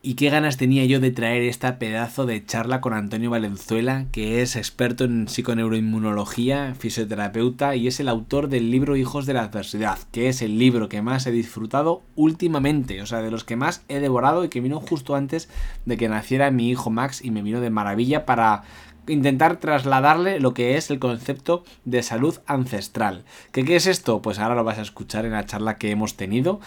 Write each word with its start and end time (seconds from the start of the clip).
Y 0.00 0.14
qué 0.14 0.30
ganas 0.30 0.56
tenía 0.56 0.84
yo 0.84 1.00
de 1.00 1.10
traer 1.10 1.42
esta 1.42 1.80
pedazo 1.80 2.24
de 2.24 2.44
charla 2.44 2.80
con 2.80 2.92
Antonio 2.92 3.30
Valenzuela, 3.30 4.06
que 4.12 4.42
es 4.42 4.54
experto 4.54 5.02
en 5.02 5.26
psiconeuroinmunología, 5.26 6.76
fisioterapeuta 6.78 7.74
y 7.74 7.88
es 7.88 7.98
el 7.98 8.08
autor 8.08 8.48
del 8.48 8.70
libro 8.70 8.96
Hijos 8.96 9.26
de 9.26 9.34
la 9.34 9.42
Adversidad, 9.42 9.98
que 10.12 10.28
es 10.28 10.40
el 10.40 10.56
libro 10.56 10.88
que 10.88 11.02
más 11.02 11.26
he 11.26 11.32
disfrutado 11.32 12.04
últimamente, 12.14 13.02
o 13.02 13.06
sea, 13.06 13.22
de 13.22 13.32
los 13.32 13.42
que 13.42 13.56
más 13.56 13.82
he 13.88 13.98
devorado 13.98 14.44
y 14.44 14.50
que 14.50 14.60
vino 14.60 14.78
justo 14.78 15.16
antes 15.16 15.48
de 15.84 15.96
que 15.96 16.08
naciera 16.08 16.52
mi 16.52 16.70
hijo 16.70 16.90
Max 16.90 17.24
y 17.24 17.32
me 17.32 17.42
vino 17.42 17.60
de 17.60 17.70
maravilla 17.70 18.24
para 18.24 18.62
intentar 19.08 19.56
trasladarle 19.56 20.38
lo 20.38 20.54
que 20.54 20.76
es 20.76 20.90
el 20.90 21.00
concepto 21.00 21.64
de 21.84 22.04
salud 22.04 22.38
ancestral. 22.46 23.24
¿Qué, 23.50 23.64
¿Qué 23.64 23.74
es 23.74 23.88
esto? 23.88 24.22
Pues 24.22 24.38
ahora 24.38 24.54
lo 24.54 24.62
vas 24.62 24.78
a 24.78 24.82
escuchar 24.82 25.24
en 25.24 25.32
la 25.32 25.46
charla 25.46 25.76
que 25.76 25.90
hemos 25.90 26.16
tenido 26.16 26.60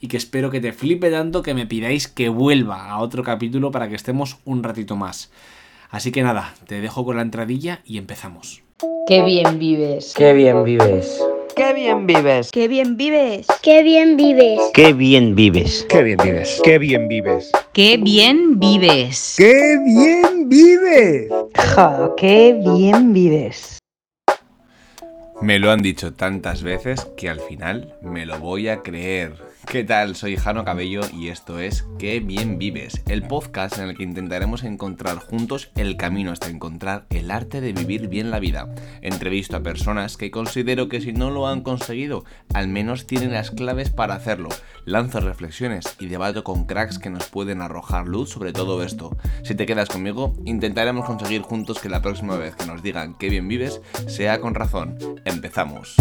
y 0.00 0.08
que 0.08 0.16
espero 0.16 0.50
que 0.50 0.60
te 0.60 0.72
flipe 0.72 1.10
tanto 1.10 1.42
que 1.42 1.54
me 1.54 1.66
pidáis 1.66 2.08
que 2.08 2.28
vuelva 2.28 2.90
a 2.90 2.98
otro 2.98 3.22
capítulo 3.22 3.70
para 3.70 3.88
que 3.88 3.94
estemos 3.94 4.38
un 4.44 4.62
ratito 4.62 4.96
más. 4.96 5.30
Así 5.90 6.12
que 6.12 6.22
nada, 6.22 6.54
te 6.66 6.80
dejo 6.80 7.04
con 7.04 7.16
la 7.16 7.22
entradilla 7.22 7.80
y 7.84 7.98
empezamos. 7.98 8.62
Qué 9.06 9.22
bien 9.22 9.58
vives. 9.58 10.14
Qué 10.16 10.32
bien 10.34 10.62
vives. 10.64 11.20
Qué 11.56 11.72
bien 11.72 12.06
vives. 12.06 12.50
Qué 12.52 12.68
bien 12.68 12.96
vives. 12.96 13.46
Qué 13.62 13.82
bien 13.82 14.14
vives. 14.14 14.70
Qué 14.72 14.92
bien 14.92 15.34
vives. 15.34 15.86
Qué 15.88 16.02
bien 16.02 16.28
vives. 16.28 16.52
Qué 16.62 16.78
bien 16.78 17.08
vives. 17.08 17.50
Qué 17.72 17.98
bien 17.98 18.58
vives. 18.58 19.34
Qué 19.36 19.78
bien 19.84 20.48
vives. 20.48 21.28
Qué 22.16 22.60
bien 22.64 23.12
vives. 23.12 23.78
Me 25.40 25.58
lo 25.58 25.70
han 25.70 25.82
dicho 25.82 26.12
tantas 26.12 26.62
veces 26.62 27.08
que 27.16 27.28
al 27.28 27.40
final 27.40 27.94
me 28.02 28.26
lo 28.26 28.38
voy 28.38 28.68
a 28.68 28.82
creer. 28.82 29.47
¿Qué 29.66 29.84
tal? 29.84 30.16
Soy 30.16 30.36
Jano 30.36 30.64
Cabello 30.64 31.02
y 31.12 31.28
esto 31.28 31.58
es 31.58 31.86
Qué 31.98 32.20
bien 32.20 32.58
vives, 32.58 33.02
el 33.06 33.22
podcast 33.22 33.76
en 33.78 33.88
el 33.88 33.96
que 33.96 34.02
intentaremos 34.02 34.62
encontrar 34.64 35.18
juntos 35.18 35.70
el 35.76 35.98
camino 35.98 36.32
hasta 36.32 36.48
encontrar 36.48 37.04
el 37.10 37.30
arte 37.30 37.60
de 37.60 37.74
vivir 37.74 38.08
bien 38.08 38.30
la 38.30 38.38
vida. 38.38 38.74
Entrevisto 39.02 39.56
a 39.56 39.62
personas 39.62 40.16
que 40.16 40.30
considero 40.30 40.88
que 40.88 41.02
si 41.02 41.12
no 41.12 41.30
lo 41.30 41.48
han 41.48 41.60
conseguido, 41.60 42.24
al 42.54 42.68
menos 42.68 43.06
tienen 43.06 43.32
las 43.32 43.50
claves 43.50 43.90
para 43.90 44.14
hacerlo. 44.14 44.48
Lanzo 44.86 45.20
reflexiones 45.20 45.96
y 45.98 46.06
debato 46.06 46.44
con 46.44 46.64
cracks 46.64 46.98
que 46.98 47.10
nos 47.10 47.26
pueden 47.26 47.60
arrojar 47.60 48.06
luz 48.06 48.30
sobre 48.30 48.54
todo 48.54 48.82
esto. 48.82 49.16
Si 49.42 49.54
te 49.54 49.66
quedas 49.66 49.90
conmigo, 49.90 50.34
intentaremos 50.46 51.04
conseguir 51.04 51.42
juntos 51.42 51.78
que 51.78 51.90
la 51.90 52.00
próxima 52.00 52.36
vez 52.36 52.54
que 52.54 52.64
nos 52.64 52.82
digan 52.82 53.18
qué 53.18 53.28
bien 53.28 53.48
vives 53.48 53.82
sea 54.06 54.40
con 54.40 54.54
razón. 54.54 54.96
Empezamos. 55.26 55.96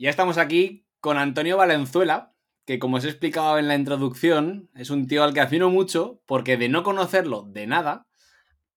Ya 0.00 0.08
estamos 0.08 0.38
aquí 0.38 0.86
con 1.00 1.18
Antonio 1.18 1.58
Valenzuela, 1.58 2.32
que 2.64 2.78
como 2.78 2.96
os 2.96 3.04
he 3.04 3.08
explicado 3.10 3.58
en 3.58 3.68
la 3.68 3.74
introducción, 3.74 4.70
es 4.74 4.88
un 4.88 5.06
tío 5.06 5.22
al 5.22 5.34
que 5.34 5.42
admiro 5.42 5.68
mucho 5.68 6.22
porque 6.24 6.56
de 6.56 6.70
no 6.70 6.82
conocerlo 6.82 7.42
de 7.42 7.66
nada, 7.66 8.06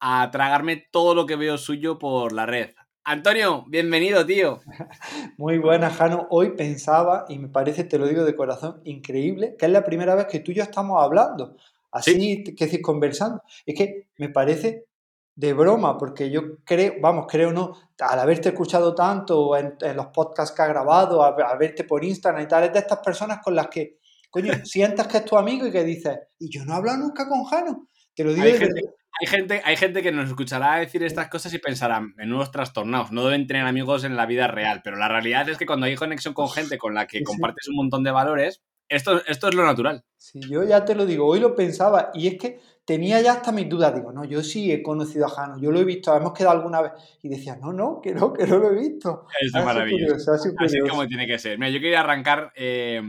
a 0.01 0.29
tragarme 0.31 0.85
todo 0.91 1.15
lo 1.15 1.25
que 1.25 1.37
veo 1.37 1.57
suyo 1.57 1.97
por 1.97 2.33
la 2.33 2.45
red. 2.45 2.71
Antonio, 3.05 3.63
bienvenido, 3.69 4.25
tío. 4.25 4.59
Muy 5.37 5.59
buena, 5.59 5.91
Jano. 5.91 6.27
Hoy 6.29 6.57
pensaba, 6.57 7.23
y 7.29 7.39
me 7.39 7.47
parece, 7.47 7.85
te 7.85 7.97
lo 7.97 8.05
digo 8.05 8.25
de 8.25 8.35
corazón, 8.35 8.81
increíble, 8.83 9.55
que 9.57 9.67
es 9.67 9.71
la 9.71 9.85
primera 9.85 10.15
vez 10.15 10.25
que 10.25 10.41
tú 10.41 10.51
y 10.51 10.55
yo 10.55 10.63
estamos 10.63 11.01
hablando, 11.01 11.55
así, 11.89 12.43
¿Sí? 12.45 12.53
que 12.53 12.81
conversando. 12.81 13.41
Es 13.65 13.77
que 13.77 14.09
me 14.17 14.27
parece 14.27 14.87
de 15.35 15.53
broma, 15.53 15.97
porque 15.97 16.29
yo 16.29 16.57
creo, 16.63 16.93
vamos, 17.01 17.25
creo 17.27 17.51
no, 17.51 17.73
al 17.99 18.19
haberte 18.19 18.49
escuchado 18.49 18.93
tanto 18.93 19.57
en, 19.57 19.75
en 19.81 19.95
los 19.95 20.07
podcasts 20.07 20.55
que 20.55 20.61
has 20.61 20.69
grabado, 20.69 21.23
a, 21.23 21.29
a, 21.29 21.57
verte 21.57 21.83
por 21.83 22.03
Instagram 22.03 22.43
y 22.43 22.47
tal, 22.47 22.65
es 22.65 22.73
de 22.73 22.79
estas 22.79 22.99
personas 22.99 23.39
con 23.43 23.55
las 23.55 23.67
que, 23.67 23.97
coño, 24.29 24.53
sientas 24.65 25.07
que 25.07 25.17
es 25.17 25.25
tu 25.25 25.37
amigo 25.37 25.65
y 25.65 25.71
que 25.71 25.83
dices, 25.83 26.17
y 26.39 26.49
yo 26.49 26.63
no 26.65 26.73
he 26.73 26.77
hablado 26.77 26.99
nunca 26.99 27.27
con 27.27 27.43
Jano. 27.45 27.87
Te 28.15 28.23
lo 28.23 28.33
digo 28.33 28.45
hay 28.45 28.57
gente, 28.57 28.81
hay 29.19 29.27
gente, 29.27 29.61
hay 29.63 29.75
gente 29.75 30.03
que 30.03 30.11
nos 30.11 30.29
escuchará 30.29 30.77
decir 30.77 31.03
estas 31.03 31.29
cosas 31.29 31.53
y 31.53 31.59
pensará, 31.59 31.99
menudos 31.99 32.51
trastornados, 32.51 33.11
no 33.11 33.23
deben 33.23 33.47
tener 33.47 33.65
amigos 33.65 34.03
en 34.03 34.15
la 34.15 34.25
vida 34.25 34.47
real, 34.47 34.81
pero 34.83 34.97
la 34.97 35.07
realidad 35.07 35.47
es 35.49 35.57
que 35.57 35.65
cuando 35.65 35.85
hay 35.85 35.95
conexión 35.95 36.33
con 36.33 36.49
gente 36.49 36.77
con 36.77 36.93
la 36.93 37.07
que 37.07 37.19
sí, 37.19 37.23
compartes 37.23 37.67
un 37.69 37.75
montón 37.75 38.03
de 38.03 38.11
valores, 38.11 38.63
esto, 38.89 39.23
esto 39.25 39.49
es 39.49 39.55
lo 39.55 39.65
natural. 39.65 40.03
Sí, 40.17 40.39
yo 40.49 40.63
ya 40.63 40.83
te 40.83 40.95
lo 40.95 41.05
digo, 41.05 41.27
hoy 41.27 41.39
lo 41.39 41.55
pensaba, 41.55 42.11
y 42.13 42.27
es 42.27 42.37
que 42.39 42.59
tenía 42.85 43.21
ya 43.21 43.33
hasta 43.33 43.51
mis 43.51 43.69
dudas, 43.69 43.95
digo, 43.95 44.11
no, 44.11 44.25
yo 44.25 44.43
sí 44.43 44.71
he 44.71 44.83
conocido 44.83 45.25
a 45.25 45.29
Jano, 45.29 45.59
yo 45.59 45.71
lo 45.71 45.79
he 45.79 45.85
visto, 45.85 46.15
hemos 46.15 46.33
quedado 46.33 46.57
alguna 46.57 46.81
vez, 46.81 46.91
y 47.21 47.29
decía, 47.29 47.55
no, 47.55 47.71
no, 47.71 48.01
que 48.01 48.13
no, 48.13 48.33
que 48.33 48.45
no 48.45 48.57
lo 48.57 48.71
he 48.71 48.79
visto. 48.79 49.27
Es 49.39 49.53
maravilloso. 49.53 50.33
Así 50.33 50.49
es 50.49 50.89
como 50.89 51.07
tiene 51.07 51.27
que 51.27 51.39
ser. 51.39 51.57
Mira, 51.57 51.71
yo 51.71 51.79
quería 51.79 52.01
arrancar 52.01 52.51
eh, 52.55 53.01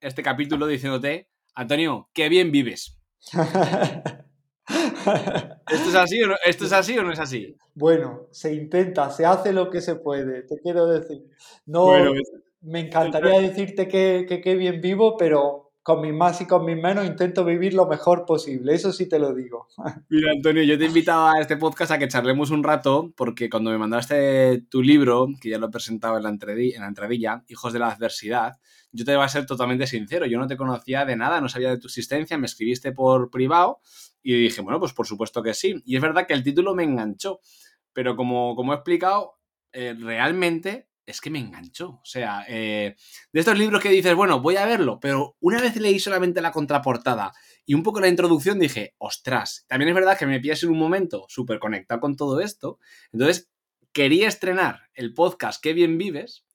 este 0.00 0.22
capítulo 0.22 0.66
diciéndote, 0.66 1.28
Antonio, 1.54 2.08
qué 2.12 2.28
bien 2.28 2.52
vives. 2.52 2.98
¿Esto 5.68 5.88
es, 5.88 5.94
así 5.94 6.22
o 6.22 6.28
no, 6.28 6.34
¿Esto 6.44 6.64
es 6.64 6.72
así 6.72 6.98
o 6.98 7.02
no 7.02 7.12
es 7.12 7.20
así? 7.20 7.56
Bueno, 7.74 8.26
se 8.32 8.52
intenta, 8.52 9.10
se 9.10 9.24
hace 9.24 9.52
lo 9.52 9.70
que 9.70 9.80
se 9.80 9.96
puede, 9.96 10.42
te 10.42 10.58
quiero 10.60 10.86
decir. 10.86 11.24
No, 11.66 11.84
bueno, 11.84 12.12
me 12.62 12.80
encantaría 12.80 13.40
decirte 13.40 13.86
que, 13.86 14.26
que, 14.28 14.40
que 14.40 14.56
bien 14.56 14.80
vivo, 14.80 15.16
pero 15.16 15.65
con 15.86 16.00
mis 16.00 16.12
más 16.12 16.40
y 16.40 16.46
con 16.46 16.64
mis 16.64 16.76
menos 16.76 17.06
intento 17.06 17.44
vivir 17.44 17.72
lo 17.72 17.86
mejor 17.86 18.24
posible, 18.26 18.74
eso 18.74 18.92
sí 18.92 19.08
te 19.08 19.20
lo 19.20 19.32
digo. 19.32 19.68
Mira, 20.08 20.32
Antonio, 20.32 20.64
yo 20.64 20.76
te 20.76 20.84
invitaba 20.84 21.34
a 21.34 21.40
este 21.40 21.56
podcast 21.56 21.92
a 21.92 21.98
que 22.00 22.08
charlemos 22.08 22.50
un 22.50 22.64
rato, 22.64 23.12
porque 23.16 23.48
cuando 23.48 23.70
me 23.70 23.78
mandaste 23.78 24.62
tu 24.68 24.82
libro, 24.82 25.28
que 25.40 25.50
ya 25.50 25.58
lo 25.58 25.68
he 25.68 25.70
presentado 25.70 26.16
en 26.16 26.24
la, 26.24 26.30
en 26.30 26.80
la 26.80 26.88
entradilla, 26.88 27.44
Hijos 27.46 27.72
de 27.72 27.78
la 27.78 27.90
Adversidad, 27.90 28.54
yo 28.90 29.04
te 29.04 29.14
voy 29.14 29.24
a 29.24 29.28
ser 29.28 29.46
totalmente 29.46 29.86
sincero, 29.86 30.26
yo 30.26 30.40
no 30.40 30.48
te 30.48 30.56
conocía 30.56 31.04
de 31.04 31.14
nada, 31.14 31.40
no 31.40 31.48
sabía 31.48 31.70
de 31.70 31.78
tu 31.78 31.86
existencia, 31.86 32.36
me 32.36 32.46
escribiste 32.46 32.90
por 32.90 33.30
privado 33.30 33.78
y 34.24 34.34
dije, 34.34 34.62
bueno, 34.62 34.80
pues 34.80 34.92
por 34.92 35.06
supuesto 35.06 35.40
que 35.40 35.54
sí. 35.54 35.80
Y 35.84 35.94
es 35.94 36.02
verdad 36.02 36.26
que 36.26 36.34
el 36.34 36.42
título 36.42 36.74
me 36.74 36.82
enganchó, 36.82 37.38
pero 37.92 38.16
como, 38.16 38.56
como 38.56 38.72
he 38.72 38.74
explicado, 38.74 39.38
eh, 39.72 39.94
realmente 39.96 40.85
es 41.06 41.20
que 41.20 41.30
me 41.30 41.38
enganchó. 41.38 41.90
O 41.90 42.04
sea, 42.04 42.44
eh, 42.48 42.96
de 43.32 43.40
estos 43.40 43.58
libros 43.58 43.82
que 43.82 43.88
dices, 43.88 44.14
bueno, 44.14 44.40
voy 44.40 44.56
a 44.56 44.66
verlo, 44.66 44.98
pero 45.00 45.36
una 45.40 45.60
vez 45.60 45.76
leí 45.76 45.98
solamente 45.98 46.40
la 46.40 46.52
contraportada 46.52 47.32
y 47.64 47.74
un 47.74 47.82
poco 47.82 48.00
la 48.00 48.08
introducción, 48.08 48.58
dije, 48.58 48.94
ostras, 48.98 49.64
también 49.68 49.88
es 49.88 49.94
verdad 49.94 50.18
que 50.18 50.26
me 50.26 50.40
pillas 50.40 50.62
en 50.62 50.70
un 50.70 50.78
momento 50.78 51.26
súper 51.28 51.58
conectado 51.58 52.00
con 52.00 52.16
todo 52.16 52.40
esto. 52.40 52.78
Entonces, 53.12 53.50
quería 53.92 54.28
estrenar 54.28 54.90
el 54.94 55.14
podcast 55.14 55.62
Qué 55.62 55.72
bien 55.72 55.96
vives 55.98 56.45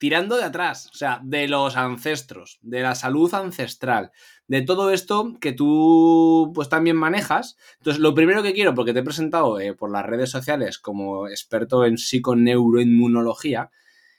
tirando 0.00 0.38
de 0.38 0.44
atrás, 0.44 0.88
o 0.94 0.96
sea, 0.96 1.20
de 1.22 1.46
los 1.46 1.76
ancestros, 1.76 2.58
de 2.62 2.80
la 2.80 2.94
salud 2.94 3.32
ancestral, 3.34 4.12
de 4.48 4.62
todo 4.62 4.92
esto 4.92 5.36
que 5.42 5.52
tú 5.52 6.52
pues 6.54 6.70
también 6.70 6.96
manejas. 6.96 7.58
Entonces, 7.76 8.00
lo 8.00 8.14
primero 8.14 8.42
que 8.42 8.54
quiero, 8.54 8.74
porque 8.74 8.94
te 8.94 9.00
he 9.00 9.02
presentado 9.02 9.60
eh, 9.60 9.74
por 9.74 9.92
las 9.92 10.06
redes 10.06 10.30
sociales 10.30 10.78
como 10.78 11.28
experto 11.28 11.84
en 11.84 11.98
psiconeuroinmunología, 11.98 13.70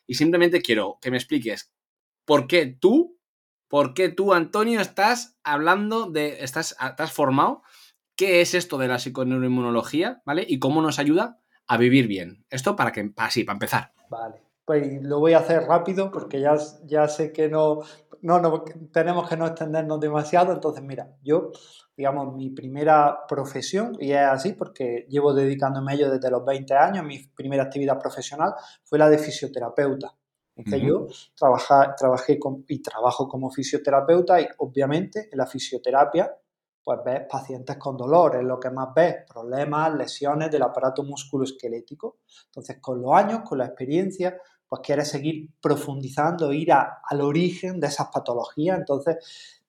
y 0.05 0.13
simplemente 0.13 0.61
quiero 0.61 0.99
que 1.01 1.09
me 1.09 1.17
expliques 1.17 1.73
por 2.25 2.45
qué 2.45 2.67
tú, 2.67 3.17
por 3.67 3.95
qué 3.95 4.09
tú, 4.09 4.33
Antonio, 4.33 4.81
estás 4.81 5.39
hablando 5.43 6.11
de, 6.11 6.43
estás, 6.43 6.77
estás 6.79 7.11
formado, 7.11 7.63
qué 8.15 8.41
es 8.41 8.53
esto 8.53 8.77
de 8.77 8.87
la 8.87 8.99
psiconeuroinmunología, 8.99 10.21
¿vale? 10.27 10.45
Y 10.47 10.59
cómo 10.59 10.83
nos 10.83 10.99
ayuda 10.99 11.39
a 11.65 11.77
vivir 11.77 12.05
bien. 12.05 12.45
Esto 12.51 12.75
para 12.75 12.91
que, 12.91 13.11
así, 13.17 13.43
para 13.43 13.55
empezar. 13.55 13.93
Vale 14.11 14.50
pues 14.65 15.01
lo 15.01 15.19
voy 15.19 15.33
a 15.33 15.39
hacer 15.39 15.63
rápido 15.63 16.11
porque 16.11 16.39
ya, 16.39 16.55
ya 16.85 17.07
sé 17.07 17.31
que 17.31 17.49
no, 17.49 17.81
no, 18.21 18.39
no, 18.39 18.63
tenemos 18.91 19.27
que 19.27 19.37
no 19.37 19.47
extendernos 19.47 19.99
demasiado. 19.99 20.53
Entonces, 20.53 20.83
mira, 20.83 21.15
yo, 21.23 21.51
digamos, 21.95 22.35
mi 22.35 22.49
primera 22.51 23.25
profesión, 23.27 23.97
y 23.99 24.11
es 24.11 24.19
así 24.19 24.53
porque 24.53 25.05
llevo 25.09 25.33
dedicándome 25.33 25.91
a 25.91 25.95
ello 25.95 26.11
desde 26.11 26.29
los 26.29 26.45
20 26.45 26.73
años, 26.73 27.05
mi 27.05 27.19
primera 27.27 27.63
actividad 27.63 27.99
profesional 27.99 28.53
fue 28.83 28.99
la 28.99 29.09
de 29.09 29.17
fisioterapeuta. 29.17 30.15
Es 30.55 30.65
que 30.65 30.75
uh 30.75 30.79
-huh. 30.79 30.87
yo 30.87 31.07
trabaja, 31.35 31.95
trabajé 31.95 32.37
con, 32.37 32.65
y 32.67 32.81
trabajo 32.81 33.27
como 33.27 33.49
fisioterapeuta 33.49 34.39
y 34.41 34.47
obviamente 34.57 35.29
en 35.31 35.37
la 35.37 35.47
fisioterapia 35.47 36.35
pues 36.83 36.99
ves 37.05 37.21
pacientes 37.29 37.77
con 37.77 37.95
dolor, 37.95 38.37
es 38.37 38.43
lo 38.43 38.59
que 38.59 38.69
más 38.69 38.89
ves, 38.93 39.17
problemas, 39.31 39.93
lesiones 39.93 40.49
del 40.49 40.63
aparato 40.63 41.03
musculoesquelético. 41.03 42.19
Entonces, 42.47 42.79
con 42.81 43.01
los 43.01 43.13
años, 43.13 43.41
con 43.47 43.59
la 43.59 43.65
experiencia, 43.65 44.37
pues 44.71 44.83
quieres 44.85 45.09
seguir 45.09 45.49
profundizando, 45.61 46.53
ir 46.53 46.71
al 46.71 47.19
origen 47.19 47.77
de 47.81 47.87
esas 47.87 48.07
patologías. 48.07 48.79
Entonces, 48.79 49.17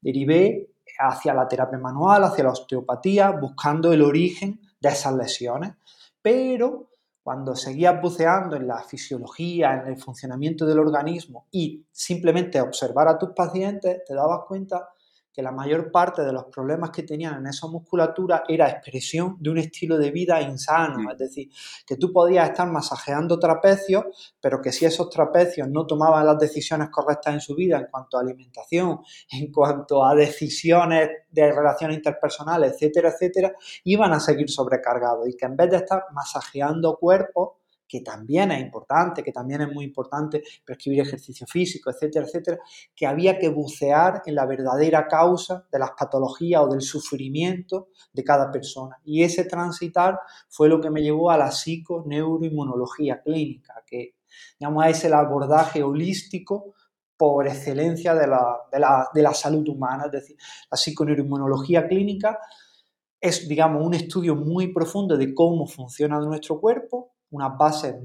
derivé 0.01 0.71
hacia 0.97 1.35
la 1.35 1.49
terapia 1.49 1.77
manual, 1.77 2.23
hacia 2.23 2.45
la 2.45 2.53
osteopatía, 2.53 3.33
buscando 3.33 3.93
el 3.93 4.01
origen 4.01 4.61
de 4.81 4.89
esas 4.89 5.13
lesiones. 5.17 5.73
Pero 6.23 6.89
cuando 7.21 7.57
seguías 7.57 8.01
buceando 8.01 8.55
en 8.55 8.69
la 8.69 8.81
fisiología, 8.85 9.73
en 9.73 9.89
el 9.89 9.97
funcionamiento 9.97 10.67
del 10.67 10.79
organismo 10.79 11.49
y 11.51 11.85
simplemente 11.91 12.61
observar 12.61 13.09
a 13.09 13.19
tus 13.19 13.31
pacientes, 13.31 14.05
te 14.07 14.15
dabas 14.15 14.43
cuenta 14.47 14.91
que 15.33 15.43
la 15.43 15.51
mayor 15.51 15.91
parte 15.91 16.23
de 16.23 16.33
los 16.33 16.45
problemas 16.45 16.91
que 16.91 17.03
tenían 17.03 17.39
en 17.39 17.47
esa 17.47 17.67
musculatura 17.67 18.45
era 18.47 18.69
expresión 18.69 19.37
de 19.41 19.51
un 19.51 19.59
estilo 19.59 19.97
de 19.97 20.11
vida 20.11 20.41
insano. 20.43 21.11
Es 21.11 21.19
decir, 21.19 21.49
que 21.87 21.97
tú 21.97 22.13
podías 22.13 22.51
estar 22.51 22.71
masajeando 22.71 23.39
trapecios, 23.39 24.35
pero 24.41 24.61
que 24.61 24.73
si 24.73 24.85
esos 24.85 25.09
trapecios 25.09 25.69
no 25.69 25.87
tomaban 25.87 26.27
las 26.27 26.39
decisiones 26.39 26.91
correctas 26.91 27.35
en 27.35 27.41
su 27.41 27.55
vida 27.55 27.79
en 27.79 27.87
cuanto 27.91 28.19
a 28.19 28.21
alimentación, 28.21 29.01
en 29.31 29.51
cuanto 29.51 30.05
a 30.05 30.15
decisiones 30.15 31.09
de 31.31 31.53
relaciones 31.53 31.97
interpersonales, 31.97 32.73
etcétera, 32.73 33.11
etcétera, 33.11 33.53
iban 33.85 34.13
a 34.13 34.21
seguir 34.21 34.51
sobrecargados 34.51 35.29
y 35.29 35.37
que 35.37 35.47
en 35.47 35.57
vez 35.57 35.71
de 35.71 35.77
estar 35.79 36.05
masajeando 36.13 36.97
cuerpos, 36.97 37.62
que 37.93 38.01
también 38.01 38.51
es 38.53 38.63
importante, 38.63 39.23
que 39.23 39.33
también 39.33 39.61
es 39.61 39.71
muy 39.71 39.85
importante 39.85 40.43
prescribir 40.65 41.03
ejercicio 41.03 41.47
físico, 41.47 41.91
etcétera, 41.91 42.25
etcétera, 42.25 42.59
que 42.97 43.07
había 43.07 43.39
que 43.39 43.51
bucear 43.51 44.23
en 44.25 44.35
la 44.35 44.47
verdadera 44.47 45.07
causa 45.07 45.67
de 45.71 45.79
las 45.79 45.91
patologías 45.91 46.63
o 46.63 46.69
del 46.69 46.81
sufrimiento 46.81 47.89
de 48.11 48.25
cada 48.25 48.51
persona. 48.51 48.97
Y 49.05 49.23
ese 49.25 49.45
transitar 49.45 50.19
fue 50.49 50.71
lo 50.71 50.81
que 50.81 50.89
me 50.89 51.03
llevó 51.03 51.31
a 51.31 51.37
la 51.37 51.51
psiconeuroinmunología 51.51 53.21
clínica, 53.21 53.75
que 53.87 54.15
digamos, 54.59 54.87
es 54.87 55.05
el 55.05 55.13
abordaje 55.13 55.83
holístico 55.83 56.73
por 57.15 57.47
excelencia 57.47 58.15
de 58.15 58.27
la, 58.27 58.57
de 58.73 58.81
la, 58.81 59.11
de 59.13 59.23
la 59.23 59.35
salud 59.35 59.69
humana, 59.69 60.07
es 60.07 60.13
decir, 60.13 60.37
la 60.71 60.79
psiconeuroinmunología 60.79 61.87
clínica 61.87 62.39
es, 63.21 63.47
digamos, 63.47 63.85
un 63.85 63.93
estudio 63.93 64.35
muy 64.35 64.73
profundo 64.73 65.19
de 65.19 65.35
cómo 65.35 65.67
funciona 65.67 66.19
nuestro 66.21 66.59
cuerpo, 66.59 67.12
unas 67.33 67.59
bases 67.59 67.97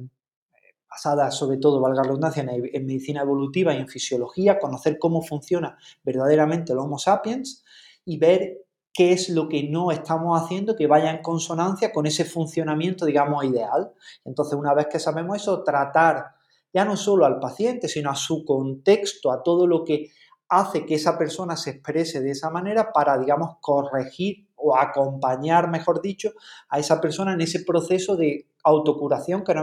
basadas 0.90 1.36
sobre 1.36 1.58
todo, 1.58 1.80
valga 1.80 2.02
la 2.02 2.08
redundancia, 2.08 2.42
en, 2.42 2.50
en, 2.50 2.86
medicina 2.86 3.22
evolutiva 3.22 3.74
y 3.74 3.78
en 3.78 3.88
fisiología, 3.88 4.58
conocer 4.58 4.98
cómo 4.98 5.22
funciona 5.22 5.78
verdaderamente 6.04 6.74
el 6.74 6.80
Homo 6.80 6.98
sapiens 6.98 7.64
y 8.06 8.18
ver 8.18 8.66
qué 8.94 9.12
es 9.12 9.30
lo 9.30 9.48
que 9.48 9.70
no 9.70 9.92
estamos 9.92 10.42
haciendo 10.42 10.76
que 10.76 10.88
vaya 10.88 11.12
en 11.12 11.22
consonancia 11.22 11.92
con 11.92 12.08
ese 12.08 12.26
funcionamiento, 12.26 13.06
digamos, 13.06 13.46
ideal. 13.46 13.92
Entonces, 14.26 14.58
una 14.58 14.74
vez 14.74 14.88
que 14.88 15.00
sabemos 15.00 15.38
eso, 15.38 15.64
tratar 15.64 16.32
ya 16.74 16.84
no 16.84 16.98
solo 16.98 17.26
al 17.26 17.40
paciente, 17.40 17.88
sino 17.88 18.10
a 18.10 18.16
su 18.16 18.44
contexto, 18.44 19.32
a 19.32 19.44
todo 19.44 19.68
lo 19.68 19.84
que 19.84 20.10
hace 20.50 20.86
que 20.86 20.96
esa 20.96 21.18
persona 21.18 21.56
se 21.58 21.72
exprese 21.72 22.22
de 22.22 22.32
esa 22.32 22.50
manera 22.50 22.92
para, 22.92 23.18
digamos, 23.20 23.58
corregir 23.62 24.47
o 24.58 24.78
acompañar, 24.78 25.70
mejor 25.70 26.02
dicho, 26.02 26.34
a 26.70 26.80
esa 26.80 27.00
persona 27.00 27.34
en 27.34 27.42
ese 27.42 27.62
proceso 27.62 28.16
de 28.16 28.48
autocuración, 28.64 29.44
que 29.44 29.54
es 29.54 29.58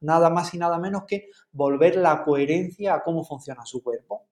nada 0.00 0.30
más 0.30 0.54
y 0.54 0.58
nada 0.58 0.78
menos 0.78 1.04
que 1.06 1.28
volver 1.52 1.96
la 1.96 2.24
coherencia 2.24 2.94
a 2.94 3.02
cómo 3.02 3.24
funciona 3.24 3.64
su 3.64 3.82
cuerpo. 3.82 4.26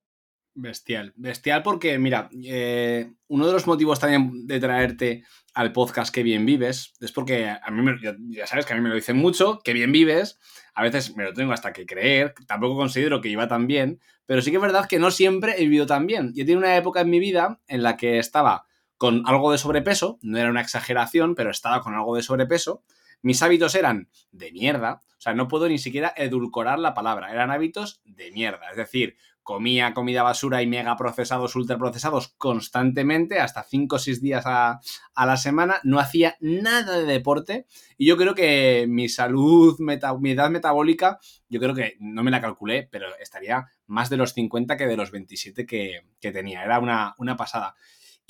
Bestial, 0.60 1.12
bestial 1.14 1.62
porque, 1.62 2.00
mira, 2.00 2.28
eh, 2.44 3.12
uno 3.28 3.46
de 3.46 3.52
los 3.52 3.68
motivos 3.68 4.00
también 4.00 4.44
de 4.44 4.58
traerte 4.58 5.22
al 5.54 5.72
podcast 5.72 6.12
Que 6.12 6.24
Bien 6.24 6.44
Vives 6.44 6.94
es 7.00 7.12
porque 7.12 7.48
a 7.48 7.70
mí, 7.70 7.80
me, 7.80 7.96
ya, 8.02 8.44
sabes 8.44 8.66
que 8.66 8.72
a 8.72 8.76
mí 8.76 8.82
me 8.82 8.88
lo 8.88 8.96
dicen 8.96 9.16
mucho, 9.16 9.60
que 9.62 9.72
bien 9.72 9.92
vives, 9.92 10.40
a 10.74 10.82
veces 10.82 11.16
me 11.16 11.22
lo 11.22 11.32
tengo 11.32 11.52
hasta 11.52 11.72
que 11.72 11.86
creer, 11.86 12.34
tampoco 12.48 12.76
considero 12.76 13.20
que 13.20 13.28
iba 13.28 13.46
tan 13.46 13.68
bien, 13.68 14.00
pero 14.26 14.42
sí 14.42 14.50
que 14.50 14.56
es 14.56 14.62
verdad 14.62 14.88
que 14.88 14.98
no 14.98 15.12
siempre 15.12 15.54
he 15.58 15.60
vivido 15.60 15.86
tan 15.86 16.08
bien. 16.08 16.32
Yo 16.34 16.44
tenía 16.44 16.58
una 16.58 16.76
época 16.76 17.02
en 17.02 17.10
mi 17.10 17.20
vida 17.20 17.60
en 17.68 17.84
la 17.84 17.96
que 17.96 18.18
estaba 18.18 18.67
con 18.98 19.22
algo 19.26 19.52
de 19.52 19.58
sobrepeso, 19.58 20.18
no 20.22 20.38
era 20.38 20.50
una 20.50 20.60
exageración, 20.60 21.34
pero 21.34 21.50
estaba 21.50 21.80
con 21.80 21.94
algo 21.94 22.16
de 22.16 22.22
sobrepeso, 22.22 22.82
mis 23.22 23.42
hábitos 23.42 23.74
eran 23.74 24.08
de 24.30 24.52
mierda, 24.52 25.02
o 25.16 25.20
sea, 25.20 25.34
no 25.34 25.48
puedo 25.48 25.68
ni 25.68 25.78
siquiera 25.78 26.12
edulcorar 26.16 26.78
la 26.78 26.94
palabra, 26.94 27.32
eran 27.32 27.50
hábitos 27.50 28.00
de 28.04 28.30
mierda, 28.32 28.70
es 28.70 28.76
decir, 28.76 29.16
comía 29.48 29.94
comida 29.94 30.22
basura 30.22 30.60
y 30.60 30.66
mega 30.66 30.94
procesados, 30.96 31.56
ultra 31.56 31.78
procesados 31.78 32.34
constantemente, 32.36 33.40
hasta 33.40 33.62
5 33.62 33.96
o 33.96 33.98
6 33.98 34.20
días 34.20 34.44
a, 34.46 34.78
a, 35.14 35.26
la 35.26 35.38
semana, 35.38 35.80
no 35.84 35.98
hacía 36.00 36.36
nada 36.40 36.98
de 36.98 37.06
deporte 37.06 37.66
y 37.96 38.06
yo 38.06 38.18
creo 38.18 38.34
que 38.34 38.84
mi 38.88 39.08
salud, 39.08 39.78
meta, 39.78 40.14
mi 40.18 40.32
edad 40.32 40.50
metabólica, 40.50 41.18
yo 41.48 41.60
creo 41.60 41.74
que 41.74 41.96
no 41.98 42.22
me 42.22 42.30
la 42.30 42.42
calculé, 42.42 42.88
pero 42.92 43.06
estaría 43.20 43.66
más 43.86 44.10
de 44.10 44.18
los 44.18 44.34
50 44.34 44.76
que 44.76 44.86
de 44.86 44.96
los 44.98 45.10
27 45.12 45.64
que, 45.64 46.02
que 46.20 46.30
tenía, 46.30 46.62
era 46.62 46.78
una, 46.78 47.14
una 47.16 47.36
pasada. 47.38 47.74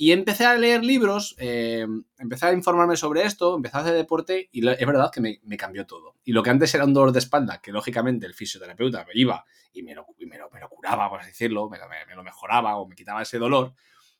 Y 0.01 0.13
empecé 0.13 0.45
a 0.45 0.55
leer 0.55 0.85
libros, 0.85 1.35
eh, 1.39 1.85
empecé 2.17 2.45
a 2.45 2.53
informarme 2.53 2.95
sobre 2.95 3.25
esto, 3.25 3.57
empecé 3.57 3.75
a 3.75 3.81
hacer 3.81 3.95
deporte 3.95 4.47
y 4.49 4.65
es 4.65 4.85
verdad 4.87 5.11
que 5.11 5.19
me, 5.19 5.57
cambió 5.57 5.85
todo. 5.85 6.15
Y 6.23 6.31
lo 6.31 6.41
que 6.41 6.51
antes 6.51 6.73
era 6.73 6.85
un 6.85 6.93
dolor 6.93 7.11
de 7.11 7.19
espalda, 7.19 7.59
que 7.61 7.73
lógicamente 7.73 8.25
el 8.25 8.33
fisioterapeuta 8.33 9.03
me 9.03 9.11
iba 9.15 9.43
y 9.73 9.83
me 9.83 9.93
lo, 9.93 10.05
y 10.17 10.25
me 10.25 10.37
lo, 10.37 10.49
curaba, 10.69 11.09
por 11.09 11.19
así 11.19 11.31
decirlo, 11.31 11.69
me, 11.69 11.77
lo 12.15 12.23
mejoraba 12.23 12.77
o 12.77 12.87
me 12.87 12.95
quitaba 12.95 13.23
ese 13.23 13.39
dolor, 13.39 13.73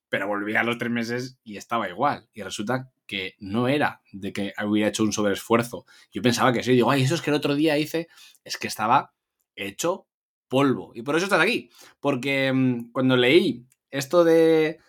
pero 0.10 0.28
volvía 0.28 0.60
a 0.60 0.64
los 0.66 0.78
tres 0.78 0.92
meses 0.92 1.40
y 1.46 1.56
estaba 1.56 1.88
igual. 1.88 2.28
Y 2.34 2.44
resulta 2.44 2.92
que 3.08 3.36
no 3.40 3.70
era 3.70 4.02
de 4.12 4.34
que 4.34 4.52
hubiera 4.66 4.90
hecho 4.90 5.04
un 5.04 5.14
sobreesfuerzo. 5.14 5.86
Yo 6.12 6.22
pensaba 6.22 6.52
que 6.52 6.62
sí, 6.62 6.74
digo, 6.74 6.92
ay, 6.92 7.04
eso 7.04 7.16
es 7.16 7.22
que 7.22 7.30
el 7.30 7.38
otro 7.38 7.56
día 7.56 7.78
hice, 7.78 8.10
es 8.44 8.58
que 8.58 8.68
estaba 8.68 9.14
hecho 9.56 10.08
polvo. 10.50 10.92
Y 10.94 11.04
por 11.04 11.16
eso 11.16 11.28
estás 11.28 11.40
aquí, 11.40 11.70
porque 12.02 12.52
mmm, 12.52 12.92
cuando 12.92 13.16
leí 13.16 13.66
esto 13.92 14.26
de 14.26 14.80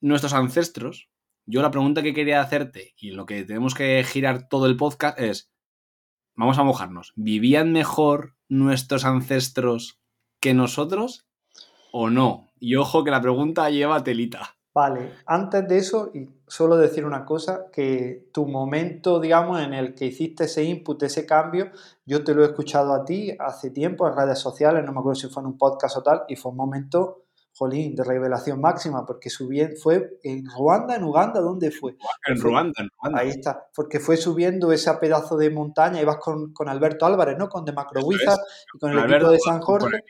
nuestros 0.00 0.32
ancestros, 0.32 1.08
yo 1.46 1.62
la 1.62 1.70
pregunta 1.70 2.02
que 2.02 2.14
quería 2.14 2.40
hacerte 2.40 2.94
y 2.98 3.10
lo 3.10 3.26
que 3.26 3.44
tenemos 3.44 3.74
que 3.74 4.04
girar 4.04 4.48
todo 4.48 4.66
el 4.66 4.76
podcast 4.76 5.18
es, 5.18 5.50
vamos 6.36 6.58
a 6.58 6.64
mojarnos, 6.64 7.12
¿vivían 7.16 7.72
mejor 7.72 8.36
nuestros 8.48 9.04
ancestros 9.04 10.00
que 10.40 10.54
nosotros 10.54 11.26
o 11.90 12.10
no? 12.10 12.50
Y 12.60 12.76
ojo 12.76 13.02
que 13.02 13.10
la 13.10 13.20
pregunta 13.20 13.70
lleva 13.70 14.04
telita. 14.04 14.58
Vale, 14.74 15.14
antes 15.26 15.66
de 15.66 15.78
eso, 15.78 16.10
y 16.14 16.28
solo 16.46 16.76
decir 16.76 17.04
una 17.04 17.24
cosa, 17.24 17.66
que 17.72 18.28
tu 18.32 18.46
momento, 18.46 19.18
digamos, 19.18 19.60
en 19.60 19.74
el 19.74 19.94
que 19.94 20.06
hiciste 20.06 20.44
ese 20.44 20.62
input, 20.62 21.02
ese 21.02 21.26
cambio, 21.26 21.70
yo 22.06 22.22
te 22.22 22.34
lo 22.34 22.44
he 22.44 22.46
escuchado 22.46 22.92
a 22.92 23.04
ti 23.04 23.34
hace 23.40 23.70
tiempo 23.70 24.06
en 24.06 24.14
redes 24.14 24.38
sociales, 24.38 24.84
no 24.84 24.92
me 24.92 25.00
acuerdo 25.00 25.18
si 25.18 25.28
fue 25.28 25.42
en 25.42 25.48
un 25.48 25.58
podcast 25.58 25.96
o 25.96 26.02
tal, 26.02 26.22
y 26.28 26.36
fue 26.36 26.52
un 26.52 26.58
momento 26.58 27.24
jolín, 27.58 27.96
de 27.96 28.04
revelación 28.04 28.60
máxima, 28.60 29.04
porque 29.04 29.30
subiendo, 29.30 29.74
fue 29.80 30.18
en 30.22 30.44
Ruanda, 30.46 30.94
en 30.94 31.02
Uganda, 31.02 31.40
¿dónde 31.40 31.70
fue? 31.72 31.96
En 32.26 32.40
Ruanda, 32.40 32.74
en 32.78 32.88
Ruanda. 32.96 33.20
Ahí 33.20 33.30
está, 33.30 33.66
porque 33.74 33.98
fue 33.98 34.16
subiendo 34.16 34.70
ese 34.72 34.92
pedazo 34.94 35.36
de 35.36 35.50
montaña, 35.50 36.00
ibas 36.00 36.18
con, 36.18 36.52
con 36.52 36.68
Alberto 36.68 37.04
Álvarez, 37.04 37.36
¿no? 37.36 37.48
Con 37.48 37.64
De 37.64 37.72
Macrowiza 37.72 38.32
es. 38.34 38.66
y 38.74 38.78
con 38.78 38.92
el 38.92 38.98
Alberto, 38.98 39.16
equipo 39.16 39.32
de 39.32 39.38
San 39.40 39.60
Jorge. 39.60 40.04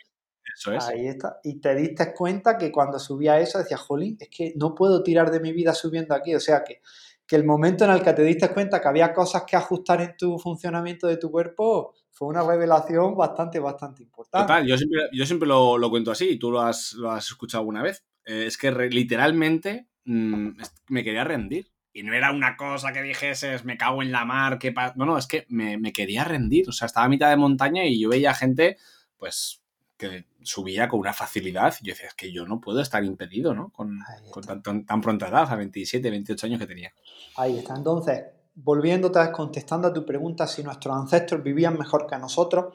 Eso 0.55 0.73
es. 0.73 0.89
Ahí 0.89 1.07
está. 1.07 1.41
Y 1.43 1.61
te 1.61 1.75
diste 1.75 2.13
cuenta 2.13 2.59
que 2.59 2.71
cuando 2.71 2.99
subía 2.99 3.41
eso 3.41 3.59
decías, 3.59 3.81
jolín, 3.81 4.17
es 4.21 4.29
que 4.29 4.53
no 4.57 4.75
puedo 4.75 5.03
tirar 5.03 5.31
de 5.31 5.41
mi 5.41 5.53
vida 5.53 5.73
subiendo 5.73 6.15
aquí. 6.15 6.35
O 6.35 6.41
sea 6.41 6.63
que, 6.65 6.83
que 7.27 7.37
el 7.37 7.45
momento 7.45 7.85
en 7.85 7.93
el 7.93 8.03
que 8.03 8.13
te 8.13 8.23
diste 8.23 8.49
cuenta 8.51 8.81
que 8.81 8.89
había 8.89 9.15
cosas 9.15 9.45
que 9.47 9.57
ajustar 9.57 10.01
en 10.03 10.17
tu 10.17 10.39
funcionamiento 10.39 11.07
de 11.07 11.17
tu 11.17 11.31
cuerpo 11.31 11.95
fue 12.19 12.27
una 12.27 12.43
revelación 12.43 13.17
bastante, 13.17 13.61
bastante 13.61 14.03
importante. 14.03 14.43
Total, 14.45 14.67
yo 14.67 14.77
siempre, 14.77 15.03
yo 15.13 15.25
siempre 15.25 15.49
lo, 15.49 15.79
lo 15.79 15.89
cuento 15.89 16.11
así, 16.11 16.37
tú 16.37 16.51
lo 16.51 16.61
has, 16.61 16.95
lo 16.95 17.13
has 17.13 17.25
escuchado 17.29 17.61
alguna 17.61 17.81
vez. 17.81 18.05
Eh, 18.25 18.47
es 18.47 18.59
que 18.59 18.73
re, 18.73 18.91
literalmente 18.91 19.87
mmm, 20.05 20.49
me 20.89 21.05
quería 21.05 21.23
rendir. 21.23 21.71
Y 21.93 22.03
no 22.03 22.13
era 22.15 22.33
una 22.33 22.57
cosa 22.57 22.93
que 22.93 23.03
dijeses, 23.03 23.65
me 23.65 23.79
cago 23.79 24.03
en 24.03 24.11
la 24.11 24.25
mar, 24.25 24.59
que 24.59 24.75
no, 24.97 25.07
no, 25.07 25.17
es 25.17 25.29
que 25.29 25.47
me, 25.49 25.79
me, 25.79 25.93
quería 25.93 26.25
rendir. 26.25 26.69
O 26.69 26.73
sea, 26.73 26.87
estaba 26.87 27.07
a 27.07 27.09
mitad 27.09 27.31
de 27.31 27.37
montaña 27.37 27.85
y 27.85 28.01
yo 28.01 28.09
veía 28.09 28.35
gente, 28.35 28.79
pues, 29.17 29.63
que 29.97 30.27
subía 30.43 30.89
con 30.89 30.99
una 30.99 31.13
facilidad. 31.13 31.73
Y 31.81 31.87
yo 31.87 31.93
decía, 31.93 32.09
es 32.09 32.15
que 32.15 32.33
yo 32.33 32.47
no 32.47 32.61
puedo 32.61 32.81
estar 32.81 33.05
impedido, 33.05 33.55
¿no? 33.55 33.71
Con, 33.71 34.01
con 34.33 34.43
tan, 34.43 34.61
tan, 34.61 34.85
tan, 34.85 35.01
pronta 35.01 35.29
edad, 35.29 35.49
a 35.53 35.55
27, 35.55 36.11
28 36.11 36.47
años 36.47 36.59
que 36.59 36.67
tenía. 36.67 36.93
Ahí 37.37 37.59
está. 37.59 37.77
Entonces, 37.77 38.25
volviéndote, 38.63 39.21
contestando 39.33 39.89
a 39.89 39.93
tu 39.93 40.05
pregunta, 40.05 40.47
si 40.47 40.63
nuestros 40.63 40.95
ancestros 40.97 41.43
vivían 41.43 41.79
mejor 41.79 42.07
que 42.07 42.19
nosotros, 42.19 42.75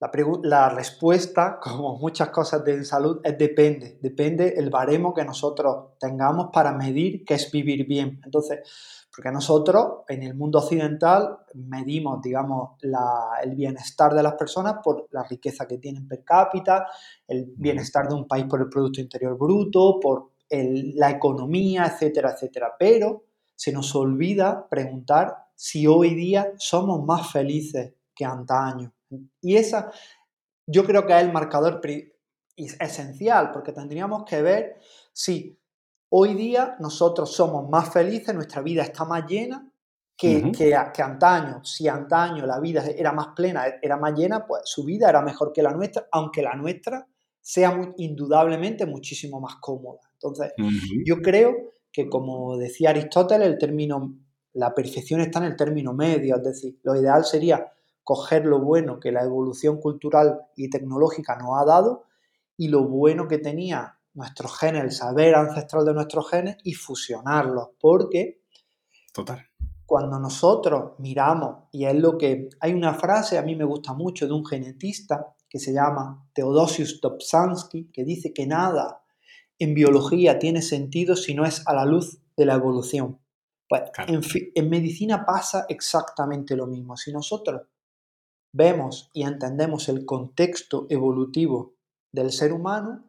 la, 0.00 0.10
la, 0.42 0.68
respuesta, 0.70 1.58
como 1.62 1.98
muchas 1.98 2.30
cosas 2.30 2.64
de 2.64 2.84
salud, 2.84 3.20
es 3.22 3.36
depende. 3.36 3.98
Depende 4.00 4.54
el 4.56 4.70
baremo 4.70 5.12
que 5.12 5.24
nosotros 5.24 5.98
tengamos 5.98 6.48
para 6.52 6.72
medir 6.72 7.24
qué 7.24 7.34
es 7.34 7.50
vivir 7.50 7.86
bien. 7.86 8.20
Entonces, 8.24 8.60
porque 9.14 9.30
nosotros 9.30 10.04
en 10.08 10.22
el 10.22 10.34
mundo 10.34 10.60
occidental 10.60 11.38
medimos, 11.54 12.22
digamos, 12.22 12.78
la, 12.82 13.38
el 13.42 13.54
bienestar 13.54 14.14
de 14.14 14.22
las 14.22 14.34
personas 14.34 14.76
por 14.82 15.08
la 15.10 15.24
riqueza 15.24 15.66
que 15.66 15.78
tienen 15.78 16.08
per 16.08 16.24
cápita, 16.24 16.86
el 17.26 17.52
bienestar 17.56 18.08
de 18.08 18.14
un 18.14 18.26
país 18.26 18.46
por 18.48 18.60
el 18.60 18.68
Producto 18.68 19.00
Interior 19.00 19.36
Bruto, 19.36 19.98
por 20.00 20.30
el, 20.48 20.94
la 20.94 21.10
economía, 21.10 21.86
etcétera, 21.86 22.32
etcétera. 22.32 22.74
Pero 22.78 23.29
se 23.60 23.72
nos 23.72 23.94
olvida 23.94 24.66
preguntar 24.70 25.36
si 25.54 25.86
hoy 25.86 26.14
día 26.14 26.50
somos 26.56 27.04
más 27.04 27.30
felices 27.30 27.92
que 28.14 28.24
antaño. 28.24 28.94
Y 29.42 29.56
esa 29.56 29.92
yo 30.66 30.82
creo 30.86 31.04
que 31.04 31.14
es 31.14 31.22
el 31.22 31.30
marcador 31.30 31.78
esencial, 32.56 33.50
porque 33.52 33.72
tendríamos 33.72 34.24
que 34.24 34.40
ver 34.40 34.80
si 35.12 35.60
hoy 36.08 36.32
día 36.32 36.76
nosotros 36.80 37.34
somos 37.34 37.68
más 37.68 37.92
felices, 37.92 38.34
nuestra 38.34 38.62
vida 38.62 38.82
está 38.82 39.04
más 39.04 39.26
llena 39.26 39.70
que, 40.16 40.38
uh 40.38 40.40
-huh. 40.40 40.56
que, 40.56 40.74
que, 40.94 41.02
antaño. 41.02 41.62
Si 41.62 41.86
antaño 41.86 42.46
la 42.46 42.60
vida 42.60 42.82
era 42.96 43.12
más 43.12 43.28
plena, 43.36 43.66
era 43.82 43.98
más 43.98 44.14
llena, 44.14 44.46
pues 44.46 44.62
su 44.64 44.84
vida 44.86 45.10
era 45.10 45.20
mejor 45.20 45.52
que 45.52 45.62
la 45.62 45.74
nuestra, 45.74 46.06
aunque 46.12 46.40
la 46.40 46.54
nuestra 46.54 47.06
sea 47.42 47.72
muy, 47.72 47.92
indudablemente 47.98 48.86
muchísimo 48.86 49.38
más 49.38 49.56
cómoda. 49.60 50.00
Entonces, 50.14 50.54
yo 51.04 51.16
creo 51.20 51.74
que, 51.92 52.08
como 52.08 52.56
decía 52.56 52.90
Aristóteles, 52.90 53.48
el 53.48 53.58
término, 53.58 54.16
la 54.52 54.74
perfección 54.74 55.20
está 55.20 55.38
en 55.40 55.46
el 55.46 55.56
término 55.56 55.92
medio, 55.92 56.36
es 56.36 56.42
decir, 56.42 56.80
lo 56.82 56.94
ideal 56.94 57.24
sería 57.24 57.72
coger 58.04 58.44
lo 58.44 58.60
bueno 58.60 58.98
que 58.98 59.12
la 59.12 59.22
evolución 59.22 59.80
cultural 59.80 60.40
y 60.56 60.68
tecnológica 60.70 61.36
nos 61.36 61.60
ha 61.60 61.64
dado 61.64 62.04
y 62.56 62.68
lo 62.68 62.86
bueno 62.88 63.28
que 63.28 63.38
tenía 63.38 63.98
nuestros 64.14 64.58
genes, 64.58 64.82
el 64.82 64.92
saber 64.92 65.34
ancestral 65.34 65.84
de 65.84 65.94
nuestros 65.94 66.28
genes 66.28 66.56
y 66.64 66.74
fusionarlos, 66.74 67.70
porque 67.80 68.42
Total. 69.12 69.46
cuando 69.86 70.18
nosotros 70.18 70.94
miramos, 70.98 71.68
y 71.72 71.84
es 71.84 71.94
lo 71.94 72.18
que 72.18 72.48
hay 72.60 72.72
una 72.74 72.94
frase, 72.94 73.38
a 73.38 73.42
mí 73.42 73.54
me 73.54 73.64
gusta 73.64 73.92
mucho, 73.92 74.26
de 74.26 74.32
un 74.32 74.44
genetista 74.44 75.34
que 75.48 75.58
se 75.58 75.72
llama 75.72 76.28
Theodosius 76.32 77.00
Dobzhansky, 77.00 77.90
que 77.92 78.04
dice 78.04 78.32
que 78.32 78.46
nada 78.46 78.99
en 79.60 79.74
biología 79.74 80.38
tiene 80.38 80.62
sentido 80.62 81.14
si 81.14 81.34
no 81.34 81.44
es 81.44 81.66
a 81.68 81.74
la 81.74 81.84
luz 81.84 82.18
de 82.36 82.46
la 82.46 82.54
evolución. 82.54 83.20
Pues 83.68 83.82
Claro. 83.92 84.20
en, 84.54 84.68
medicina 84.68 85.24
pasa 85.24 85.66
exactamente 85.68 86.56
lo 86.56 86.66
mismo. 86.66 86.96
Si 86.96 87.12
nosotros 87.12 87.62
vemos 88.52 89.10
y 89.12 89.22
entendemos 89.22 89.88
el 89.88 90.04
contexto 90.04 90.86
evolutivo 90.88 91.74
del 92.12 92.32
ser 92.32 92.52
humano, 92.52 93.04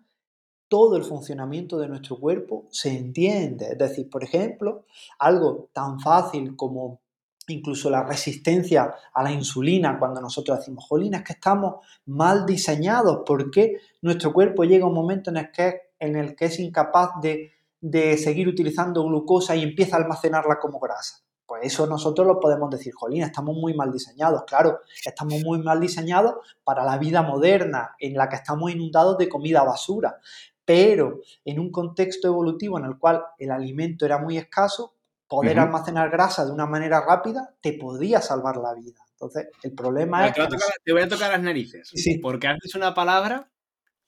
todo 0.70 0.98
el 0.98 1.03
funcionamiento 1.03 1.79
de 1.79 1.88
nuestro 1.88 2.20
cuerpo 2.20 2.67
se 2.70 2.96
entiende. 2.96 3.70
Es 3.72 3.77
decir, 3.77 4.10
por 4.10 4.24
ejemplo, 4.24 4.86
algo 5.17 5.70
tan 5.74 6.00
fácil 6.00 6.55
como 6.55 7.01
incluso 7.48 7.89
la 7.89 8.03
resistencia 8.03 8.93
a 9.13 9.24
la 9.24 9.31
insulina, 9.31 9.98
cuando 10.00 10.22
nosotros 10.22 10.60
decimos, 10.60 10.86
jolín, 10.88 11.15
es 11.15 11.24
que 11.24 11.34
estamos 11.34 11.86
mal 12.05 12.46
diseñados, 12.46 13.24
¿por 13.25 13.51
qué 13.51 13.77
nuestro 14.01 14.31
cuerpo 14.31 14.63
llega 14.63 14.86
a 14.86 14.88
un 14.88 14.93
momento 14.93 15.29
en 15.29 15.38
el 15.38 15.51
que, 15.51 15.91
en 16.01 16.17
el 16.17 16.36
que 16.36 16.46
es 16.46 16.60
incapaz 16.60 17.12
de, 17.22 17.53
de 17.79 18.17
seguir 18.17 18.50
utilizando 18.50 19.03
glucosa 19.05 19.55
y 19.55 19.63
empieza 19.63 19.96
a 19.96 20.00
almacenarla 20.00 20.60
como 20.60 20.79
grasa? 20.79 21.24
Pues 21.51 21.63
eso 21.65 21.86
nosotros 21.86 22.25
lo 22.25 22.39
podemos 22.39 22.70
decir, 22.70 22.93
jolín, 22.93 23.24
estamos 23.24 23.55
muy 23.58 23.74
mal 23.74 23.91
diseñados. 23.91 24.43
Claro, 24.48 24.79
estamos 25.05 25.41
muy 25.43 25.62
mal 25.62 25.81
diseñados 25.81 26.36
para 26.63 26.86
la 26.86 26.98
vida 26.98 27.24
moderna, 27.24 27.93
en 28.00 28.13
la 28.13 28.29
que 28.29 28.38
estamos 28.38 28.72
inundados 28.72 29.17
de 29.17 29.27
comida 29.27 29.62
basura. 29.63 30.17
Pero 30.63 31.20
en 31.43 31.60
un 31.60 31.70
contexto 31.70 32.29
evolutivo 32.29 32.79
en 32.79 32.86
el 32.86 32.98
cual 32.98 33.24
el 33.38 33.51
alimento 33.51 34.05
era 34.05 34.17
muy 34.17 34.38
escaso, 34.38 34.96
poder 35.27 35.60
almacenar 35.60 36.10
grasa 36.10 36.46
de 36.46 36.51
una 36.51 36.67
manera 36.67 37.05
rápida 37.05 37.53
te 37.62 37.74
podía 37.74 38.22
salvar 38.22 38.55
la 38.55 38.74
vida. 38.74 39.01
Entonces, 39.12 39.50
el 39.63 39.74
problema 39.74 40.27
es 40.27 40.34
te, 40.34 40.39
voy 40.39 40.46
a 40.46 40.50
que 40.50 40.55
tocar, 40.55 40.74
te 40.86 40.93
voy 40.93 41.01
a 41.01 41.10
tocar 41.10 41.31
las 41.31 41.41
narices. 41.41 41.89
Sí. 41.93 42.17
Porque 42.20 42.48
dicho 42.63 42.77
una 42.77 42.93
palabra 42.93 43.50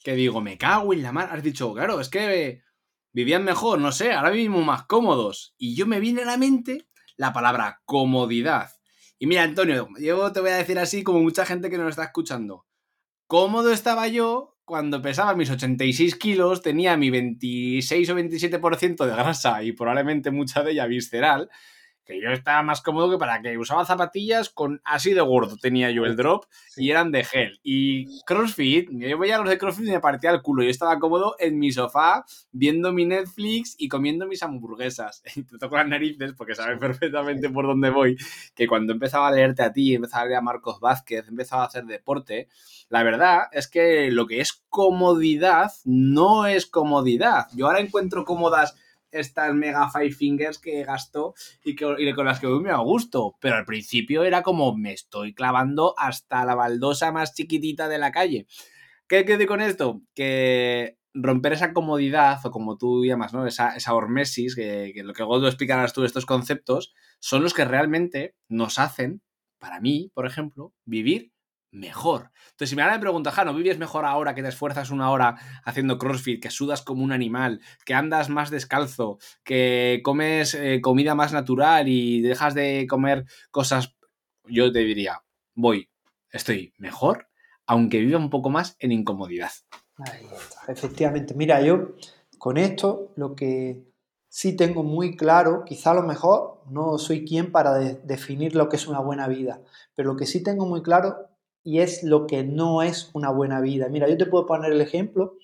que 0.03 0.15
digo, 0.15 0.41
me 0.41 0.57
cago 0.57 0.93
en 0.93 1.03
la 1.03 1.11
mar. 1.11 1.29
Has 1.31 1.43
dicho, 1.43 1.73
claro, 1.73 1.99
es 1.99 2.09
que 2.09 2.61
vivían 3.11 3.43
mejor, 3.43 3.79
no 3.79 3.91
sé, 3.91 4.11
ahora 4.11 4.29
vivimos 4.29 4.65
más 4.65 4.85
cómodos. 4.85 5.55
Y 5.57 5.75
yo 5.75 5.87
me 5.87 5.99
viene 5.99 6.23
a 6.23 6.25
la 6.25 6.37
mente 6.37 6.87
la 7.15 7.33
palabra 7.33 7.81
comodidad. 7.85 8.69
Y 9.19 9.27
mira, 9.27 9.43
Antonio, 9.43 9.87
yo 9.99 10.31
te 10.31 10.41
voy 10.41 10.49
a 10.49 10.57
decir 10.57 10.77
así 10.79 11.03
como 11.03 11.21
mucha 11.21 11.45
gente 11.45 11.69
que 11.69 11.77
nos 11.77 11.89
está 11.89 12.03
escuchando. 12.03 12.65
Cómodo 13.27 13.71
estaba 13.71 14.07
yo 14.07 14.53
cuando 14.65 15.01
pesaba 15.01 15.35
mis 15.35 15.49
86 15.49 16.15
kilos, 16.15 16.61
tenía 16.61 16.97
mi 16.97 17.09
26 17.09 18.09
o 18.09 18.15
27% 18.15 19.05
de 19.05 19.11
grasa 19.11 19.63
y 19.63 19.73
probablemente 19.73 20.31
mucha 20.31 20.63
de 20.63 20.71
ella 20.71 20.85
visceral, 20.85 21.49
que 22.05 22.21
yo 22.21 22.29
estaba 22.31 22.61
más 22.63 22.81
cómodo 22.81 23.09
que 23.09 23.17
para 23.17 23.41
que 23.41 23.57
usaba 23.57 23.85
zapatillas 23.85 24.49
con 24.49 24.81
así 24.83 25.13
de 25.13 25.21
gordo 25.21 25.57
tenía 25.57 25.91
yo 25.91 26.05
el 26.05 26.15
drop 26.15 26.45
y 26.75 26.91
eran 26.91 27.11
de 27.11 27.23
gel. 27.23 27.59
Y 27.63 28.21
CrossFit, 28.25 28.89
yo 28.91 29.17
veía 29.17 29.37
los 29.37 29.49
de 29.49 29.57
CrossFit 29.57 29.87
y 29.87 29.91
me 29.91 29.99
partía 29.99 30.31
el 30.31 30.41
culo. 30.41 30.63
Yo 30.63 30.69
estaba 30.69 30.99
cómodo 30.99 31.35
en 31.39 31.59
mi 31.59 31.71
sofá 31.71 32.25
viendo 32.51 32.91
mi 32.91 33.05
Netflix 33.05 33.75
y 33.77 33.87
comiendo 33.87 34.27
mis 34.27 34.43
hamburguesas. 34.43 35.23
Y 35.35 35.43
te 35.43 35.57
toco 35.57 35.77
las 35.77 35.87
narices 35.87 36.33
porque 36.37 36.53
sabes 36.53 36.77
perfectamente 36.77 37.49
por 37.49 37.65
dónde 37.65 37.89
voy. 37.89 38.15
Que 38.53 38.67
cuando 38.67 38.93
empezaba 38.93 39.27
a 39.27 39.31
leerte 39.31 39.63
a 39.63 39.73
ti, 39.73 39.95
empezaba 39.95 40.23
a 40.23 40.25
leer 40.25 40.37
a 40.37 40.41
Marcos 40.41 40.79
Vázquez, 40.79 41.27
empezaba 41.27 41.63
a 41.63 41.65
hacer 41.65 41.85
deporte, 41.85 42.47
la 42.89 43.03
verdad 43.03 43.45
es 43.51 43.67
que 43.67 44.11
lo 44.11 44.27
que 44.27 44.39
es 44.39 44.63
comodidad 44.69 45.71
no 45.85 46.45
es 46.45 46.65
comodidad. 46.65 47.47
Yo 47.55 47.65
ahora 47.65 47.79
encuentro 47.79 48.25
cómodas 48.25 48.75
estas 49.13 49.53
mega 49.53 49.89
five 49.89 50.11
fingers 50.11 50.59
que 50.59 50.83
gasto 50.83 51.33
y, 51.63 51.75
que, 51.75 51.85
y 51.97 52.13
con 52.13 52.25
las 52.25 52.39
que 52.39 52.47
muy 52.47 52.69
a 52.69 52.77
gusto. 52.77 53.35
Pero 53.39 53.55
al 53.55 53.65
principio 53.65 54.23
era 54.23 54.43
como 54.43 54.75
me 54.75 54.93
estoy 54.93 55.33
clavando 55.33 55.95
hasta 55.97 56.45
la 56.45 56.55
baldosa 56.55 57.11
más 57.11 57.33
chiquitita 57.33 57.87
de 57.87 57.97
la 57.97 58.11
calle. 58.11 58.47
¿Qué 59.07 59.25
quiero 59.25 59.37
decir 59.37 59.47
con 59.47 59.61
esto? 59.61 60.01
Que 60.15 60.97
romper 61.13 61.53
esa 61.53 61.73
comodidad, 61.73 62.39
o 62.43 62.51
como 62.51 62.77
tú 62.77 63.05
llamas, 63.05 63.33
¿no? 63.33 63.45
Esa, 63.45 63.75
esa 63.75 63.93
hormesis, 63.93 64.55
que, 64.55 64.93
lo 65.03 65.13
que 65.13 65.23
luego 65.23 65.45
explicarás 65.47 65.93
tú, 65.93 66.03
estos 66.03 66.25
conceptos, 66.25 66.93
son 67.19 67.43
los 67.43 67.53
que 67.53 67.65
realmente 67.65 68.35
nos 68.47 68.79
hacen, 68.79 69.21
para 69.59 69.79
mí, 69.79 70.11
por 70.13 70.25
ejemplo, 70.25 70.73
vivir 70.85 71.32
mejor. 71.73 72.31
Entonces, 72.51 72.69
si 72.69 72.75
me 72.75 72.83
ahora 72.83 72.95
me 72.95 73.01
preguntas, 73.01 73.33
Jano, 73.33 73.53
¿vives 73.53 73.77
mejor 73.77 74.05
ahora 74.05 74.35
que 74.35 74.43
te 74.43 74.49
esfuerzas 74.49 74.91
una 74.91 75.09
hora 75.09 75.35
haciendo 75.65 75.97
CrossFit, 75.97 76.41
que 76.41 76.51
sudas 76.51 76.81
como 76.81 77.03
un 77.03 77.11
animal, 77.11 77.61
que 77.83 77.93
andas 77.93 78.29
más 78.29 78.49
descalzo, 78.51 79.17
que 79.43 80.01
comes 80.03 80.53
eh, 80.53 80.79
comida 80.81 81.15
más 81.15 81.33
natural 81.33 81.87
y 81.87 82.21
dejas 82.21 82.53
de 82.53 82.85
comer 82.87 83.25
cosas? 83.51 83.95
Yo 84.45 84.71
te 84.71 84.79
diría, 84.79 85.23
voy, 85.55 85.89
estoy 86.31 86.73
mejor, 86.77 87.27
aunque 87.65 87.99
viva 87.99 88.19
un 88.19 88.29
poco 88.29 88.49
más 88.49 88.75
en 88.79 88.91
incomodidad. 88.91 89.51
Ahí 89.97 90.27
está, 90.31 90.71
efectivamente. 90.71 91.33
Mira, 91.33 91.61
yo 91.61 91.95
con 92.37 92.57
esto 92.57 93.11
lo 93.15 93.35
que 93.35 93.83
sí 94.27 94.55
tengo 94.55 94.83
muy 94.83 95.15
claro, 95.15 95.63
quizá 95.65 95.91
a 95.91 95.95
lo 95.95 96.03
mejor 96.03 96.63
no 96.69 96.97
soy 96.97 97.25
quien 97.25 97.51
para 97.51 97.75
de- 97.75 97.95
definir 98.03 98.55
lo 98.55 98.69
que 98.69 98.75
es 98.75 98.87
una 98.87 98.99
buena 98.99 99.27
vida, 99.27 99.61
pero 99.95 100.11
lo 100.11 100.17
que 100.17 100.25
sí 100.25 100.43
tengo 100.43 100.65
muy 100.65 100.81
claro 100.81 101.29
y 101.63 101.79
es 101.79 102.03
lo 102.03 102.27
que 102.27 102.43
no 102.43 102.81
es 102.81 103.09
una 103.13 103.29
buena 103.31 103.61
vida. 103.61 103.87
Mira, 103.89 104.07
yo 104.09 104.17
te 104.17 104.25
puedo 104.25 104.45
poner 104.45 104.71
el 104.71 104.81
ejemplo. 104.81 105.37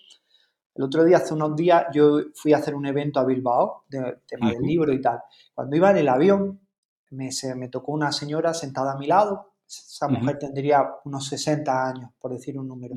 El 0.76 0.84
otro 0.84 1.04
día, 1.04 1.18
hace 1.18 1.34
unos 1.34 1.56
días, 1.56 1.86
yo 1.94 2.20
fui 2.36 2.54
a 2.54 2.58
hacer 2.58 2.76
un 2.76 2.86
evento 2.86 3.20
a 3.20 3.26
Bilbao, 3.26 3.84
de 3.90 4.20
tema 4.28 4.50
del 4.54 4.62
libro 4.62 4.94
y 4.94 5.02
tal. 5.02 5.20
Cuando 5.54 5.76
iba 5.76 5.92
en 5.92 5.98
el 5.98 6.08
avión, 6.08 6.62
me, 7.12 7.32
se, 7.32 7.56
me 7.56 7.70
tocó 7.70 7.92
una 7.92 8.12
señora 8.12 8.54
sentada 8.54 8.94
a 8.94 8.98
mi 8.98 9.08
lado. 9.08 9.54
Esa 9.68 10.08
mujer 10.08 10.40
tendría 10.40 10.86
unos 11.06 11.28
60 11.28 11.88
años, 11.90 12.12
por 12.20 12.32
decir 12.32 12.58
un 12.58 12.68
número. 12.68 12.96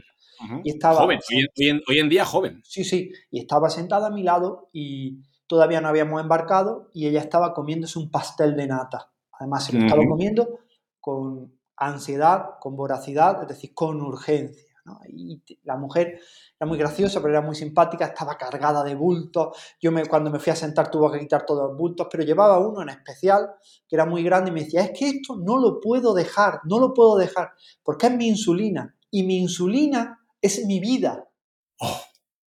Y 0.65 0.71
estaba- 0.71 1.01
Joven, 1.03 1.19
hoy 1.59 1.69
en, 1.69 1.81
hoy 1.89 2.09
día 2.09 2.25
joven. 2.25 2.61
Sí, 2.65 2.85
sí, 2.85 3.13
y 3.31 3.41
estaba 3.41 3.69
sentada 3.69 4.09
a 4.09 4.11
mi 4.11 4.23
lado 4.23 4.69
y 4.73 5.19
todavía 5.47 5.81
no 5.81 5.89
habíamos 5.89 6.21
embarcado 6.21 6.89
y 6.95 7.07
ella 7.07 7.21
estaba 7.21 7.53
comiéndose 7.53 7.99
un 7.99 8.11
pastel 8.11 8.57
de 8.57 8.67
nata. 8.67 9.13
Además, 9.33 9.65
se 9.67 9.73
lo 9.75 9.81
estaba 9.85 10.03
comiendo 10.09 10.61
con 11.01 11.53
ansiedad, 11.87 12.59
con 12.61 12.77
voracidad, 12.77 13.43
es 13.43 13.49
decir, 13.49 13.75
con 13.75 14.01
urgencia. 14.01 14.73
¿no? 14.85 14.99
Y 15.09 15.43
la 15.63 15.77
mujer 15.77 16.21
era 16.59 16.69
muy 16.69 16.79
graciosa, 16.79 17.21
pero 17.21 17.35
era 17.35 17.41
muy 17.41 17.55
simpática, 17.55 18.07
estaba 18.07 18.37
cargada 18.37 18.83
de 18.83 18.95
bultos. 18.95 19.57
Yo 19.81 19.93
me, 19.93 20.07
cuando 20.07 20.31
me 20.31 20.39
fui 20.39 20.53
a 20.53 20.57
sentar 20.57 20.91
tuve 20.91 21.13
que 21.13 21.21
quitar 21.21 21.47
todos 21.47 21.69
los 21.69 21.77
bultos, 21.77 22.09
pero 22.11 22.25
llevaba 22.25 22.59
uno 22.59 22.83
en 22.83 22.89
especial 22.89 23.55
que 23.89 23.97
era 23.97 24.07
muy 24.07 24.23
grande 24.23 24.51
y 24.51 24.55
me 24.55 24.65
decía, 24.65 24.83
es 24.83 24.99
que 24.99 25.09
esto 25.09 25.37
no 25.37 25.59
lo 25.59 25.81
puedo 25.81 26.15
dejar, 26.15 26.61
no 26.65 26.79
lo 26.79 26.93
puedo 26.95 27.17
dejar, 27.17 27.53
porque 27.83 28.07
es 28.07 28.17
mi 28.17 28.29
insulina 28.29 28.95
y 29.11 29.23
mi 29.23 29.39
insulina 29.39 30.21
es 30.41 30.65
mi 30.67 30.81
vida. 30.81 31.29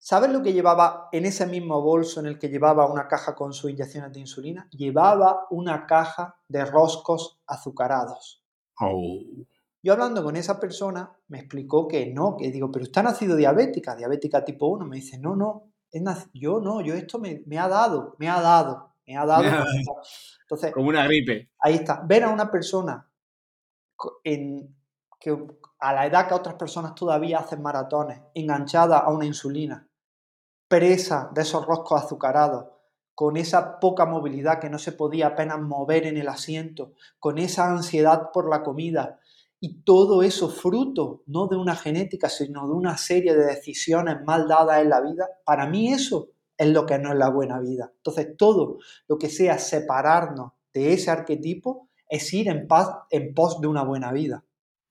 ¿Sabes 0.08 0.30
lo 0.30 0.44
que 0.44 0.54
llevaba 0.54 1.10
en 1.12 1.26
ese 1.26 1.48
mismo 1.48 1.82
bolso 1.82 2.20
en 2.20 2.28
el 2.28 2.38
que 2.38 2.50
llevaba 2.50 2.86
una 2.86 3.08
caja 3.08 3.34
con 3.34 3.54
sus 3.54 3.72
inyecciones 3.72 4.14
de 4.14 4.20
insulina? 4.20 4.68
Llevaba 4.72 5.48
una 5.50 5.88
caja 5.88 6.36
de 6.48 6.64
roscos 6.64 7.40
azucarados. 7.48 8.45
Oh. 8.80 9.22
Yo 9.82 9.94
hablando 9.94 10.24
con 10.24 10.36
esa 10.36 10.60
persona 10.60 11.16
me 11.28 11.40
explicó 11.40 11.88
que 11.88 12.08
no, 12.08 12.36
que 12.38 12.52
digo, 12.52 12.72
pero 12.72 12.84
usted 12.84 13.02
ha 13.02 13.04
nacido 13.04 13.36
diabética, 13.36 13.96
diabética 13.96 14.44
tipo 14.44 14.68
1. 14.68 14.86
Me 14.86 14.96
dice, 14.96 15.20
no, 15.20 15.36
no, 15.36 15.72
es 15.92 16.30
yo 16.34 16.60
no, 16.60 16.82
yo 16.82 16.94
esto 16.96 17.20
me, 17.20 17.44
me 17.46 17.58
ha 17.60 17.68
dado, 17.68 18.16
me 18.20 18.28
ha 18.28 18.42
dado, 18.42 18.96
me 19.06 19.16
ha 19.16 19.26
dado. 19.26 19.44
Me 19.44 19.50
ha 19.50 19.56
dado. 19.58 19.66
Entonces, 20.42 20.74
Como 20.74 20.90
una 20.90 21.06
gripe. 21.06 21.52
ahí 21.60 21.76
está, 21.76 22.02
ver 22.06 22.24
a 22.24 22.30
una 22.30 22.52
persona 22.52 23.10
en, 24.24 24.76
que 25.20 25.38
a 25.80 25.94
la 25.94 26.06
edad 26.06 26.28
que 26.28 26.34
otras 26.34 26.56
personas 26.56 26.96
todavía 26.96 27.40
hacen 27.40 27.62
maratones, 27.62 28.22
enganchada 28.34 29.00
a 29.00 29.12
una 29.12 29.26
insulina, 29.26 29.88
presa 30.68 31.30
de 31.34 31.42
esos 31.42 31.66
roscos 31.66 32.04
azucarados, 32.04 32.66
con 33.16 33.38
esa 33.38 33.80
poca 33.80 34.06
movilidad 34.06 34.60
que 34.60 34.70
no 34.70 34.78
se 34.78 34.92
podía 34.92 35.28
apenas 35.28 35.60
mover 35.62 36.06
en 36.06 36.18
el 36.18 36.28
asiento, 36.28 36.92
con 37.20 37.38
esa 37.38 37.72
ansiedad 37.72 38.30
por 38.34 38.50
la 38.50 38.62
comida, 38.62 39.20
y 39.60 39.82
todo 39.82 40.22
eso 40.22 40.50
fruto 40.50 41.24
no 41.26 41.48
de 41.48 41.56
una 41.56 41.76
genética, 41.76 42.30
sino 42.30 42.68
de 42.68 42.74
una 42.74 42.98
serie 42.98 43.36
de 43.36 43.46
decisiones 43.46 44.18
mal 44.24 44.48
dadas 44.48 44.82
en 44.82 44.90
la 44.90 45.02
vida, 45.02 45.28
para 45.46 45.66
mí 45.66 45.92
eso 45.92 46.30
es 46.58 46.68
lo 46.70 46.86
que 46.86 47.00
no 47.00 47.12
es 47.12 47.18
la 47.18 47.30
buena 47.30 47.60
vida. 47.60 47.92
Entonces, 47.98 48.36
todo 48.38 48.78
lo 49.08 49.18
que 49.18 49.30
sea 49.30 49.58
separarnos 49.58 50.52
de 50.74 50.94
ese 50.94 51.10
arquetipo 51.10 51.90
es 52.10 52.32
ir 52.34 52.50
en 52.50 52.68
paz, 52.68 52.90
en 53.10 53.34
pos 53.34 53.60
de 53.62 53.68
una 53.68 53.84
buena 53.84 54.12
vida. 54.12 54.44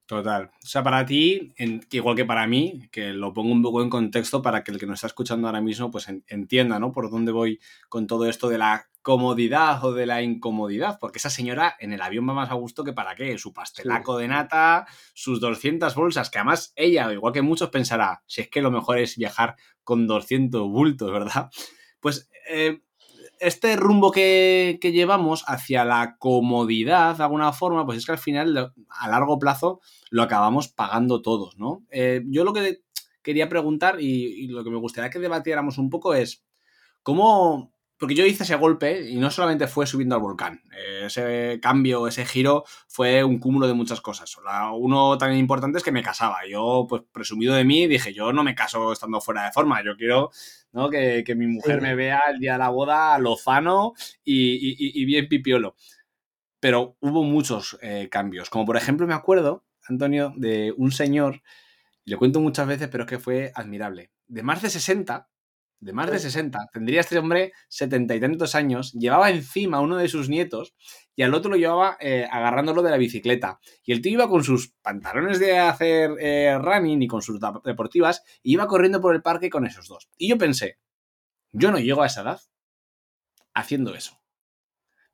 Total. 0.06 0.50
O 0.62 0.66
sea, 0.66 0.82
para 0.82 1.06
ti, 1.06 1.54
en- 1.56 1.80
igual 1.90 2.14
que 2.14 2.26
para 2.26 2.46
mí, 2.46 2.88
que 2.92 3.14
lo 3.14 3.32
pongo 3.32 3.52
un 3.52 3.62
poco 3.62 3.82
en 3.82 3.88
contexto 3.88 4.42
para 4.42 4.62
que 4.62 4.70
el 4.70 4.78
que 4.78 4.86
nos 4.86 4.96
está 4.96 5.06
escuchando 5.06 5.46
ahora 5.48 5.62
mismo 5.62 5.90
pues 5.90 6.08
en- 6.08 6.22
entienda, 6.26 6.78
¿no? 6.78 6.92
Por 6.92 7.10
dónde 7.10 7.32
voy 7.32 7.58
con 7.88 8.06
todo 8.06 8.28
esto 8.28 8.50
de 8.50 8.58
la 8.58 8.86
comodidad 9.00 9.82
o 9.82 9.94
de 9.94 10.04
la 10.04 10.20
incomodidad. 10.22 10.98
Porque 11.00 11.18
esa 11.18 11.30
señora 11.30 11.74
en 11.80 11.94
el 11.94 12.02
avión 12.02 12.28
va 12.28 12.34
más 12.34 12.50
a 12.50 12.54
gusto 12.54 12.84
que 12.84 12.92
para 12.92 13.14
qué. 13.14 13.38
Su 13.38 13.54
pastelaco 13.54 14.18
de 14.18 14.28
nata, 14.28 14.86
sus 15.14 15.40
200 15.40 15.94
bolsas, 15.94 16.28
que 16.28 16.38
además 16.38 16.74
ella, 16.76 17.10
igual 17.10 17.32
que 17.32 17.40
muchos, 17.42 17.70
pensará, 17.70 18.22
si 18.26 18.42
es 18.42 18.50
que 18.50 18.60
lo 18.60 18.70
mejor 18.70 18.98
es 18.98 19.16
viajar 19.16 19.56
con 19.84 20.06
200 20.06 20.68
bultos, 20.68 21.10
¿verdad? 21.12 21.50
Pues 22.00 22.28
eh, 22.50 22.82
este 23.40 23.76
rumbo 23.76 24.10
que, 24.10 24.78
que 24.80 24.92
llevamos 24.92 25.44
hacia 25.46 25.84
la 25.84 26.16
comodidad, 26.18 27.16
de 27.16 27.22
alguna 27.22 27.52
forma, 27.52 27.84
pues 27.84 27.98
es 27.98 28.06
que 28.06 28.12
al 28.12 28.18
final, 28.18 28.72
a 28.88 29.08
largo 29.08 29.38
plazo, 29.38 29.80
lo 30.10 30.22
acabamos 30.22 30.68
pagando 30.68 31.22
todos, 31.22 31.58
¿no? 31.58 31.84
Eh, 31.90 32.22
yo 32.26 32.44
lo 32.44 32.52
que 32.52 32.82
quería 33.22 33.48
preguntar 33.48 34.00
y, 34.00 34.44
y 34.44 34.48
lo 34.48 34.64
que 34.64 34.70
me 34.70 34.78
gustaría 34.78 35.10
que 35.10 35.18
debatiéramos 35.18 35.78
un 35.78 35.90
poco 35.90 36.14
es 36.14 36.44
cómo... 37.02 37.73
Porque 38.04 38.16
yo 38.16 38.26
hice 38.26 38.42
ese 38.42 38.56
golpe 38.56 39.08
y 39.08 39.16
no 39.16 39.30
solamente 39.30 39.66
fue 39.66 39.86
subiendo 39.86 40.14
al 40.14 40.20
volcán. 40.20 40.60
Eh, 40.76 41.04
ese 41.06 41.58
cambio, 41.62 42.06
ese 42.06 42.26
giro 42.26 42.64
fue 42.86 43.24
un 43.24 43.38
cúmulo 43.38 43.66
de 43.66 43.72
muchas 43.72 44.02
cosas. 44.02 44.36
Uno 44.76 45.16
también 45.16 45.40
importante 45.40 45.78
es 45.78 45.84
que 45.84 45.90
me 45.90 46.02
casaba. 46.02 46.40
Yo, 46.46 46.84
pues 46.86 47.00
presumido 47.10 47.54
de 47.54 47.64
mí, 47.64 47.86
dije, 47.86 48.12
yo 48.12 48.30
no 48.34 48.44
me 48.44 48.54
caso 48.54 48.92
estando 48.92 49.22
fuera 49.22 49.46
de 49.46 49.52
forma. 49.52 49.82
Yo 49.82 49.96
quiero 49.96 50.30
¿no? 50.72 50.90
que, 50.90 51.24
que 51.24 51.34
mi 51.34 51.46
mujer 51.46 51.76
Sí. 51.76 51.80
me 51.82 51.94
vea 51.94 52.20
el 52.30 52.40
día 52.40 52.52
de 52.52 52.58
la 52.58 52.68
boda 52.68 53.18
lozano 53.18 53.94
y, 54.22 54.52
y- 54.52 54.76
y- 54.78 55.02
y 55.02 55.04
bien 55.06 55.26
pipiolo. 55.26 55.76
Pero 56.60 56.98
hubo 57.00 57.22
muchos 57.24 57.78
eh, 57.80 58.08
cambios. 58.10 58.50
Como 58.50 58.66
por 58.66 58.76
ejemplo, 58.76 59.06
me 59.06 59.14
acuerdo, 59.14 59.64
Antonio, 59.88 60.34
de 60.36 60.74
un 60.76 60.92
señor, 60.92 61.40
y 62.04 62.10
lo 62.10 62.18
cuento 62.18 62.38
muchas 62.40 62.66
veces, 62.66 62.88
pero 62.88 63.04
es 63.04 63.08
que 63.08 63.18
fue 63.18 63.50
admirable. 63.54 64.10
De 64.26 64.42
más 64.42 64.60
de 64.60 64.68
60, 64.68 65.30
de 65.84 65.92
más 65.92 66.10
de 66.10 66.18
Sí. 66.18 66.24
60, 66.24 66.70
tendría 66.72 67.00
este 67.00 67.18
hombre 67.18 67.52
setenta 67.68 68.14
y 68.14 68.20
tantos 68.20 68.54
años, 68.54 68.92
llevaba 68.94 69.30
encima 69.30 69.76
a 69.76 69.80
uno 69.80 69.98
de 69.98 70.08
sus 70.08 70.30
nietos 70.30 70.74
y 71.14 71.22
al 71.22 71.34
otro 71.34 71.50
lo 71.50 71.56
llevaba 71.56 71.98
eh, 72.00 72.26
agarrándolo 72.30 72.82
de 72.82 72.90
la 72.90 72.96
bicicleta. 72.96 73.60
Y 73.84 73.92
el 73.92 74.00
tío 74.00 74.12
iba 74.12 74.28
con 74.28 74.42
sus 74.42 74.72
pantalones 74.80 75.38
de 75.38 75.58
hacer 75.58 76.12
eh, 76.18 76.56
running 76.58 77.02
y 77.02 77.06
con 77.06 77.20
sus 77.20 77.38
deportivas 77.64 78.24
y 78.42 78.54
iba 78.54 78.66
corriendo 78.66 79.00
por 79.00 79.14
el 79.14 79.22
parque 79.22 79.50
con 79.50 79.66
esos 79.66 79.86
dos. 79.86 80.08
Y 80.16 80.28
yo 80.30 80.38
pensé, 80.38 80.78
yo 81.52 81.70
no 81.70 81.78
llego 81.78 82.02
a 82.02 82.06
esa 82.06 82.22
edad 82.22 82.40
haciendo 83.52 83.94
eso. 83.94 84.20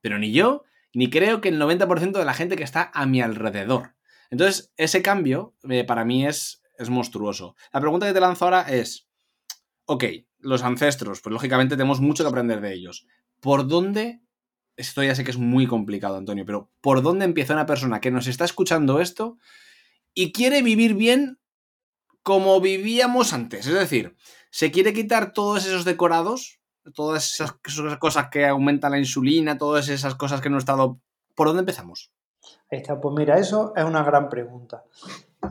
Pero 0.00 0.18
ni 0.18 0.32
yo, 0.32 0.62
ni 0.94 1.10
creo 1.10 1.40
que 1.40 1.48
el 1.48 1.60
90% 1.60 2.12
de 2.12 2.24
la 2.24 2.34
gente 2.34 2.56
que 2.56 2.64
está 2.64 2.90
a 2.94 3.06
mi 3.06 3.20
alrededor. 3.20 3.96
Entonces, 4.30 4.72
ese 4.76 5.02
cambio 5.02 5.56
eh, 5.68 5.82
para 5.84 6.04
mí 6.04 6.26
es, 6.26 6.62
es 6.78 6.88
monstruoso. 6.90 7.56
La 7.72 7.80
pregunta 7.80 8.06
que 8.06 8.14
te 8.14 8.20
lanzo 8.20 8.44
ahora 8.44 8.62
es, 8.62 9.08
ok, 9.86 10.04
los 10.40 10.62
ancestros, 10.62 11.20
pues 11.20 11.32
lógicamente 11.32 11.76
tenemos 11.76 12.00
mucho 12.00 12.24
que 12.24 12.28
aprender 12.28 12.60
de 12.60 12.74
ellos. 12.74 13.06
¿Por 13.40 13.66
dónde, 13.66 14.20
esto 14.76 15.02
ya 15.02 15.14
sé 15.14 15.24
que 15.24 15.30
es 15.30 15.38
muy 15.38 15.66
complicado, 15.66 16.16
Antonio, 16.16 16.44
pero 16.44 16.70
¿por 16.80 17.02
dónde 17.02 17.24
empieza 17.24 17.54
una 17.54 17.66
persona 17.66 18.00
que 18.00 18.10
nos 18.10 18.26
está 18.26 18.44
escuchando 18.44 19.00
esto 19.00 19.38
y 20.14 20.32
quiere 20.32 20.62
vivir 20.62 20.94
bien 20.94 21.38
como 22.22 22.60
vivíamos 22.60 23.32
antes? 23.32 23.66
Es 23.66 23.74
decir, 23.74 24.16
se 24.50 24.70
quiere 24.70 24.92
quitar 24.92 25.32
todos 25.32 25.66
esos 25.66 25.84
decorados, 25.84 26.60
todas 26.94 27.32
esas, 27.32 27.52
cosas 27.98 28.28
que 28.30 28.46
aumentan 28.46 28.92
la 28.92 28.98
insulina, 28.98 29.58
todas 29.58 29.88
esas 29.88 30.14
cosas 30.14 30.40
que 30.40 30.50
no 30.50 30.56
he 30.56 30.60
estado... 30.60 31.00
¿Por 31.34 31.46
dónde 31.46 31.60
empezamos? 31.60 32.10
Ahí 32.70 32.78
está, 32.78 33.00
pues 33.00 33.14
mira, 33.16 33.38
eso 33.38 33.72
es 33.76 33.84
una 33.84 34.02
gran 34.02 34.28
pregunta. 34.28 34.84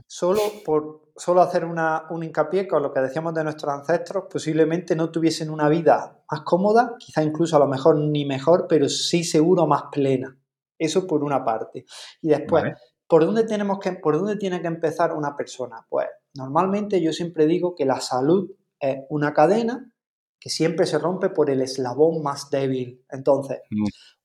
Solo 0.07 0.41
por 0.65 1.08
solo 1.19 1.41
hacer 1.41 1.65
una, 1.65 2.05
un 2.09 2.23
hincapié 2.23 2.67
con 2.67 2.81
lo 2.81 2.93
que 2.93 3.01
decíamos 3.01 3.33
de 3.33 3.43
nuestros 3.43 3.73
ancestros, 3.73 4.25
posiblemente 4.31 4.95
no 4.95 5.11
tuviesen 5.11 5.49
una 5.49 5.67
vida 5.67 6.23
más 6.31 6.41
cómoda, 6.41 6.95
quizá 6.97 7.21
incluso 7.21 7.57
a 7.57 7.59
lo 7.59 7.67
mejor 7.67 7.97
ni 7.97 8.25
mejor, 8.25 8.67
pero 8.69 8.87
sí 8.87 9.25
seguro 9.25 9.67
más 9.67 9.83
plena. 9.91 10.37
Eso 10.77 11.05
por 11.05 11.23
una 11.23 11.43
parte. 11.43 11.85
Y 12.21 12.29
después, 12.29 12.63
Vale. 12.63 12.75
¿por 13.05 13.25
dónde 13.25 13.43
tenemos 13.43 13.79
que, 13.79 13.91
por 13.93 14.17
dónde 14.17 14.37
tiene 14.37 14.61
que 14.61 14.67
empezar 14.67 15.13
una 15.13 15.35
persona? 15.35 15.85
Pues 15.89 16.07
normalmente 16.33 17.01
yo 17.01 17.11
siempre 17.11 17.47
digo 17.47 17.75
que 17.75 17.85
la 17.85 17.99
salud 17.99 18.49
es 18.79 18.99
una 19.09 19.33
cadena 19.33 19.91
que 20.39 20.49
siempre 20.49 20.85
se 20.85 20.99
rompe 20.99 21.29
por 21.29 21.49
el 21.49 21.61
eslabón 21.61 22.23
más 22.23 22.49
débil. 22.49 23.03
Entonces, 23.09 23.59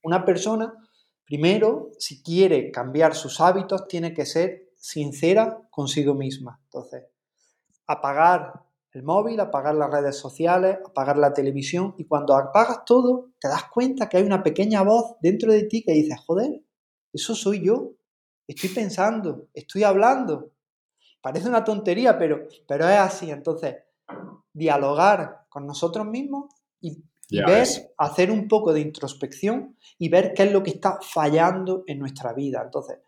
una 0.05 0.25
persona, 0.25 0.73
primero, 1.25 1.91
si 1.99 2.23
quiere 2.23 2.71
cambiar 2.71 3.17
sus 3.17 3.41
hábitos, 3.41 3.89
tiene 3.89 4.15
que 4.15 4.25
ser 4.25 4.64
sincera 4.85 5.67
consigo 5.71 6.13
misma. 6.13 6.61
Entonces, 6.65 7.05
apagar 7.87 8.65
el 8.93 9.03
móvil, 9.03 9.41
apagar 9.41 9.75
las 9.75 9.91
redes 9.91 10.19
sociales, 10.19 10.77
apagar 10.85 11.17
la 11.17 11.33
televisión 11.33 11.95
y 11.97 12.05
cuando 12.05 12.37
apagas 12.37 12.85
todo, 12.85 13.31
te 13.41 13.49
das 13.49 13.65
cuenta 13.73 14.11
que 14.11 14.19
hay 14.19 14.25
una 14.25 14.43
pequeña 14.43 14.83
voz 14.83 15.17
dentro 15.23 15.51
de 15.51 15.63
ti 15.65 15.83
que 15.83 15.93
dice, 15.93 16.15
joder, 16.27 16.61
eso 17.15 17.35
soy 17.35 17.65
yo, 17.65 17.93
estoy 18.47 18.69
pensando, 18.69 19.49
estoy 19.55 19.85
hablando. 19.85 20.53
Parece 21.23 21.49
una 21.49 21.65
tontería, 21.65 22.19
pero, 22.19 22.47
pero 22.69 22.87
es 22.87 22.99
así. 22.99 23.31
Entonces, 23.31 23.77
dialogar 24.53 25.47
con 25.49 25.67
nosotros 25.67 26.07
mismos 26.07 26.53
y, 26.83 27.03
Ya 27.31 27.47
ver, 27.47 27.61
ves. 27.61 27.91
hacer 27.97 28.31
un 28.31 28.49
poco 28.49 28.75
de 28.75 28.81
introspección 28.81 29.79
y 29.99 30.11
ver 30.11 30.35
qué 30.35 30.43
es 30.43 30.53
lo 30.53 30.63
que 30.63 30.73
está 30.73 30.99
fallando 31.01 31.85
en 31.87 31.99
nuestra 31.99 32.35
vida. 32.35 32.61
Entonces, 32.63 32.99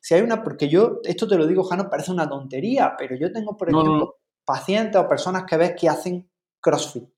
si 0.00 0.14
hay 0.14 0.22
una, 0.22 0.42
porque 0.42 0.68
yo, 0.68 1.00
esto 1.04 1.26
te 1.26 1.36
lo 1.36 1.46
digo, 1.46 1.64
Jano, 1.64 1.90
parece 1.90 2.12
una 2.12 2.28
tontería, 2.28 2.94
pero 2.98 3.16
yo 3.16 3.32
tengo, 3.32 3.56
por 3.56 3.70
no, 3.70 3.80
ejemplo, 3.80 3.98
no. 3.98 4.14
pacientes 4.44 5.00
o 5.00 5.08
personas 5.08 5.44
que 5.44 5.56
ves 5.56 5.74
que 5.78 5.88
hacen 5.88 6.30
CrossFit, 6.60 7.08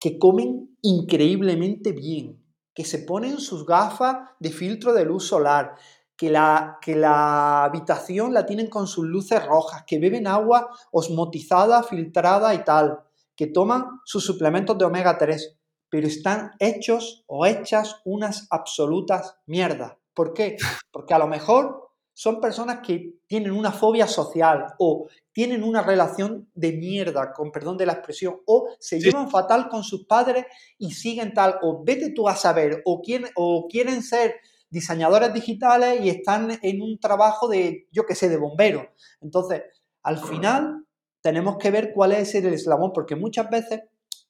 que 0.00 0.18
comen 0.18 0.76
increíblemente 0.82 1.92
bien, 1.92 2.44
que 2.74 2.84
se 2.84 2.98
ponen 2.98 3.38
sus 3.38 3.64
gafas 3.64 4.28
de 4.40 4.50
filtro 4.50 4.92
de 4.92 5.04
luz 5.04 5.26
solar, 5.26 5.76
que 6.16 6.30
la, 6.30 6.78
que 6.80 6.96
la 6.96 7.64
habitación 7.64 8.34
la 8.34 8.46
tienen 8.46 8.68
con 8.68 8.86
sus 8.86 9.04
luces 9.04 9.44
rojas, 9.44 9.84
que 9.86 9.98
beben 9.98 10.26
agua 10.26 10.68
osmotizada, 10.92 11.82
filtrada 11.82 12.54
y 12.54 12.64
tal, 12.64 13.00
que 13.36 13.46
toman 13.46 14.00
sus 14.04 14.24
suplementos 14.24 14.78
de 14.78 14.84
omega 14.84 15.18
3, 15.18 15.58
pero 15.88 16.06
están 16.06 16.52
hechos 16.58 17.24
o 17.26 17.46
hechas 17.46 18.00
unas 18.04 18.46
absolutas 18.50 19.36
mierdas. 19.46 19.96
¿Por 20.14 20.32
qué? 20.32 20.56
Porque 20.92 21.14
a 21.14 21.18
lo 21.18 21.26
mejor 21.26 21.83
son 22.14 22.40
personas 22.40 22.78
que 22.80 23.12
tienen 23.26 23.50
una 23.52 23.72
fobia 23.72 24.06
social 24.06 24.66
o 24.78 25.08
tienen 25.32 25.64
una 25.64 25.82
relación 25.82 26.48
de 26.54 26.72
mierda, 26.72 27.32
con 27.32 27.50
perdón 27.50 27.76
de 27.76 27.86
la 27.86 27.94
expresión, 27.94 28.36
o 28.46 28.68
se 28.78 29.00
Sí. 29.00 29.06
llevan 29.06 29.28
fatal 29.28 29.68
con 29.68 29.82
sus 29.82 30.06
padres 30.06 30.46
y 30.78 30.92
siguen 30.92 31.34
tal, 31.34 31.56
o 31.62 31.82
vete 31.84 32.10
tú 32.10 32.28
a 32.28 32.36
saber, 32.36 32.82
o 32.84 33.02
quieren, 33.02 33.30
o 33.34 33.66
quieren 33.68 34.02
ser 34.02 34.36
diseñadores 34.70 35.34
digitales 35.34 36.00
y 36.02 36.08
están 36.08 36.58
en 36.62 36.82
un 36.82 36.98
trabajo 36.98 37.48
de, 37.48 37.86
yo 37.92 38.06
qué 38.06 38.14
sé, 38.14 38.28
de 38.28 38.36
bombero. 38.36 38.88
Entonces, 39.20 39.62
al 40.02 40.18
final, 40.18 40.84
tenemos 41.20 41.56
que 41.58 41.70
ver 41.70 41.92
cuál 41.92 42.12
es 42.12 42.34
el 42.34 42.46
eslabón, 42.52 42.92
porque 42.92 43.16
muchas 43.16 43.48
veces 43.50 43.80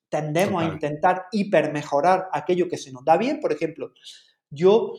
tendemos 0.08 0.62
a 0.62 0.66
intentar 0.66 1.26
hipermejorar 1.32 2.28
aquello 2.32 2.68
que 2.68 2.76
se 2.78 2.92
nos 2.92 3.04
da 3.04 3.16
bien. 3.16 3.40
Por 3.40 3.52
ejemplo, 3.52 3.92
yo 4.50 4.92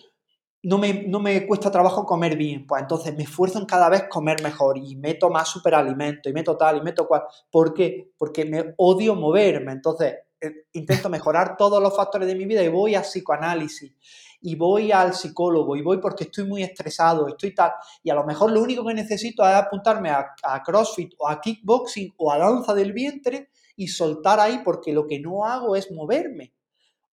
no 0.66 0.80
me, 0.80 1.04
no 1.04 1.20
me 1.20 1.46
cuesta 1.46 1.70
trabajo 1.70 2.06
comer 2.06 2.36
bien, 2.36 2.66
pues 2.66 2.82
entonces 2.82 3.16
me 3.16 3.24
esfuerzo 3.24 3.60
en 3.60 3.66
cada 3.66 3.88
vez 3.88 4.06
comer 4.10 4.42
mejor 4.42 4.80
y 4.80 4.96
meto 4.96 5.30
más 5.30 5.48
superalimento 5.48 6.28
y 6.28 6.34
meto 6.34 6.58
tal 6.58 6.78
y 6.78 6.82
meto 6.82 7.08
cual. 7.08 7.22
¿Por 7.52 7.72
qué? 7.72 8.12
Porque 8.18 8.46
me 8.46 8.74
odio 8.78 9.14
moverme, 9.14 9.74
entonces 9.74 10.16
eh, 10.42 10.66
intento 10.74 11.08
mejorar 11.08 11.56
todos 11.58 11.82
los 11.82 11.96
factores 11.96 12.28
de 12.28 12.34
mi 12.34 12.46
vida 12.46 12.64
y 12.64 12.70
voy 12.70 12.96
a 12.96 13.02
psicoanálisis 13.02 13.94
y 14.42 14.56
voy 14.56 14.92
al 14.92 15.14
psicólogo 15.14 15.76
y 15.76 15.84
voy 15.84 16.00
porque 16.00 16.24
estoy 16.24 16.46
muy 16.46 16.64
estresado, 16.64 17.28
estoy 17.28 17.54
tal, 17.54 17.74
y 18.02 18.10
a 18.10 18.16
lo 18.16 18.24
mejor 18.24 18.52
lo 18.52 18.64
único 18.64 18.84
que 18.84 18.96
necesito 18.96 19.48
es 19.48 19.54
apuntarme 19.54 20.10
a, 20.10 20.34
a 20.42 20.64
CrossFit 20.64 21.14
o 21.20 21.28
a 21.28 21.40
kickboxing 21.40 22.12
o 22.18 22.32
a 22.32 22.40
danza 22.40 22.74
del 22.74 22.92
vientre 22.92 23.50
y 23.76 23.88
soltar 23.88 24.40
ahí 24.40 24.62
porque 24.66 24.94
lo 24.94 25.06
que 25.06 25.20
no 25.20 25.46
hago 25.46 25.76
es 25.76 25.92
moverme. 25.92 26.54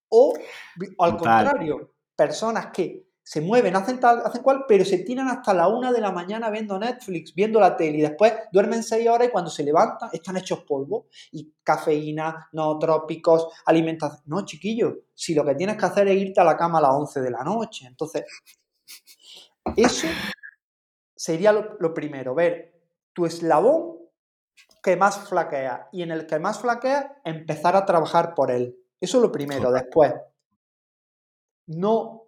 O, 0.09 0.33
o 0.97 1.05
al 1.05 1.17
Total. 1.17 1.45
contrario, 1.45 1.95
personas 2.17 2.69
que 2.73 3.12
se 3.25 3.41
mueven, 3.41 3.77
hacen 3.77 4.01
tal, 4.01 4.21
hacen 4.25 4.43
cual, 4.43 4.65
pero 4.67 4.85
se 4.85 4.99
tiran 4.99 5.29
hasta 5.29 5.55
la 5.55 5.69
una 5.69 5.93
de 5.93 6.01
la 6.01 6.11
mañana 6.11 6.51
viendo 6.51 6.79
Netflix, 6.79 7.35
viendo 7.35 7.61
la 7.61 7.77
tele 7.77 7.99
y 7.99 8.03
después 8.03 8.33
duermen 8.51 8.83
seis 8.83 9.09
horas 9.09 9.29
y 9.29 9.31
cuando 9.31 9.51
se 9.51 9.63
levantan 9.63 10.11
están 10.13 10.37
hechos 10.37 10.65
polvo 10.65 11.07
y 11.31 11.55
cafeína, 11.63 12.49
nootrópicos, 12.53 13.49
alimentación. 13.67 14.23
No, 14.27 14.45
chiquillo, 14.45 15.05
si 15.15 15.35
lo 15.35 15.45
que 15.45 15.55
tienes 15.55 15.77
que 15.77 15.87
hacer 15.87 16.09
es 16.09 16.17
irte 16.17 16.41
a 16.41 16.45
la 16.45 16.57
cama 16.57 16.79
a 16.79 16.83
las 16.83 16.91
11 16.93 17.21
de 17.21 17.31
la 17.31 17.45
noche. 17.45 17.87
Entonces, 17.87 18.25
eso 19.77 20.09
sería 21.15 21.53
lo, 21.53 21.77
lo 21.79 21.95
primero, 21.95 22.35
ver 22.35 22.75
tu 23.13 23.25
eslabón 23.25 23.99
que 24.83 24.97
más 24.97 25.29
flaquea 25.29 25.89
y 25.93 26.03
en 26.03 26.11
el 26.11 26.27
que 26.27 26.41
más 26.41 26.61
flaquea 26.61 27.21
empezar 27.25 27.77
a 27.77 27.87
trabajar 27.87 28.35
por 28.35 28.51
él. 28.51 28.77
Eso 29.01 29.19
es 29.19 29.23
lo 29.23 29.31
primero. 29.31 29.71
Después, 29.71 30.13
no 31.67 32.22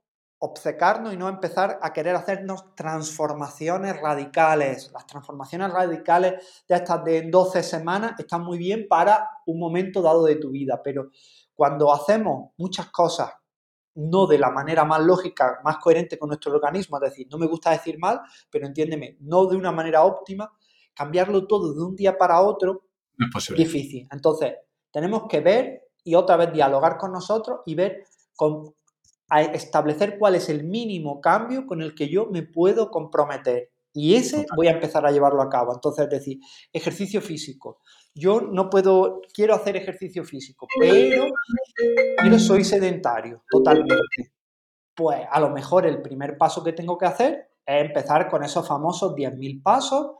obcecarnos 0.44 1.14
y 1.14 1.16
no 1.16 1.28
empezar 1.30 1.78
a 1.80 1.92
querer 1.94 2.14
hacernos 2.14 2.74
transformaciones 2.74 3.98
radicales. 3.98 4.90
Las 4.92 5.06
transformaciones 5.06 5.72
radicales 5.72 6.64
de 6.68 6.74
estas 6.74 7.02
de 7.02 7.30
12 7.30 7.62
semanas 7.62 8.12
están 8.18 8.42
muy 8.42 8.58
bien 8.58 8.86
para 8.86 9.26
un 9.46 9.58
momento 9.58 10.02
dado 10.02 10.24
de 10.24 10.36
tu 10.36 10.50
vida, 10.50 10.82
pero 10.84 11.10
cuando 11.54 11.92
hacemos 11.94 12.50
muchas 12.58 12.90
cosas 12.90 13.30
no 13.94 14.26
de 14.26 14.38
la 14.38 14.50
manera 14.50 14.84
más 14.84 15.00
lógica, 15.02 15.60
más 15.64 15.78
coherente 15.78 16.18
con 16.18 16.28
nuestro 16.28 16.52
organismo, 16.52 16.98
es 16.98 17.10
decir, 17.10 17.26
no 17.30 17.38
me 17.38 17.46
gusta 17.46 17.70
decir 17.70 17.98
mal, 17.98 18.20
pero 18.50 18.66
entiéndeme, 18.66 19.16
no 19.20 19.46
de 19.46 19.56
una 19.56 19.72
manera 19.72 20.02
óptima, 20.02 20.52
cambiarlo 20.92 21.46
todo 21.46 21.72
de 21.72 21.82
un 21.82 21.96
día 21.96 22.18
para 22.18 22.42
otro 22.42 22.82
No 23.16 23.26
es 23.26 23.32
posible. 23.32 23.64
difícil. 23.64 24.06
Entonces, 24.10 24.54
tenemos 24.90 25.22
que 25.26 25.40
ver 25.40 25.88
y 26.02 26.14
otra 26.16 26.36
vez 26.36 26.52
dialogar 26.52 26.98
con 26.98 27.12
nosotros 27.12 27.60
y 27.64 27.74
ver, 27.76 28.04
con, 28.36 28.74
a 29.34 29.42
establecer 29.42 30.16
cuál 30.16 30.36
es 30.36 30.48
el 30.48 30.62
mínimo 30.62 31.20
cambio 31.20 31.66
con 31.66 31.82
el 31.82 31.94
que 31.94 32.08
yo 32.08 32.26
me 32.26 32.42
puedo 32.42 32.90
comprometer. 32.90 33.72
Y 33.92 34.14
ese 34.14 34.46
voy 34.56 34.68
a 34.68 34.72
empezar 34.72 35.04
a 35.06 35.10
llevarlo 35.10 35.42
a 35.42 35.48
cabo. 35.48 35.72
Entonces, 35.74 36.04
es 36.04 36.10
decir, 36.10 36.38
ejercicio 36.72 37.20
físico. 37.20 37.80
Yo 38.14 38.40
no 38.40 38.70
puedo, 38.70 39.22
quiero 39.32 39.54
hacer 39.54 39.76
ejercicio 39.76 40.24
físico, 40.24 40.68
pero, 40.78 41.26
pero 42.16 42.38
soy 42.38 42.64
sedentario 42.64 43.42
totalmente. 43.50 44.34
Pues 44.94 45.26
a 45.28 45.40
lo 45.40 45.50
mejor 45.50 45.84
el 45.86 46.00
primer 46.00 46.38
paso 46.38 46.62
que 46.62 46.72
tengo 46.72 46.96
que 46.96 47.06
hacer 47.06 47.50
es 47.66 47.86
empezar 47.86 48.28
con 48.28 48.44
esos 48.44 48.66
famosos 48.68 49.14
10.000 49.14 49.62
pasos 49.62 50.12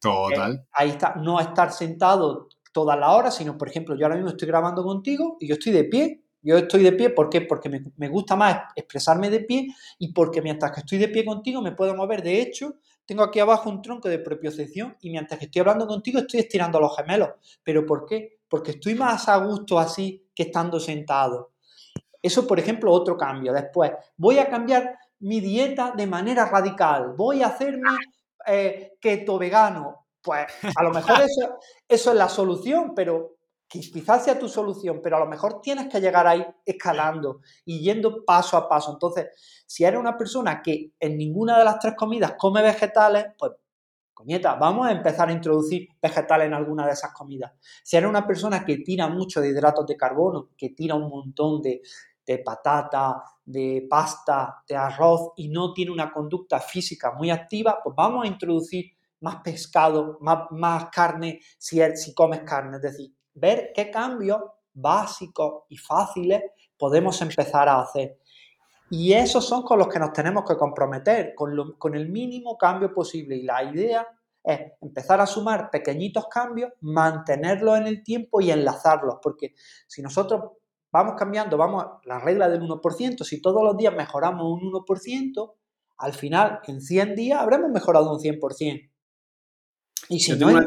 Total. 0.00 0.66
ahí 0.72 0.90
está, 0.90 1.14
no 1.14 1.38
estar 1.38 1.72
sentado 1.72 2.48
toda 2.72 2.96
la 2.96 3.12
hora, 3.12 3.30
sino, 3.30 3.56
por 3.56 3.68
ejemplo, 3.68 3.96
yo 3.96 4.06
ahora 4.06 4.16
mismo 4.16 4.30
estoy 4.30 4.48
grabando 4.48 4.82
contigo 4.82 5.36
y 5.38 5.46
yo 5.46 5.54
estoy 5.54 5.72
de 5.72 5.84
pie. 5.84 6.25
Yo 6.46 6.56
estoy 6.56 6.84
de 6.84 6.92
pie, 6.92 7.10
¿por 7.10 7.28
qué? 7.28 7.40
Porque 7.40 7.68
me, 7.68 7.82
me 7.96 8.08
gusta 8.08 8.36
más 8.36 8.72
expresarme 8.76 9.30
de 9.30 9.40
pie 9.40 9.74
y 9.98 10.12
porque 10.12 10.40
mientras 10.40 10.70
que 10.70 10.80
estoy 10.80 10.98
de 10.98 11.08
pie 11.08 11.24
contigo 11.24 11.60
me 11.60 11.72
puedo 11.72 11.92
mover. 11.96 12.22
De 12.22 12.40
hecho, 12.40 12.76
tengo 13.04 13.24
aquí 13.24 13.40
abajo 13.40 13.68
un 13.68 13.82
tronco 13.82 14.08
de 14.08 14.20
propiocepción 14.20 14.96
y 15.00 15.10
mientras 15.10 15.40
que 15.40 15.46
estoy 15.46 15.60
hablando 15.60 15.88
contigo 15.88 16.20
estoy 16.20 16.40
estirando 16.40 16.78
los 16.78 16.96
gemelos. 16.96 17.30
¿Pero 17.64 17.84
por 17.84 18.06
qué? 18.06 18.38
Porque 18.48 18.72
estoy 18.72 18.94
más 18.94 19.28
a 19.28 19.38
gusto 19.38 19.78
así 19.78 20.28
que 20.32 20.44
estando 20.44 20.78
sentado. 20.78 21.52
Eso, 22.22 22.46
por 22.46 22.58
ejemplo, 22.58 22.92
otro 22.92 23.16
cambio. 23.16 23.52
Después, 23.52 23.92
voy 24.16 24.38
a 24.38 24.48
cambiar 24.48 24.98
mi 25.20 25.40
dieta 25.40 25.92
de 25.96 26.06
manera 26.06 26.46
radical. 26.46 27.14
Voy 27.16 27.42
a 27.42 27.48
hacerme 27.48 27.90
eh, 28.46 28.92
keto 29.00 29.38
vegano. 29.38 30.06
Pues 30.22 30.46
a 30.74 30.82
lo 30.82 30.90
mejor 30.90 31.20
eso, 31.22 31.58
eso 31.88 32.10
es 32.10 32.16
la 32.16 32.28
solución, 32.28 32.92
pero 32.94 33.35
que 33.68 33.80
quizás 33.80 34.24
sea 34.24 34.38
tu 34.38 34.48
solución, 34.48 35.00
pero 35.02 35.16
a 35.16 35.20
lo 35.20 35.26
mejor 35.26 35.60
tienes 35.60 35.88
que 35.88 36.00
llegar 36.00 36.26
ahí 36.26 36.46
escalando 36.64 37.40
y 37.64 37.80
yendo 37.80 38.24
paso 38.24 38.56
a 38.56 38.68
paso. 38.68 38.92
Entonces, 38.92 39.26
si 39.66 39.84
eres 39.84 39.98
una 39.98 40.16
persona 40.16 40.62
que 40.62 40.92
en 41.00 41.18
ninguna 41.18 41.58
de 41.58 41.64
las 41.64 41.78
tres 41.78 41.94
comidas 41.96 42.34
come 42.38 42.62
vegetales, 42.62 43.26
pues, 43.38 43.52
coñeta, 44.14 44.54
vamos 44.54 44.86
a 44.86 44.92
empezar 44.92 45.28
a 45.28 45.32
introducir 45.32 45.88
vegetales 46.00 46.46
en 46.46 46.54
alguna 46.54 46.86
de 46.86 46.92
esas 46.92 47.12
comidas. 47.12 47.52
Si 47.82 47.96
eres 47.96 48.08
una 48.08 48.26
persona 48.26 48.64
que 48.64 48.78
tira 48.78 49.08
mucho 49.08 49.40
de 49.40 49.48
hidratos 49.48 49.86
de 49.86 49.96
carbono, 49.96 50.50
que 50.56 50.70
tira 50.70 50.94
un 50.94 51.10
montón 51.10 51.60
de, 51.60 51.82
de 52.24 52.38
patata, 52.38 53.22
de 53.44 53.86
pasta, 53.88 54.62
de 54.68 54.76
arroz 54.76 55.32
y 55.36 55.48
no 55.48 55.72
tiene 55.72 55.92
una 55.92 56.12
conducta 56.12 56.60
física 56.60 57.12
muy 57.12 57.30
activa, 57.30 57.80
pues 57.82 57.94
vamos 57.96 58.24
a 58.24 58.28
introducir 58.28 58.92
más 59.20 59.36
pescado, 59.42 60.18
más, 60.20 60.50
más 60.50 60.86
carne 60.90 61.40
si, 61.58 61.80
si 61.94 62.14
comes 62.14 62.40
carne. 62.40 62.76
Es 62.76 62.82
decir, 62.82 63.14
ver 63.36 63.70
qué 63.74 63.90
cambios 63.90 64.40
básicos 64.72 65.62
y 65.68 65.76
fáciles 65.76 66.42
podemos 66.76 67.20
empezar 67.22 67.68
a 67.68 67.80
hacer. 67.80 68.18
Y 68.90 69.12
esos 69.12 69.46
son 69.46 69.62
con 69.62 69.78
los 69.78 69.88
que 69.88 69.98
nos 69.98 70.12
tenemos 70.12 70.44
que 70.48 70.56
comprometer, 70.56 71.34
con, 71.34 71.56
lo- 71.56 71.78
con 71.78 71.94
el 71.94 72.08
mínimo 72.08 72.56
cambio 72.58 72.92
posible. 72.92 73.36
Y 73.36 73.42
la 73.42 73.64
idea 73.64 74.06
es 74.44 74.60
empezar 74.80 75.20
a 75.20 75.26
sumar 75.26 75.70
pequeñitos 75.70 76.26
cambios, 76.28 76.72
mantenerlos 76.80 77.78
en 77.78 77.86
el 77.88 78.02
tiempo 78.04 78.40
y 78.40 78.50
enlazarlos, 78.52 79.16
porque 79.20 79.54
si 79.88 80.02
nosotros 80.02 80.52
vamos 80.92 81.14
cambiando, 81.18 81.56
vamos 81.56 81.82
a 81.82 82.00
la 82.04 82.20
regla 82.20 82.48
del 82.48 82.62
1%, 82.62 83.24
si 83.24 83.42
todos 83.42 83.62
los 83.64 83.76
días 83.76 83.92
mejoramos 83.94 84.46
un 84.46 84.70
1%, 84.70 85.54
al 85.98 86.12
final, 86.12 86.60
en 86.68 86.80
100 86.80 87.16
días, 87.16 87.40
habremos 87.40 87.70
mejorado 87.70 88.12
un 88.12 88.20
100%. 88.20 88.90
Y 90.10 90.20
si 90.20 90.38
Yo, 90.38 90.46
no, 90.46 90.60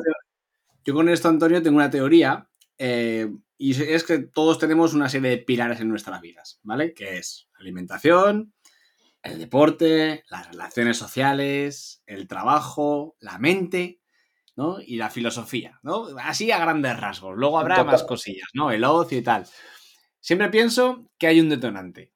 yo 0.83 0.93
con 0.93 1.07
esto, 1.07 1.29
Antonio, 1.29 1.61
tengo 1.63 1.77
una 1.77 1.89
teoría 1.89 2.48
eh, 2.79 3.29
y 3.57 3.81
es 3.83 4.03
que 4.05 4.19
todos 4.19 4.57
tenemos 4.57 4.93
una 4.93 5.09
serie 5.09 5.31
de 5.31 5.37
pilares 5.37 5.81
en 5.81 5.89
nuestras 5.89 6.21
vidas, 6.21 6.59
¿vale? 6.63 6.93
Que 6.93 7.17
es 7.17 7.49
alimentación, 7.59 8.53
el 9.21 9.37
deporte, 9.37 10.23
las 10.29 10.47
relaciones 10.47 10.97
sociales, 10.97 12.01
el 12.05 12.27
trabajo, 12.27 13.17
la 13.19 13.37
mente, 13.37 13.99
¿no? 14.55 14.79
Y 14.79 14.95
la 14.95 15.09
filosofía, 15.09 15.79
¿no? 15.83 16.07
Así 16.19 16.51
a 16.51 16.59
grandes 16.59 16.97
rasgos. 16.97 17.35
Luego 17.35 17.59
habrá 17.59 17.83
más 17.83 18.03
cosillas, 18.03 18.47
¿no? 18.53 18.71
El 18.71 18.85
ocio 18.85 19.17
y 19.17 19.23
tal. 19.23 19.45
Siempre 20.21 20.49
pienso 20.49 21.09
que 21.17 21.27
hay 21.27 21.41
un 21.41 21.49
detonante 21.49 22.13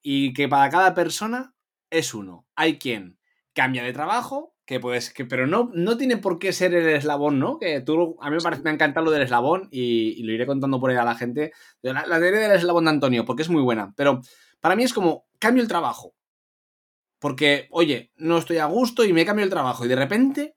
y 0.00 0.32
que 0.32 0.48
para 0.48 0.70
cada 0.70 0.94
persona 0.94 1.54
es 1.90 2.14
uno. 2.14 2.46
Hay 2.54 2.78
quien 2.78 3.18
cambia 3.52 3.82
de 3.82 3.92
trabajo, 3.92 4.53
que 4.66 4.80
puedes, 4.80 5.12
que, 5.12 5.24
pero 5.24 5.46
no, 5.46 5.70
no 5.74 5.96
tiene 5.96 6.16
por 6.16 6.38
qué 6.38 6.52
ser 6.52 6.74
el 6.74 6.88
eslabón, 6.88 7.38
¿no? 7.38 7.58
Que 7.58 7.80
tú, 7.80 8.16
a 8.20 8.30
mí 8.30 8.36
me 8.36 8.42
parece, 8.42 8.62
me 8.62 8.70
encanta 8.70 9.00
lo 9.00 9.10
del 9.10 9.22
eslabón 9.22 9.68
y, 9.70 10.14
y 10.18 10.22
lo 10.22 10.32
iré 10.32 10.46
contando 10.46 10.80
por 10.80 10.90
ahí 10.90 10.96
a 10.96 11.04
la 11.04 11.14
gente. 11.14 11.52
La, 11.82 12.06
la 12.06 12.18
teoría 12.18 12.40
del 12.40 12.52
eslabón 12.52 12.84
de 12.84 12.90
Antonio, 12.90 13.24
porque 13.24 13.42
es 13.42 13.50
muy 13.50 13.62
buena, 13.62 13.92
pero 13.96 14.20
para 14.60 14.76
mí 14.76 14.84
es 14.84 14.94
como, 14.94 15.26
cambio 15.38 15.62
el 15.62 15.68
trabajo. 15.68 16.14
Porque, 17.18 17.68
oye, 17.70 18.12
no 18.16 18.38
estoy 18.38 18.58
a 18.58 18.66
gusto 18.66 19.04
y 19.04 19.12
me 19.12 19.24
cambio 19.24 19.44
el 19.44 19.50
trabajo 19.50 19.84
y 19.84 19.88
de 19.88 19.96
repente, 19.96 20.56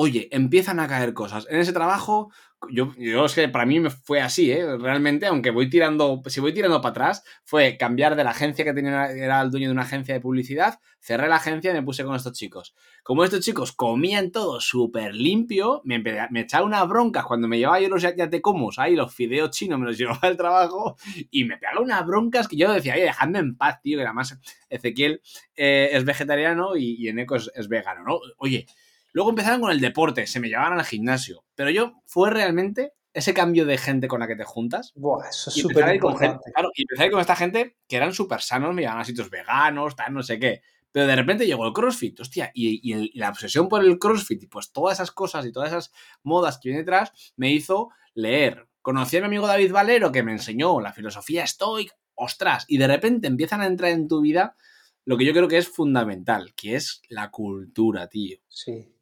oye, 0.00 0.28
empiezan 0.30 0.78
a 0.78 0.86
caer 0.86 1.12
cosas. 1.12 1.46
En 1.50 1.58
ese 1.58 1.72
trabajo, 1.72 2.30
yo, 2.70 2.94
yo 2.96 3.24
es 3.24 3.34
que 3.34 3.48
para 3.48 3.66
mí 3.66 3.80
fue 4.04 4.20
así, 4.20 4.52
¿eh? 4.52 4.64
Realmente, 4.78 5.26
aunque 5.26 5.50
voy 5.50 5.68
tirando, 5.68 6.22
si 6.26 6.38
voy 6.40 6.54
tirando 6.54 6.80
para 6.80 6.90
atrás, 6.90 7.24
fue 7.44 7.76
cambiar 7.76 8.14
de 8.14 8.22
la 8.22 8.30
agencia 8.30 8.64
que 8.64 8.72
tenía, 8.72 9.10
era 9.10 9.40
el 9.40 9.50
dueño 9.50 9.66
de 9.66 9.72
una 9.72 9.82
agencia 9.82 10.14
de 10.14 10.20
publicidad, 10.20 10.78
cerré 11.00 11.26
la 11.26 11.34
agencia 11.36 11.72
y 11.72 11.74
me 11.74 11.82
puse 11.82 12.04
con 12.04 12.14
estos 12.14 12.32
chicos. 12.34 12.76
Como 13.02 13.24
estos 13.24 13.40
chicos 13.40 13.72
comían 13.72 14.30
todo 14.30 14.60
súper 14.60 15.16
limpio, 15.16 15.80
me, 15.84 15.98
me 15.98 16.40
echaba 16.42 16.64
unas 16.64 16.86
broncas 16.88 17.24
cuando 17.24 17.48
me 17.48 17.58
llevaba 17.58 17.80
yo 17.80 17.88
los 17.88 18.00
ya- 18.02 18.14
yatecomos, 18.14 18.78
ahí 18.78 18.94
los 18.94 19.12
fideos 19.12 19.50
chinos 19.50 19.80
me 19.80 19.86
los 19.86 19.98
llevaba 19.98 20.20
al 20.22 20.36
trabajo 20.36 20.96
y 21.32 21.42
me 21.44 21.56
pegaba 21.58 21.80
unas 21.80 22.06
broncas 22.06 22.46
que 22.46 22.56
yo 22.56 22.72
decía, 22.72 22.94
oye, 22.94 23.02
dejadme 23.02 23.40
en 23.40 23.56
paz, 23.56 23.80
tío, 23.82 23.98
que 23.98 24.04
además 24.04 24.38
Ezequiel 24.68 25.22
eh, 25.56 25.88
es 25.92 26.04
vegetariano 26.04 26.76
y, 26.76 26.94
y 26.98 27.08
Eneco 27.08 27.34
es, 27.34 27.50
es 27.56 27.66
vegano, 27.68 28.04
¿no? 28.04 28.20
Oye, 28.38 28.66
luego 29.12 29.30
empezaron 29.30 29.60
con 29.60 29.70
el 29.70 29.80
deporte, 29.80 30.26
se 30.26 30.40
me 30.40 30.48
llevaban 30.48 30.78
al 30.78 30.84
gimnasio, 30.84 31.44
pero 31.54 31.70
yo 31.70 31.94
fue 32.06 32.30
realmente 32.30 32.92
ese 33.12 33.34
cambio 33.34 33.64
de 33.66 33.78
gente 33.78 34.06
con 34.06 34.20
la 34.20 34.28
que 34.28 34.36
te 34.36 34.44
juntas 34.44 34.92
Buah, 34.94 35.28
eso 35.28 35.50
es 35.50 35.56
y 35.56 35.60
súper 35.60 35.84
empezar 35.84 35.90
a 35.90 35.94
ir 35.94 36.00
con 36.00 36.12
gente, 36.12 36.26
importante. 36.26 36.52
claro, 36.52 36.70
y 36.74 36.82
empezar 36.82 37.02
a 37.02 37.06
ir 37.06 37.12
con 37.12 37.20
esta 37.20 37.36
gente 37.36 37.76
que 37.88 37.96
eran 37.96 38.12
súper 38.12 38.40
sanos, 38.42 38.74
me 38.74 38.82
llevaban 38.82 39.02
a 39.02 39.04
sitios 39.04 39.30
veganos, 39.30 39.96
tal, 39.96 40.12
no 40.14 40.22
sé 40.22 40.38
qué. 40.38 40.62
Pero 40.92 41.06
de 41.06 41.16
repente 41.16 41.46
llegó 41.46 41.66
el 41.66 41.72
CrossFit, 41.72 42.18
hostia, 42.20 42.50
y, 42.54 42.80
y 42.88 42.92
el- 42.94 43.10
y 43.12 43.18
la 43.18 43.28
obsesión 43.30 43.68
por 43.68 43.84
el 43.84 43.98
CrossFit 43.98 44.42
y 44.44 44.46
pues 44.46 44.72
todas 44.72 44.98
esas 44.98 45.10
cosas 45.10 45.44
y 45.46 45.52
todas 45.52 45.68
esas 45.70 45.92
modas 46.22 46.58
que 46.58 46.68
vienen 46.70 46.84
detrás 46.84 47.12
me 47.36 47.50
hizo 47.52 47.90
leer. 48.14 48.68
Conocí 48.82 49.16
a 49.16 49.20
mi 49.20 49.26
amigo 49.26 49.46
David 49.46 49.72
Valero 49.72 50.12
que 50.12 50.22
me 50.22 50.32
enseñó 50.32 50.80
la 50.80 50.92
filosofía 50.92 51.44
estoica, 51.44 51.94
ostras, 52.14 52.64
y 52.68 52.78
de 52.78 52.86
repente 52.86 53.26
empiezan 53.26 53.60
a 53.60 53.66
entrar 53.66 53.90
en 53.90 54.08
tu 54.08 54.20
vida 54.22 54.56
lo 55.04 55.16
que 55.18 55.24
yo 55.26 55.32
creo 55.32 55.48
que 55.48 55.58
es 55.58 55.68
fundamental, 55.68 56.54
que 56.54 56.76
es 56.76 57.02
la 57.08 57.30
cultura, 57.30 58.08
tío. 58.08 58.38
Sí, 58.48 58.94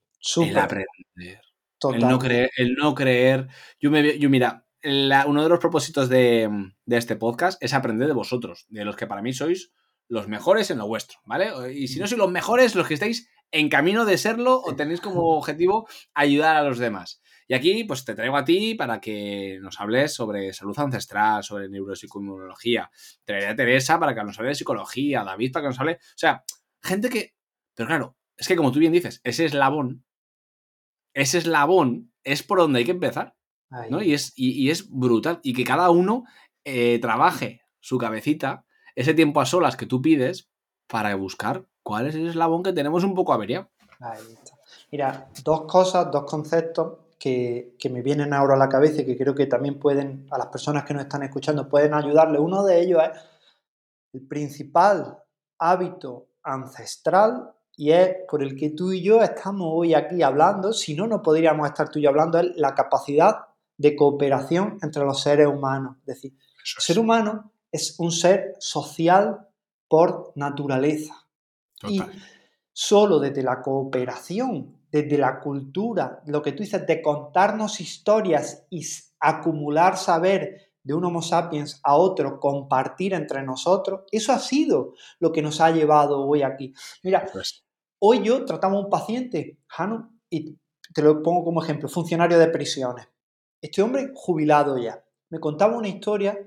El 0.43 0.59
aprender. 0.59 1.41
Total. 1.79 2.03
El 2.03 2.09
no 2.09 2.19
creer, 2.19 2.51
el 2.57 2.75
no 2.75 2.95
creer. 2.95 3.49
Yo 3.81 3.91
me 3.91 4.03
veo- 4.03 4.17
yo 4.17 4.31
mira, 4.31 4.67
la- 4.83 5.27
uno 5.27 5.43
de 5.43 5.49
los 5.49 5.59
propósitos 5.59 6.09
de, 6.09 6.49
de 6.85 6.97
este 6.97 7.17
podcast 7.17 7.62
es 7.62 7.75
aprender 7.75 8.07
de 8.09 8.15
vosotros, 8.15 8.67
de 8.69 8.85
los 8.85 8.97
que 8.97 9.07
para 9.07 9.23
mí 9.23 9.33
sois 9.33 9.73
los 10.09 10.29
mejores 10.29 10.71
en 10.71 10.79
lo 10.79 10.87
vuestro, 10.87 11.19
¿vale? 11.25 11.51
Y 11.75 11.89
si 11.89 11.99
no 11.99 12.07
sois 12.07 12.19
los 12.19 12.31
mejores, 12.31 12.75
los 12.75 12.87
que 12.87 12.95
estáis 12.95 13.29
en 13.53 13.69
camino 13.69 14.05
de 14.05 14.19
serlo 14.19 14.61
o 14.65 14.75
tenéis 14.77 15.01
como 15.01 15.21
objetivo 15.37 15.87
ayudar 16.15 16.57
a 16.57 16.62
los 16.62 16.79
demás. 16.79 17.21
Y 17.49 17.55
aquí, 17.55 17.85
pues 17.85 18.05
te 18.05 18.15
traigo 18.15 18.37
a 18.37 18.45
ti 18.45 18.75
para 18.75 19.01
que 19.01 19.59
nos 19.61 19.79
hables 19.81 20.15
sobre 20.15 20.53
salud 20.53 20.77
ancestral, 20.79 21.45
sobre 21.45 21.69
neuropsicoinmunología. 21.69 22.91
Traeré 23.25 23.47
a 23.49 23.55
Teresa 23.57 24.01
para 24.01 24.15
que 24.15 24.25
nos 24.25 24.39
hable 24.39 24.49
de 24.51 24.55
psicología, 24.57 25.21
a 25.21 25.25
David 25.25 25.53
para 25.53 25.65
que 25.65 25.69
nos 25.69 25.81
hable. 25.81 25.93
O 26.01 26.17
sea, 26.19 26.43
gente 26.83 27.09
que. 27.09 27.35
Pero 27.75 27.87
claro, 27.89 28.17
es 28.37 28.49
que 28.49 28.57
como 28.57 28.73
tú 28.73 28.79
bien 28.79 28.93
dices, 28.93 29.21
ese 29.23 29.45
eslabón 29.45 30.05
ese 31.16 31.38
eslabón 31.38 32.12
es 32.24 32.42
por 32.42 32.59
donde 32.59 32.81
hay 32.81 32.85
que 32.85 32.90
empezar. 32.90 33.35
¿no? 33.90 34.02
Y 34.02 34.12
es, 34.12 34.33
y, 34.37 34.50
y 34.50 34.70
es 34.70 34.90
brutal. 34.90 35.40
Y 35.42 35.55
que 35.55 35.64
cada 35.64 35.90
uno 35.90 36.24
eh, 36.64 36.98
trabaje 37.00 37.62
su 37.81 37.96
cabecita, 37.96 38.64
ese 38.94 39.14
tiempo 39.14 39.40
a 39.40 39.46
solas 39.46 39.76
que 39.76 39.87
tú 39.87 40.02
pides, 40.02 40.50
para 40.87 41.14
buscar 41.16 41.64
cuál 41.83 42.07
es 42.07 42.14
el 42.14 42.29
eslabón 42.29 42.62
que 42.62 42.74
tenemos 42.74 43.02
un 43.02 43.14
poco 43.14 43.33
averiado. 43.33 43.70
Ahí 43.98 44.20
está. 44.35 44.57
Mira, 44.92 45.31
dos 45.42 45.62
cosas, 45.62 46.11
dos 46.12 46.24
conceptos 46.24 46.98
que, 47.18 47.74
que 47.79 47.88
me 47.88 48.02
vienen 48.02 48.35
ahora 48.35 48.55
a 48.55 48.59
la 48.59 48.68
cabeza 48.68 49.00
y 49.00 49.07
que 49.07 49.16
creo 49.16 49.35
que 49.35 49.46
también 49.46 49.79
pueden, 49.79 50.26
a 50.31 50.37
las 50.37 50.48
personas 50.48 50.85
que 50.85 50.92
nos 50.92 51.05
están 51.05 51.22
escuchando, 51.22 51.68
pueden 51.68 51.94
ayudarle. 51.94 52.38
Uno 52.38 52.62
de 52.62 52.83
ellos 52.83 53.02
es 53.02 53.18
el 54.12 54.29
principal 54.29 55.18
hábito 55.59 56.29
ancestral 56.42 57.56
y 57.77 57.93
es 57.93 58.17
por 58.29 58.43
el 58.43 58.57
que 58.57 58.71
tú 58.71 58.93
y 58.93 59.03
yo 59.03 59.23
estamos 59.23 59.69
hoy 59.71 59.93
aquí 59.95 60.23
hablando, 60.23 60.73
si 60.73 60.95
no, 60.95 61.07
no 61.07 61.23
podríamos 61.23 61.69
estar 61.69 61.91
tú 61.91 61.99
y 61.99 62.03
yo 62.03 62.09
hablando, 62.09 62.39
es 62.39 62.57
la 62.57 62.75
capacidad 62.75 63.37
de 63.77 63.95
cooperación 63.95 64.79
entre 64.83 65.05
los 65.05 65.21
seres 65.21 65.47
humanos. 65.47 65.97
Es 66.01 66.07
decir, 66.07 66.33
el 66.33 66.83
ser 66.83 66.99
humano 66.99 67.53
es 67.71 67.97
un 67.99 68.11
ser 68.11 68.57
social 68.59 69.47
por 69.89 70.33
naturaleza. 70.37 71.15
Y 71.87 71.99
Total. 71.99 72.15
solo 72.73 73.19
desde 73.19 73.43
la 73.43 73.61
cooperación, 73.61 74.79
desde 74.91 75.19
la 75.19 75.39
cultura, 75.41 76.23
lo 76.27 76.41
que 76.41 76.53
tú 76.53 76.62
dices 76.62 76.87
de 76.87 77.03
contarnos 77.03 77.81
historias 77.81 78.65
y 78.71 78.87
acumular 79.21 79.99
saber 79.99 80.73
de 80.83 80.95
un 80.95 81.05
Homo 81.05 81.21
sapiens 81.21 81.81
a 81.83 81.97
otro, 81.97 82.39
compartir 82.41 83.12
entre 83.12 83.43
nosotros, 83.43 84.05
eso 84.11 84.33
ha 84.33 84.39
sido 84.39 84.95
lo 85.19 85.33
que 85.33 85.43
nos 85.43 85.61
ha 85.61 85.71
llevado 85.73 86.25
hoy 86.25 86.43
aquí. 86.43 86.73
Mira, 87.03 87.27
Pues, 87.31 87.65
hoy 88.07 88.23
yo 88.23 88.45
tratamos 88.45 88.79
a 88.79 88.85
un 88.85 88.90
paciente, 88.90 89.59
Jano, 89.66 90.12
y 90.31 90.57
te 90.95 91.03
lo 91.03 91.23
pongo 91.23 91.45
como 91.45 91.62
ejemplo, 91.62 91.88
funcionario 91.88 92.38
de 92.38 92.49
prisiones. 92.49 93.09
Este 93.61 93.83
hombre 93.83 94.12
jubilado 94.14 94.79
ya. 94.79 95.03
Me 95.31 95.40
contaba 95.40 95.77
una 95.77 95.88
historia, 95.88 96.38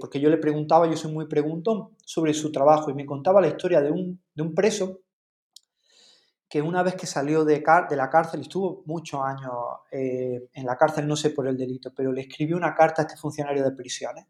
porque 0.00 0.20
yo 0.20 0.28
le 0.28 0.36
preguntaba, 0.36 0.86
yo 0.86 0.96
soy 0.96 1.12
muy 1.12 1.26
preguntón, 1.26 1.96
sobre 2.04 2.34
su 2.34 2.52
trabajo, 2.52 2.90
y 2.90 2.94
me 2.94 3.06
contaba 3.06 3.40
la 3.40 3.48
historia 3.48 3.80
de 3.80 3.90
un, 3.90 4.22
de 4.34 4.42
un 4.42 4.54
preso 4.54 5.00
que 6.48 6.62
una 6.62 6.82
vez 6.82 6.94
que 6.94 7.06
salió 7.06 7.44
de 7.44 7.64
la 7.96 8.10
cárcel, 8.10 8.42
estuvo 8.42 8.82
muchos 8.86 9.20
años 9.22 9.52
eh, 9.90 10.50
en 10.52 10.66
la 10.66 10.76
cárcel, 10.76 11.08
no 11.08 11.16
sé 11.16 11.30
por 11.30 11.48
el 11.48 11.56
delito, 11.56 11.92
pero 11.96 12.12
le 12.12 12.20
escribió 12.20 12.56
una 12.56 12.74
carta 12.74 13.02
a 13.02 13.06
este 13.06 13.16
funcionario 13.16 13.64
de 13.64 13.72
prisiones 13.72 14.26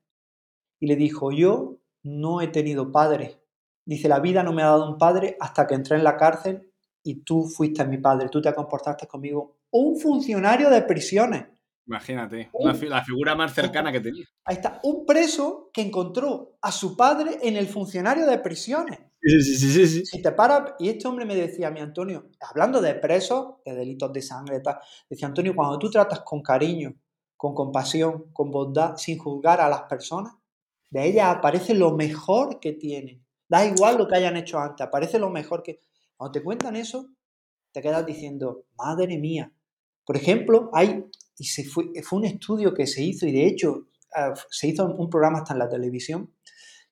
y 0.81 0.87
le 0.87 0.97
dijo, 0.97 1.33
yo 1.33 1.77
no 2.03 2.41
he 2.41 2.49
tenido 2.49 2.91
padre. 2.91 3.44
Dice, 3.87 4.09
la 4.09 4.21
vida 4.21 4.43
no 4.43 4.53
me 4.53 4.63
ha 4.63 4.67
dado 4.67 4.91
un 4.91 4.99
padre 4.99 5.37
hasta 5.41 5.67
que 5.67 5.75
entré 5.75 5.97
en 5.97 6.05
la 6.05 6.17
cárcel 6.17 6.71
y 7.03 7.23
tú 7.23 7.45
fuiste 7.45 7.85
mi 7.85 7.99
padre, 7.99 8.29
tú 8.31 8.41
te 8.41 8.55
comportaste 8.55 9.07
conmigo. 9.07 9.59
Un 9.71 9.99
funcionario 9.99 10.71
de 10.71 10.83
prisiones. 10.83 11.45
imagínate, 11.87 12.49
Uh. 12.53 12.67
la, 12.69 12.75
fi- 12.75 12.89
la 12.89 13.05
figura 13.05 13.35
más 13.35 13.53
cercana 13.53 13.93
que 13.93 14.01
tenía. 14.01 14.25
Ahí 14.47 14.57
está, 14.57 14.81
un 14.85 15.05
preso 15.05 15.69
que 15.73 15.83
encontró 15.83 16.57
a 16.63 16.73
su 16.73 16.97
padre 16.97 17.37
en 17.43 17.57
el 17.57 17.67
funcionario 17.67 18.25
de 18.27 18.39
prisiones. 18.39 19.01
Sí, 19.21 19.41
sí, 19.43 19.71
sí, 19.71 19.87
sí. 19.87 20.07
Si 20.07 20.23
te 20.23 20.33
paras, 20.33 20.73
y 20.79 20.89
este 20.89 21.07
hombre 21.09 21.27
me 21.27 21.35
decía, 21.35 21.71
mi 21.71 21.81
Antonio, 21.81 22.31
hablando 22.41 22.81
de 22.81 22.95
presos, 22.95 23.57
de 23.67 23.75
delitos 23.75 24.13
de 24.15 24.23
sangre, 24.23 24.61
tal, 24.61 24.79
decía 25.11 25.29
Antonio, 25.29 25.55
cuando 25.55 25.79
tú 25.79 25.91
tratas 25.91 26.21
con 26.21 26.41
cariño, 26.43 26.95
con 27.37 27.55
compasión, 27.55 28.31
con 28.33 28.51
bondad, 28.51 28.97
sin 28.97 29.19
juzgar 29.19 29.61
a 29.61 29.69
las 29.69 29.83
personas, 29.83 30.33
de 30.91 31.07
ellas 31.07 31.37
aparece 31.37 31.75
lo 31.75 31.95
mejor 31.97 32.61
que 32.61 32.73
tienen. 32.73 33.24
Da 33.49 33.65
igual 33.65 33.99
lo 33.99 34.09
que 34.09 34.17
hayan 34.17 34.37
hecho 34.37 34.59
antes, 34.59 34.87
aparece 34.87 35.19
lo 35.19 35.31
mejor 35.31 35.63
que. 35.63 35.81
Cuando 36.17 36.33
te 36.33 36.43
cuentan 36.43 36.77
eso, 36.77 37.09
te 37.73 37.83
quedas 37.83 38.07
diciendo, 38.07 38.67
madre 38.77 39.19
mía. 39.19 39.53
Por 40.07 40.17
ejemplo, 40.17 40.71
hay, 40.73 41.05
y 41.37 41.45
se 41.45 41.65
fue, 41.65 41.87
fue 42.03 42.21
un 42.21 42.25
estudio 42.25 42.73
que 42.73 42.87
se 42.87 43.03
hizo, 43.03 43.27
y 43.27 43.33
de 43.33 43.47
hecho 43.47 43.89
eh, 44.17 44.33
se 44.51 44.69
hizo 44.69 44.87
un 44.87 45.11
programa 45.11 45.39
hasta 45.39 45.55
en 45.55 45.59
la 45.59 45.69
televisión, 45.69 46.33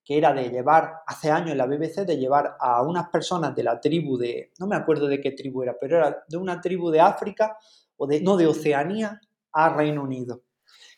que 0.04 0.18
era 0.18 0.32
de 0.32 0.50
llevar, 0.50 0.94
hace 1.06 1.30
años 1.30 1.52
en 1.52 1.58
la 1.58 1.66
BBC, 1.66 2.04
de 2.04 2.16
llevar 2.16 2.56
a 2.58 2.82
unas 2.82 3.08
personas 3.10 3.54
de 3.54 3.62
la 3.62 3.80
tribu 3.80 4.18
de, 4.18 4.52
no 4.58 4.66
me 4.66 4.74
acuerdo 4.74 5.06
de 5.06 5.20
qué 5.20 5.30
tribu 5.30 5.62
era, 5.62 5.76
pero 5.80 5.98
era 5.98 6.24
de 6.26 6.36
una 6.36 6.60
tribu 6.60 6.90
de 6.90 7.00
África, 7.00 7.56
o 7.96 8.06
de, 8.06 8.20
no, 8.20 8.36
de 8.36 8.48
Oceanía, 8.48 9.20
a 9.52 9.68
Reino 9.68 10.02
Unido. 10.02 10.42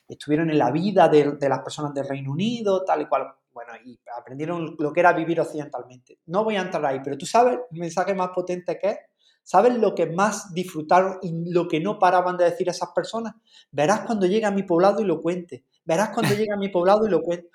Estuvieron 0.08 0.50
en 0.50 0.58
la 0.58 0.70
vida 0.70 1.08
de, 1.08 1.32
de 1.32 1.48
las 1.48 1.60
personas 1.60 1.92
del 1.92 2.08
Reino 2.08 2.32
Unido, 2.32 2.84
tal 2.84 3.02
y 3.02 3.06
cual. 3.06 3.34
Bueno, 3.54 3.72
y 3.84 4.00
aprendieron 4.18 4.74
lo 4.78 4.92
que 4.92 4.98
era 4.98 5.12
vivir 5.12 5.40
occidentalmente. 5.40 6.18
No 6.26 6.42
voy 6.42 6.56
a 6.56 6.62
entrar 6.62 6.84
ahí, 6.84 7.00
pero 7.04 7.16
tú 7.16 7.24
sabes 7.24 7.60
el 7.70 7.78
mensaje 7.78 8.12
más 8.12 8.30
potente 8.34 8.76
que 8.78 8.90
es. 8.90 8.98
¿Sabes 9.44 9.76
lo 9.78 9.94
que 9.94 10.06
más 10.06 10.52
disfrutaron 10.52 11.18
y 11.22 11.52
lo 11.52 11.68
que 11.68 11.78
no 11.78 11.98
paraban 11.98 12.36
de 12.36 12.46
decir 12.46 12.68
esas 12.68 12.90
personas? 12.94 13.34
Verás 13.70 14.00
cuando 14.06 14.26
llegue 14.26 14.46
a 14.46 14.50
mi 14.50 14.64
poblado 14.64 15.02
y 15.02 15.04
lo 15.04 15.20
cuente. 15.20 15.64
Verás 15.84 16.10
cuando 16.10 16.34
llegue 16.34 16.52
a 16.52 16.56
mi 16.56 16.68
poblado 16.68 17.06
y 17.06 17.10
lo 17.10 17.22
cuente. 17.22 17.48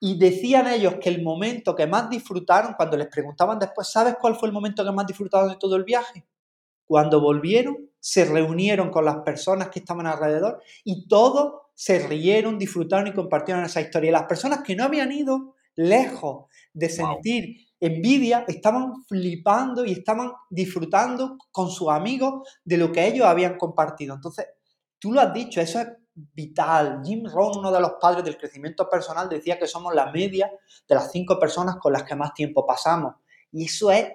Y 0.00 0.18
decían 0.18 0.68
ellos 0.68 0.96
que 1.00 1.08
el 1.08 1.22
momento 1.22 1.74
que 1.74 1.86
más 1.88 2.08
disfrutaron, 2.08 2.74
cuando 2.74 2.96
les 2.96 3.08
preguntaban 3.08 3.58
después, 3.58 3.90
¿sabes 3.90 4.16
cuál 4.20 4.36
fue 4.36 4.48
el 4.48 4.54
momento 4.54 4.84
que 4.84 4.92
más 4.92 5.06
disfrutaron 5.06 5.48
de 5.48 5.56
todo 5.56 5.74
el 5.74 5.84
viaje? 5.84 6.24
Cuando 6.88 7.20
volvieron, 7.20 7.90
se 8.00 8.24
reunieron 8.24 8.90
con 8.90 9.04
las 9.04 9.18
personas 9.18 9.68
que 9.68 9.78
estaban 9.78 10.06
alrededor 10.06 10.62
y 10.84 11.06
todos 11.06 11.52
se 11.74 12.00
rieron, 12.00 12.58
disfrutaron 12.58 13.06
y 13.06 13.12
compartieron 13.12 13.62
esa 13.64 13.80
historia. 13.80 14.08
Y 14.08 14.12
las 14.12 14.24
personas 14.24 14.62
que 14.64 14.74
no 14.74 14.82
habían 14.82 15.12
ido 15.12 15.54
lejos 15.76 16.46
de 16.72 16.88
sentir 16.88 17.68
envidia, 17.80 18.44
estaban 18.48 19.04
flipando 19.04 19.84
y 19.84 19.92
estaban 19.92 20.32
disfrutando 20.50 21.36
con 21.52 21.70
sus 21.70 21.88
amigos 21.90 22.48
de 22.64 22.76
lo 22.76 22.90
que 22.90 23.06
ellos 23.06 23.26
habían 23.26 23.56
compartido. 23.56 24.14
Entonces, 24.14 24.46
tú 24.98 25.12
lo 25.12 25.20
has 25.20 25.32
dicho, 25.32 25.60
eso 25.60 25.80
es 25.80 25.88
vital. 26.14 27.00
Jim 27.04 27.24
Rohn, 27.26 27.58
uno 27.58 27.70
de 27.70 27.80
los 27.80 27.92
padres 28.00 28.24
del 28.24 28.36
crecimiento 28.36 28.88
personal, 28.88 29.28
decía 29.28 29.58
que 29.58 29.68
somos 29.68 29.94
la 29.94 30.10
media 30.10 30.50
de 30.88 30.94
las 30.94 31.12
cinco 31.12 31.38
personas 31.38 31.76
con 31.76 31.92
las 31.92 32.02
que 32.02 32.16
más 32.16 32.34
tiempo 32.34 32.66
pasamos. 32.66 33.14
Y 33.52 33.66
eso 33.66 33.90
es 33.92 34.08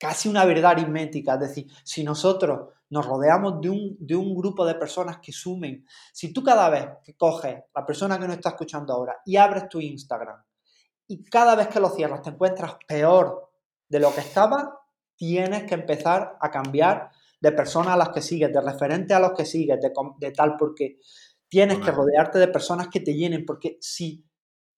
casi 0.00 0.30
una 0.30 0.46
verdad 0.46 0.72
aritmética. 0.72 1.34
Es 1.34 1.40
decir, 1.40 1.66
si 1.84 2.02
nosotros 2.02 2.70
nos 2.88 3.06
rodeamos 3.06 3.60
de 3.60 3.68
un, 3.68 3.96
de 4.00 4.16
un 4.16 4.34
grupo 4.34 4.64
de 4.64 4.74
personas 4.74 5.18
que 5.18 5.30
sumen, 5.30 5.86
si 6.12 6.32
tú 6.32 6.42
cada 6.42 6.70
vez 6.70 6.88
que 7.04 7.14
coges 7.14 7.62
la 7.74 7.84
persona 7.86 8.18
que 8.18 8.26
nos 8.26 8.36
está 8.36 8.48
escuchando 8.48 8.94
ahora 8.94 9.18
y 9.26 9.36
abres 9.36 9.68
tu 9.68 9.78
Instagram 9.78 10.42
y 11.06 11.22
cada 11.24 11.54
vez 11.54 11.68
que 11.68 11.80
lo 11.80 11.90
cierras 11.90 12.22
te 12.22 12.30
encuentras 12.30 12.76
peor 12.88 13.52
de 13.88 14.00
lo 14.00 14.12
que 14.14 14.20
estaba, 14.20 14.80
tienes 15.14 15.64
que 15.64 15.74
empezar 15.74 16.38
a 16.40 16.50
cambiar 16.50 17.10
de 17.38 17.52
personas 17.52 17.94
a 17.94 17.96
las 17.98 18.08
que 18.08 18.22
sigues, 18.22 18.52
de 18.52 18.60
referentes 18.60 19.14
a 19.14 19.20
los 19.20 19.32
que 19.32 19.44
sigues, 19.44 19.80
de, 19.80 19.92
de 20.18 20.30
tal, 20.32 20.56
porque 20.56 20.98
tienes 21.48 21.78
que 21.78 21.90
rodearte 21.90 22.38
de 22.38 22.48
personas 22.48 22.88
que 22.88 23.00
te 23.00 23.14
llenen, 23.14 23.44
porque 23.44 23.76
si 23.80 24.24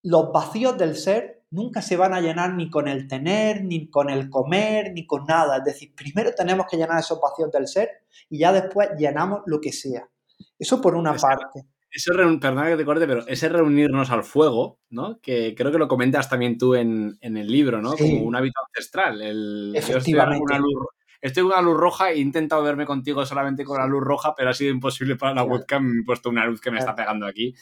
los 0.01 0.31
vacíos 0.33 0.77
del 0.77 0.97
ser 0.97 1.32
nunca 1.53 1.81
se 1.81 1.95
van 1.95 2.13
a 2.13 2.19
llenar 2.19 2.55
ni 2.55 2.69
con 2.69 2.87
el 2.87 3.07
tener, 3.07 3.63
ni 3.63 3.87
con 3.89 4.09
el 4.09 4.29
comer, 4.29 4.91
ni 4.93 5.05
con 5.05 5.25
nada. 5.25 5.57
Es 5.57 5.63
decir, 5.63 5.93
primero 5.95 6.31
tenemos 6.35 6.65
que 6.69 6.77
llenar 6.77 6.99
esos 6.99 7.21
vacíos 7.21 7.51
del 7.51 7.67
ser 7.67 7.89
y 8.29 8.39
ya 8.39 8.51
después 8.51 8.89
llenamos 8.97 9.41
lo 9.45 9.61
que 9.61 9.71
sea. 9.71 10.09
Eso 10.57 10.81
por 10.81 10.95
una 10.95 11.13
parte. 11.13 11.65
Ese 11.91 12.11
perdona 12.11 12.69
que 12.69 12.77
te 12.77 12.85
corte, 12.85 13.05
pero 13.05 13.27
ese 13.27 13.49
reunirnos 13.49 14.09
al 14.09 14.23
fuego, 14.23 14.79
¿no? 14.89 15.19
Que 15.21 15.53
creo 15.55 15.71
que 15.71 15.77
lo 15.77 15.87
comentas 15.87 16.27
también 16.27 16.57
tú 16.57 16.73
en, 16.73 17.19
en 17.21 17.37
el 17.37 17.47
libro, 17.47 17.83
¿no? 17.83 17.91
Sí. 17.91 18.15
Como 18.15 18.25
un 18.25 18.35
hábito 18.35 18.59
ancestral. 18.67 19.21
El, 19.21 19.73
yo 19.73 19.79
estoy 19.79 19.97
Efectivamente. 19.97 20.39
con 20.39 20.55
una 20.55 20.59
luz, 20.59 20.87
estoy 21.21 21.43
con 21.43 21.51
una 21.51 21.61
luz 21.61 21.77
roja 21.77 22.09
e 22.09 22.15
he 22.15 22.19
intentado 22.19 22.63
verme 22.63 22.87
contigo 22.87 23.23
solamente 23.27 23.63
con 23.63 23.77
la 23.77 23.85
luz 23.85 24.01
roja, 24.01 24.33
pero 24.35 24.49
ha 24.49 24.53
sido 24.55 24.71
imposible 24.71 25.17
para 25.17 25.35
la 25.35 25.43
webcam. 25.43 25.83
Me 25.83 26.01
he 26.01 26.03
puesto 26.03 26.31
una 26.31 26.47
luz 26.47 26.59
que 26.59 26.71
me 26.71 26.79
está 26.79 26.95
pegando 26.95 27.27
aquí. 27.27 27.53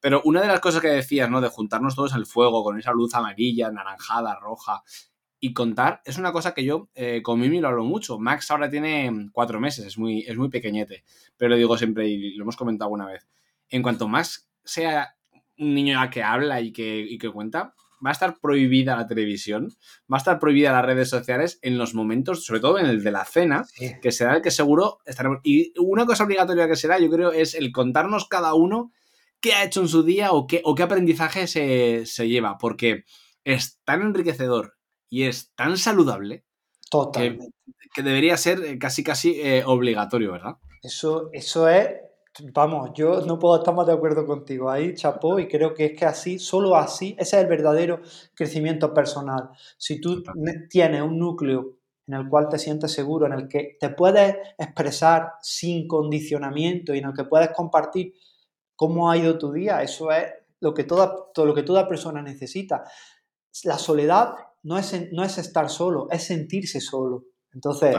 Pero 0.00 0.22
una 0.24 0.40
de 0.40 0.48
las 0.48 0.60
cosas 0.60 0.80
que 0.80 0.88
decías, 0.88 1.28
¿no? 1.30 1.40
De 1.40 1.48
juntarnos 1.48 1.94
todos 1.94 2.14
al 2.14 2.26
fuego 2.26 2.64
con 2.64 2.78
esa 2.78 2.92
luz 2.92 3.14
amarilla, 3.14 3.70
naranjada, 3.70 4.34
roja 4.40 4.82
y 5.42 5.54
contar, 5.54 6.02
es 6.04 6.18
una 6.18 6.32
cosa 6.32 6.52
que 6.52 6.64
yo 6.64 6.88
eh, 6.94 7.22
con 7.22 7.40
Mimi 7.40 7.60
lo 7.60 7.68
hablo 7.68 7.84
mucho. 7.84 8.18
Max 8.18 8.50
ahora 8.50 8.68
tiene 8.68 9.28
cuatro 9.32 9.58
meses, 9.58 9.86
es 9.86 9.96
muy, 9.98 10.20
es 10.20 10.36
muy 10.36 10.50
pequeñete, 10.50 11.02
pero 11.36 11.48
lo 11.50 11.56
digo 11.56 11.78
siempre 11.78 12.08
y 12.08 12.34
lo 12.34 12.42
hemos 12.44 12.56
comentado 12.56 12.86
alguna 12.88 13.06
vez. 13.06 13.26
En 13.70 13.82
cuanto 13.82 14.06
Max 14.06 14.50
sea 14.64 15.14
un 15.58 15.74
niño 15.74 15.98
que 16.10 16.22
habla 16.22 16.60
y 16.60 16.72
que, 16.72 17.00
y 17.00 17.16
que 17.16 17.30
cuenta, 17.30 17.74
va 18.04 18.10
a 18.10 18.12
estar 18.12 18.38
prohibida 18.38 18.96
la 18.96 19.06
televisión, 19.06 19.68
va 20.12 20.16
a 20.16 20.18
estar 20.18 20.38
prohibida 20.38 20.72
las 20.72 20.84
redes 20.84 21.08
sociales 21.08 21.58
en 21.62 21.78
los 21.78 21.94
momentos, 21.94 22.44
sobre 22.44 22.60
todo 22.60 22.78
en 22.78 22.86
el 22.86 23.02
de 23.02 23.10
la 23.10 23.24
cena, 23.24 23.64
Sí. 23.64 23.92
que 24.02 24.12
será 24.12 24.36
el 24.36 24.42
que 24.42 24.50
seguro 24.50 24.98
estaremos. 25.06 25.38
Y 25.42 25.72
una 25.78 26.04
cosa 26.06 26.24
obligatoria 26.24 26.68
que 26.68 26.76
será, 26.76 26.98
yo 26.98 27.10
creo, 27.10 27.32
es 27.32 27.54
el 27.54 27.72
contarnos 27.72 28.26
cada 28.28 28.54
uno 28.54 28.92
qué 29.40 29.54
ha 29.54 29.64
hecho 29.64 29.80
en 29.80 29.88
su 29.88 30.02
día 30.02 30.32
o 30.32 30.46
qué, 30.46 30.60
o 30.64 30.74
qué 30.74 30.82
aprendizaje 30.82 31.46
se, 31.46 32.06
se 32.06 32.28
lleva, 32.28 32.58
porque 32.58 33.04
es 33.44 33.80
tan 33.84 34.02
enriquecedor 34.02 34.76
y 35.08 35.24
es 35.24 35.52
tan 35.54 35.76
saludable 35.76 36.44
Totalmente. 36.90 37.54
que 37.94 38.02
debería 38.02 38.36
ser 38.36 38.62
eh, 38.64 38.78
casi 38.78 39.02
casi 39.02 39.40
eh, 39.40 39.62
obligatorio, 39.64 40.32
¿verdad? 40.32 40.56
Eso, 40.82 41.30
eso 41.32 41.68
es, 41.68 41.88
vamos, 42.52 42.90
yo 42.94 43.24
no 43.26 43.38
puedo 43.38 43.56
estar 43.58 43.74
más 43.74 43.86
de 43.86 43.92
acuerdo 43.92 44.26
contigo 44.26 44.70
ahí, 44.70 44.94
chapó, 44.94 45.38
y 45.38 45.48
creo 45.48 45.74
que 45.74 45.86
es 45.86 45.98
que 45.98 46.06
así, 46.06 46.38
solo 46.38 46.76
así, 46.76 47.14
ese 47.18 47.36
es 47.36 47.42
el 47.42 47.48
verdadero 47.48 48.00
crecimiento 48.34 48.94
personal. 48.94 49.50
Si 49.76 50.00
tú 50.00 50.22
tienes 50.68 51.02
un 51.02 51.18
núcleo 51.18 51.76
en 52.06 52.14
el 52.14 52.28
cual 52.28 52.48
te 52.48 52.58
sientes 52.58 52.92
seguro, 52.92 53.26
en 53.26 53.32
el 53.32 53.48
que 53.48 53.76
te 53.78 53.90
puedes 53.90 54.36
expresar 54.58 55.34
sin 55.42 55.86
condicionamiento 55.86 56.94
y 56.94 56.98
en 56.98 57.06
el 57.06 57.14
que 57.14 57.24
puedes 57.24 57.50
compartir 57.50 58.14
cómo 58.80 59.10
ha 59.10 59.16
ido 59.18 59.36
tu 59.36 59.52
día, 59.52 59.82
eso 59.82 60.10
es 60.10 60.24
lo 60.60 60.72
que 60.72 60.84
toda, 60.84 61.14
todo 61.34 61.44
lo 61.44 61.54
que 61.54 61.62
toda 61.62 61.86
persona 61.86 62.22
necesita. 62.22 62.82
La 63.64 63.76
soledad 63.76 64.32
no 64.62 64.78
es, 64.78 65.12
no 65.12 65.22
es 65.22 65.36
estar 65.36 65.68
solo, 65.68 66.08
es 66.10 66.24
sentirse 66.24 66.80
solo. 66.80 67.24
Entonces, 67.52 67.94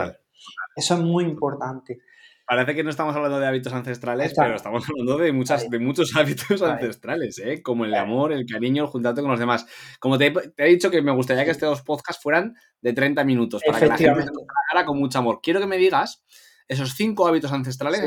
eso 0.74 0.94
es 0.94 1.00
muy 1.00 1.22
importante. 1.22 2.00
Parece 2.44 2.74
que 2.74 2.82
no 2.82 2.90
estamos 2.90 3.14
hablando 3.14 3.38
de 3.38 3.46
hábitos 3.46 3.72
ancestrales, 3.72 4.32
pero 4.36 4.56
estamos 4.56 4.84
hablando 4.88 5.18
de, 5.18 5.32
muchas, 5.32 5.70
de 5.70 5.78
muchos 5.78 6.10
hábitos 6.16 6.60
ancestrales, 6.62 7.38
¿eh? 7.38 7.62
como 7.62 7.84
el 7.84 7.94
amor, 7.94 8.32
el 8.32 8.44
cariño, 8.44 8.82
el 8.82 8.90
juntarte 8.90 9.20
con 9.22 9.30
los 9.30 9.38
demás. 9.38 9.64
Como 10.00 10.18
te, 10.18 10.26
he- 10.26 10.48
te 10.56 10.64
he 10.64 10.68
dicho 10.68 10.90
que 10.90 11.00
me 11.00 11.12
gustaría 11.12 11.44
que 11.44 11.52
estos 11.52 11.82
podcasts 11.82 12.20
fueran 12.20 12.56
de 12.80 12.92
30 12.92 13.22
minutos 13.22 13.62
para 13.64 13.78
que 13.78 13.86
la 13.86 13.96
gente 13.96 14.22
se 14.24 14.30
tragara 14.32 14.84
con 14.84 14.98
mucho 14.98 15.20
amor. 15.20 15.38
Quiero 15.40 15.60
que 15.60 15.68
me 15.68 15.76
digas 15.76 16.24
esos 16.66 16.94
cinco 16.94 17.26
hábitos 17.28 17.52
ancestrales, 17.52 18.00
Sí. 18.00 18.06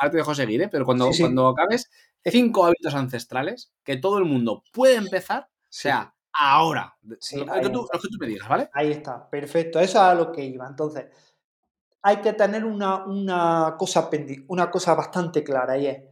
ahora 0.00 0.10
te 0.10 0.16
dejo 0.16 0.34
seguir, 0.34 0.62
¿eh? 0.62 0.68
pero 0.72 0.84
cuando, 0.84 1.06
Sí, 1.08 1.14
sí. 1.18 1.22
cuando 1.22 1.48
acabes, 1.48 1.90
cinco 2.30 2.64
hábitos 2.64 2.94
ancestrales 2.94 3.72
que 3.84 3.96
todo 3.96 4.18
el 4.18 4.24
mundo 4.24 4.62
puede 4.72 4.96
empezar, 4.96 5.48
o 5.50 5.66
sea, 5.68 6.14
ahora. 6.32 6.96
Sí, 7.20 7.36
lo, 7.36 7.52
que 7.52 7.70
tú, 7.70 7.84
está. 7.84 7.96
lo 7.96 8.02
que 8.02 8.08
tú 8.08 8.18
me 8.20 8.26
digas, 8.26 8.48
¿vale? 8.48 8.68
Ahí 8.72 8.90
está, 8.90 9.28
perfecto. 9.28 9.80
Eso 9.80 9.98
es 9.98 10.04
a 10.04 10.14
lo 10.14 10.32
que 10.32 10.44
iba. 10.44 10.66
Entonces, 10.66 11.06
hay 12.02 12.18
que 12.18 12.32
tener 12.34 12.64
una, 12.64 13.04
una 13.04 13.74
cosa, 13.78 14.08
una 14.48 14.70
cosa 14.70 14.94
bastante 14.94 15.42
clara 15.42 15.76
y 15.78 15.86
es 15.86 16.02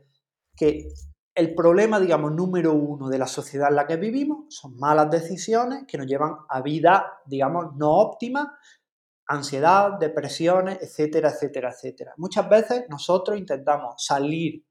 que 0.57 0.89
el 1.35 1.55
problema, 1.55 1.99
digamos, 1.99 2.33
número 2.33 2.73
uno 2.73 3.09
de 3.09 3.19
la 3.19 3.27
sociedad 3.27 3.69
en 3.69 3.77
la 3.77 3.87
que 3.87 3.97
vivimos 3.97 4.55
son 4.55 4.77
malas 4.77 5.11
decisiones 5.11 5.85
que 5.87 5.99
nos 5.99 6.07
llevan 6.07 6.37
a 6.49 6.63
vida, 6.63 7.21
digamos, 7.27 7.75
no 7.77 7.91
óptimas, 7.91 8.49
ansiedad, 9.27 9.99
depresiones, 9.99 10.79
etcétera, 10.81 11.31
etcétera, 11.31 11.71
etcétera. 11.71 12.15
Muchas 12.19 12.49
veces 12.49 12.85
nosotros 12.89 13.37
intentamos 13.37 13.95
salir 14.05 14.65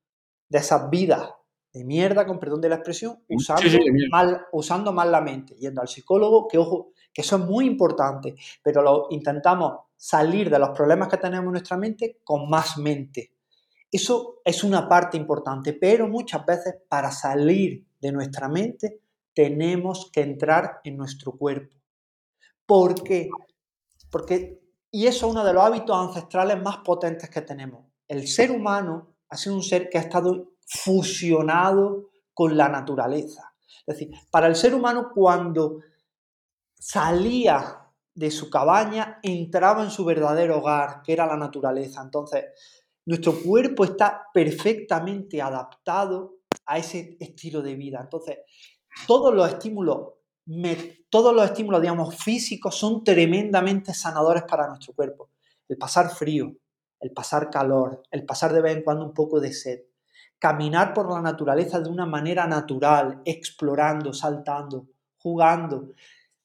de 0.53 0.59
esas 0.59 0.87
vidas 0.87 1.31
de 1.73 1.83
mierda, 1.83 2.27
con 2.27 2.39
perdón 2.39 2.61
de 2.61 2.69
la 2.69 2.75
expresión, 2.75 3.17
usando, 3.27 3.67
sí, 3.67 3.79
mal, 4.11 4.45
usando 4.51 4.93
mal 4.93 5.11
la 5.11 5.19
mente, 5.19 5.55
yendo 5.55 5.81
al 5.81 5.87
psicólogo, 5.87 6.47
que 6.47 6.59
ojo, 6.59 6.91
que 7.11 7.23
eso 7.23 7.37
es 7.37 7.41
muy 7.43 7.65
importante, 7.65 8.35
pero 8.61 8.83
lo 8.83 9.07
intentamos 9.09 9.79
salir 9.97 10.51
de 10.51 10.59
los 10.59 10.69
problemas 10.69 11.07
que 11.07 11.17
tenemos 11.17 11.47
en 11.47 11.53
nuestra 11.53 11.75
mente 11.75 12.19
con 12.23 12.47
más 12.47 12.77
mente. 12.77 13.31
Eso 13.91 14.41
es 14.45 14.63
una 14.63 14.87
parte 14.87 15.17
importante, 15.17 15.73
pero 15.73 16.07
muchas 16.07 16.45
veces 16.45 16.75
para 16.87 17.09
salir 17.09 17.83
de 17.99 18.11
nuestra 18.11 18.47
mente 18.47 19.01
tenemos 19.33 20.11
que 20.11 20.21
entrar 20.21 20.81
en 20.83 20.97
nuestro 20.97 21.31
cuerpo. 21.31 21.75
¿Por 22.67 23.03
qué? 23.03 23.27
Porque, 24.11 24.61
y 24.91 25.07
eso 25.07 25.25
es 25.25 25.31
uno 25.31 25.43
de 25.43 25.53
los 25.53 25.63
hábitos 25.63 25.97
ancestrales 25.97 26.61
más 26.61 26.77
potentes 26.77 27.27
que 27.31 27.41
tenemos. 27.41 27.87
El 28.07 28.27
ser 28.27 28.51
humano 28.51 29.12
ha 29.33 29.37
sido 29.37 29.55
un 29.55 29.63
ser 29.63 29.89
que 29.89 29.97
ha 29.97 30.01
estado 30.01 30.53
fusionado 30.65 32.11
con 32.35 32.55
la 32.55 32.69
naturaleza. 32.69 33.53
Es 33.85 33.97
decir, 33.97 34.11
para 34.29 34.45
el 34.45 34.55
ser 34.55 34.75
humano 34.75 35.09
cuando 35.13 35.79
salía 36.75 37.79
de 38.13 38.29
su 38.29 38.51
cabaña, 38.51 39.19
entraba 39.23 39.83
en 39.83 39.89
su 39.89 40.05
verdadero 40.05 40.59
hogar, 40.59 41.01
que 41.01 41.13
era 41.13 41.25
la 41.25 41.35
naturaleza. 41.35 42.01
Entonces, 42.03 42.45
nuestro 43.05 43.41
cuerpo 43.41 43.85
está 43.85 44.27
perfectamente 44.31 45.41
adaptado 45.41 46.35
a 46.67 46.77
ese 46.77 47.17
estilo 47.19 47.63
de 47.63 47.73
vida. 47.73 48.01
Entonces, 48.01 48.37
todos 49.07 49.33
los 49.33 49.49
estímulos, 49.49 50.09
todos 51.09 51.33
los 51.33 51.45
estímulos, 51.45 51.81
digamos, 51.81 52.15
físicos 52.23 52.75
son 52.75 53.03
tremendamente 53.03 53.95
sanadores 53.95 54.43
para 54.43 54.67
nuestro 54.67 54.93
cuerpo. 54.93 55.31
El 55.67 55.77
pasar 55.77 56.11
frío, 56.11 56.55
el 57.03 57.11
pasar 57.11 57.49
calor, 57.51 58.03
el 58.11 58.25
pasar 58.25 58.53
de 58.53 58.61
vez 58.61 58.77
en 58.77 58.83
cuando 58.83 59.05
un 59.05 59.13
poco 59.13 59.39
de 59.39 59.53
sed, 59.53 59.81
caminar 60.39 60.93
por 60.93 61.11
la 61.11 61.21
naturaleza 61.21 61.79
de 61.79 61.89
una 61.89 62.05
manera 62.05 62.47
natural, 62.47 63.21
explorando, 63.25 64.13
saltando, 64.13 64.87
jugando, 65.17 65.93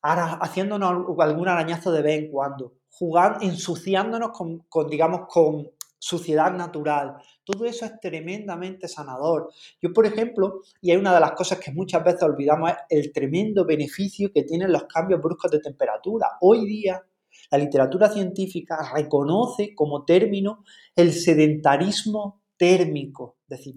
haciéndonos 0.02 0.90
al- 0.90 1.30
algún 1.30 1.48
arañazo 1.48 1.92
de 1.92 2.02
vez 2.02 2.18
en 2.24 2.30
cuando, 2.30 2.74
jugando, 2.90 3.40
ensuciándonos 3.44 4.30
con, 4.30 4.58
con, 4.68 4.88
digamos, 4.88 5.22
con 5.28 5.70
suciedad 5.98 6.52
natural. 6.52 7.16
Todo 7.44 7.64
eso 7.64 7.84
es 7.84 7.98
tremendamente 8.00 8.86
sanador. 8.86 9.50
Yo, 9.82 9.92
por 9.92 10.06
ejemplo, 10.06 10.60
y 10.80 10.92
hay 10.92 10.96
una 10.96 11.12
de 11.14 11.20
las 11.20 11.32
cosas 11.32 11.58
que 11.58 11.72
muchas 11.72 12.04
veces 12.04 12.22
olvidamos, 12.22 12.70
es 12.88 13.06
el 13.06 13.12
tremendo 13.12 13.64
beneficio 13.64 14.30
que 14.32 14.44
tienen 14.44 14.72
los 14.72 14.84
cambios 14.84 15.20
bruscos 15.20 15.50
de 15.50 15.60
temperatura. 15.60 16.28
Hoy 16.40 16.64
día, 16.66 17.02
la 17.50 17.58
literatura 17.58 18.10
científica 18.10 18.90
reconoce 18.94 19.74
como 19.74 20.04
término 20.04 20.64
el 20.94 21.12
sedentarismo 21.12 22.42
térmico. 22.56 23.36
Es 23.48 23.58
decir, 23.58 23.74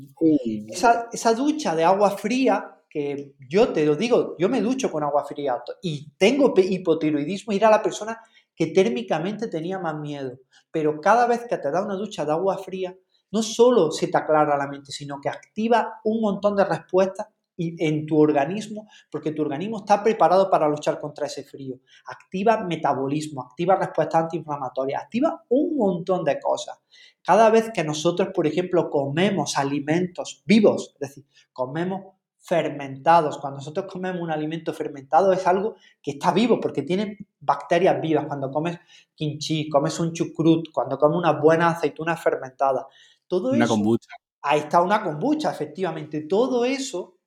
esa, 0.68 1.08
esa 1.12 1.34
ducha 1.34 1.76
de 1.76 1.84
agua 1.84 2.12
fría, 2.18 2.78
que 2.90 3.36
yo 3.48 3.70
te 3.70 3.86
lo 3.86 3.96
digo, 3.96 4.36
yo 4.38 4.50
me 4.50 4.62
ducho 4.62 4.92
con 4.92 5.04
agua 5.04 5.24
fría 5.24 5.64
y 5.82 6.12
tengo 6.18 6.54
hipotiroidismo 6.58 7.54
y 7.54 7.58
era 7.58 7.70
la 7.70 7.82
persona 7.82 8.20
que 8.54 8.68
térmicamente 8.68 9.48
tenía 9.48 9.80
más 9.80 9.96
miedo. 9.96 10.40
Pero 10.72 11.00
cada 11.00 11.26
vez 11.28 11.46
que 11.48 11.58
te 11.58 11.72
da 11.72 11.86
una 11.86 11.96
ducha 11.96 12.26
de 12.26 12.32
agua 12.32 12.58
fría, 12.58 12.96
no 13.32 13.42
solo 13.42 13.92
se 13.92 14.08
te 14.08 14.18
aclara 14.18 14.58
la 14.58 14.68
mente, 14.68 14.92
sino 14.92 15.22
que 15.22 15.30
activa 15.30 16.02
un 16.04 16.20
montón 16.22 16.56
de 16.56 16.66
respuestas 16.66 17.28
en 17.58 18.06
tu 18.06 18.20
organismo, 18.20 18.88
porque 19.12 19.32
tu 19.32 19.42
organismo 19.42 19.80
está 19.80 20.04
preparado 20.04 20.50
para 20.50 20.68
luchar 20.68 21.00
contra 21.00 21.28
ese 21.28 21.44
frío. 21.44 21.80
Activa 22.06 22.64
metabolismo, 22.64 23.42
activa 23.44 23.76
respuestas 23.76 24.24
antiinflamatorias, 24.24 25.04
activa 25.04 25.44
un 25.50 25.78
montón 25.78 26.24
de 26.24 26.40
cosas. 26.40 26.80
Cada 27.24 27.50
vez 27.50 27.72
que 27.74 27.84
nosotros, 27.84 28.30
por 28.34 28.48
ejemplo, 28.48 28.90
comemos 28.90 29.58
alimentos 29.58 30.42
vivos, 30.46 30.96
es 31.00 31.10
decir, 31.10 31.26
comemos 31.54 32.16
fermentados, 32.44 33.38
cuando 33.38 33.58
nosotros 33.58 33.86
comemos 33.92 34.22
un 34.22 34.32
alimento 34.32 34.74
fermentado 34.74 35.32
es 35.32 35.46
algo 35.46 35.76
que 36.02 36.12
está 36.12 36.32
vivo 36.32 36.60
porque 36.60 36.82
tiene 36.82 37.20
bacterias 37.40 38.02
vivas. 38.02 38.26
Cuando 38.26 38.50
comes 38.50 38.80
kimchi, 39.14 39.70
comes 39.70 40.00
un 40.00 40.12
chucrut, 40.12 40.72
cuando 40.74 40.98
comes 40.98 41.20
unas 41.20 41.40
buenas 41.40 41.78
aceitunas 41.78 42.22
fermentadas, 42.22 42.86
todo 43.28 43.52
Una 43.52 43.66
eso 43.66 43.76
kombucha. 43.76 44.10
ahí 44.42 44.62
está 44.62 44.82
una 44.82 45.04
kombucha, 45.04 45.52
efectivamente. 45.52 46.22
Todo 46.22 46.66
eso 46.66 47.20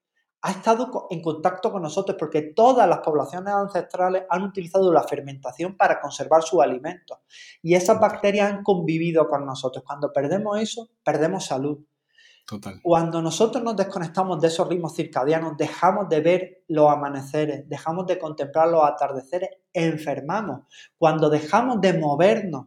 ha 0.46 0.50
estado 0.50 1.06
en 1.08 1.22
contacto 1.22 1.72
con 1.72 1.80
nosotros 1.80 2.18
porque 2.20 2.52
todas 2.54 2.86
las 2.86 2.98
poblaciones 2.98 3.54
ancestrales 3.54 4.24
han 4.28 4.42
utilizado 4.42 4.92
la 4.92 5.02
fermentación 5.02 5.74
para 5.74 6.02
conservar 6.02 6.42
sus 6.42 6.60
alimentos. 6.60 7.16
Y 7.62 7.74
esas 7.74 7.98
bacterias 7.98 8.52
han 8.52 8.62
convivido 8.62 9.26
con 9.26 9.46
nosotros. 9.46 9.82
Cuando 9.86 10.12
perdemos 10.12 10.60
eso, 10.60 10.90
perdemos 11.02 11.46
salud. 11.46 11.78
Total. 12.46 12.78
Cuando 12.82 13.22
nosotros 13.22 13.64
nos 13.64 13.74
desconectamos 13.74 14.38
de 14.38 14.48
esos 14.48 14.68
ritmos 14.68 14.94
circadianos, 14.94 15.56
dejamos 15.56 16.10
de 16.10 16.20
ver 16.20 16.64
los 16.68 16.90
amaneceres, 16.90 17.66
dejamos 17.66 18.06
de 18.06 18.18
contemplar 18.18 18.68
los 18.68 18.84
atardeceres, 18.84 19.48
enfermamos. 19.72 20.66
Cuando 20.98 21.30
dejamos 21.30 21.80
de 21.80 21.98
movernos 21.98 22.66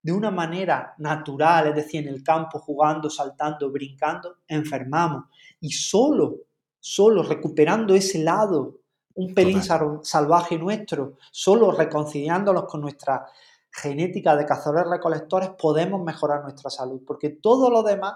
de 0.00 0.12
una 0.12 0.30
manera 0.30 0.94
natural, 0.96 1.66
es 1.66 1.74
decir, 1.74 2.08
en 2.08 2.14
el 2.14 2.22
campo, 2.22 2.58
jugando, 2.58 3.10
saltando, 3.10 3.70
brincando, 3.70 4.36
enfermamos. 4.46 5.24
Y 5.60 5.72
solo, 5.72 6.47
solo 6.80 7.22
recuperando 7.22 7.94
ese 7.94 8.18
lado, 8.18 8.76
un 9.14 9.34
pelín 9.34 9.62
sal- 9.62 10.00
salvaje 10.02 10.58
nuestro, 10.58 11.14
solo 11.32 11.72
reconciliándonos 11.72 12.64
con 12.64 12.80
nuestra 12.80 13.26
genética 13.70 14.36
de 14.36 14.46
cazadores 14.46 14.90
recolectores, 14.90 15.50
podemos 15.50 16.02
mejorar 16.02 16.42
nuestra 16.42 16.70
salud, 16.70 17.02
porque 17.06 17.30
todo 17.30 17.70
lo 17.70 17.82
demás 17.82 18.14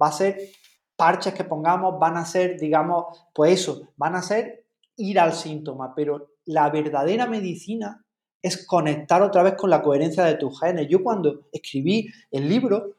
va 0.00 0.08
a 0.08 0.12
ser 0.12 0.38
parches 0.96 1.34
que 1.34 1.44
pongamos, 1.44 1.98
van 1.98 2.16
a 2.16 2.24
ser, 2.24 2.58
digamos, 2.58 3.06
pues 3.34 3.60
eso, 3.60 3.88
van 3.96 4.16
a 4.16 4.22
ser 4.22 4.64
ir 4.96 5.20
al 5.20 5.32
síntoma, 5.34 5.94
pero 5.94 6.30
la 6.46 6.70
verdadera 6.70 7.26
medicina 7.26 8.04
es 8.40 8.66
conectar 8.66 9.22
otra 9.22 9.42
vez 9.42 9.54
con 9.54 9.70
la 9.70 9.82
coherencia 9.82 10.24
de 10.24 10.36
tus 10.36 10.58
genes. 10.60 10.88
Yo 10.88 11.02
cuando 11.02 11.48
escribí 11.52 12.08
el 12.30 12.48
libro, 12.48 12.94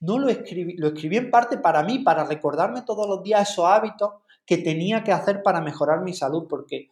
no 0.00 0.18
lo 0.18 0.28
escribí, 0.28 0.76
lo 0.76 0.88
escribí 0.88 1.16
en 1.16 1.30
parte 1.30 1.58
para 1.58 1.82
mí, 1.82 2.00
para 2.00 2.24
recordarme 2.24 2.82
todos 2.82 3.08
los 3.08 3.22
días 3.22 3.50
esos 3.50 3.64
hábitos 3.64 4.12
que 4.48 4.56
tenía 4.56 5.04
que 5.04 5.12
hacer 5.12 5.42
para 5.42 5.60
mejorar 5.60 6.00
mi 6.00 6.14
salud, 6.14 6.46
porque 6.48 6.88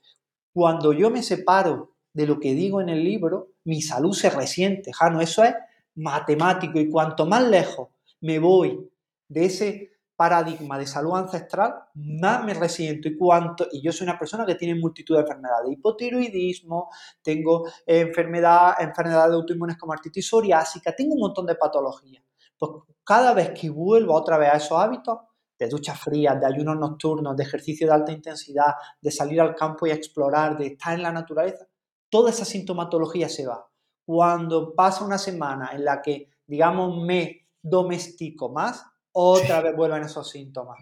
cuando 0.53 0.92
yo 0.92 1.09
me 1.09 1.23
separo 1.23 1.95
de 2.12 2.27
lo 2.27 2.38
que 2.38 2.53
digo 2.53 2.83
en 2.83 2.90
el 2.90 3.03
libro, 3.03 3.55
mi 3.64 3.81
salud 3.81 4.12
se 4.12 4.29
resiente, 4.29 4.92
Jano, 4.92 5.23
eso 5.23 5.42
es 5.42 5.55
matemático. 5.95 6.79
Y 6.79 6.90
cuanto 6.90 7.25
más 7.25 7.49
lejos 7.49 7.88
me 8.21 8.38
voy 8.38 8.87
de 9.27 9.47
ese 9.47 9.92
paradigma 10.16 10.79
de 10.79 10.87
salud 10.87 11.16
ancestral, 11.16 11.77
más 11.95 12.45
me 12.45 12.53
resiento. 12.53 13.09
Y 13.09 13.16
cuanto, 13.16 13.66
y 13.73 13.81
yo 13.81 13.90
soy 13.90 14.07
una 14.07 14.19
persona 14.19 14.45
que 14.45 14.57
tiene 14.57 14.79
multitud 14.79 15.14
de 15.14 15.23
enfermedades, 15.23 15.73
hipotiroidismo, 15.73 16.90
tengo 17.23 17.66
enfermedad, 17.87 18.75
enfermedades 18.81 19.33
autoinmunes 19.33 19.79
como 19.79 19.95
artritis 19.95 20.29
psoriásica, 20.29 20.95
tengo 20.95 21.14
un 21.14 21.21
montón 21.21 21.47
de 21.47 21.55
patologías. 21.55 22.23
Pues 22.59 22.71
cada 23.03 23.33
vez 23.33 23.59
que 23.59 23.71
vuelvo 23.71 24.12
otra 24.12 24.37
vez 24.37 24.51
a 24.51 24.57
esos 24.59 24.79
hábitos, 24.79 25.21
de 25.59 25.69
duchas 25.69 25.99
frías, 26.01 26.38
de 26.40 26.47
ayunos 26.47 26.77
nocturnos, 26.79 27.37
de 27.37 27.45
ejercicio 27.45 27.87
de 27.87 27.95
alta 27.95 28.12
intensidad, 28.12 28.75
de 29.01 29.11
salir 29.11 29.40
al 29.40 29.55
campo 29.55 29.87
y 29.87 29.90
explorar, 29.90 30.57
de 30.59 30.66
estar 30.69 30.95
en 30.95 31.03
la 31.03 31.12
naturaleza, 31.12 31.66
toda 32.11 32.31
esa 32.31 32.45
sintomatología 32.45 33.29
se 33.29 33.47
va. 33.47 33.66
Cuando 34.05 34.75
pasa 34.75 35.05
una 35.05 35.18
semana 35.18 35.70
en 35.72 35.85
la 35.85 36.01
que, 36.01 36.31
digamos, 36.47 37.03
me 37.05 37.49
domestico 37.62 38.53
más, 38.53 38.85
otra 39.12 39.62
vez 39.62 39.74
vuelven 39.74 40.03
esos 40.03 40.28
síntomas. 40.31 40.78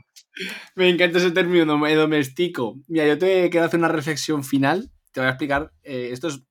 Me 0.75 0.89
encanta 0.89 1.19
ese 1.19 1.31
término, 1.31 1.79
me 1.79 1.95
domestico. 1.95 2.77
Mira, 2.89 3.07
yo 3.07 3.17
te 3.17 3.49
quiero 3.49 3.67
hacer 3.67 3.79
una 3.79 3.89
reflexión 3.89 4.43
final. 4.43 4.91
Te 5.13 5.21
voy 5.21 5.29
a 5.29 5.31
explicar. 5.31 5.73
eh, 5.83 6.09
esto 6.11 6.29
es. 6.29 6.43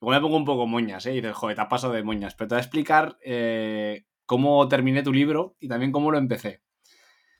Igual 0.00 0.16
me 0.16 0.22
pongo 0.22 0.36
un 0.38 0.44
poco 0.44 0.66
moñas, 0.66 1.04
¿eh? 1.06 1.12
Y 1.12 1.16
dices, 1.16 1.34
joder, 1.34 1.54
te 1.54 1.62
has 1.62 1.68
pasado 1.68 1.92
de 1.92 2.02
moñas. 2.02 2.34
Pero 2.34 2.48
te 2.48 2.54
voy 2.54 2.60
a 2.60 2.62
explicar 2.62 3.18
eh, 3.22 4.06
cómo 4.26 4.66
terminé 4.68 5.02
tu 5.02 5.12
libro 5.12 5.54
y 5.60 5.68
también 5.68 5.92
cómo 5.92 6.10
lo 6.10 6.18
empecé. 6.18 6.62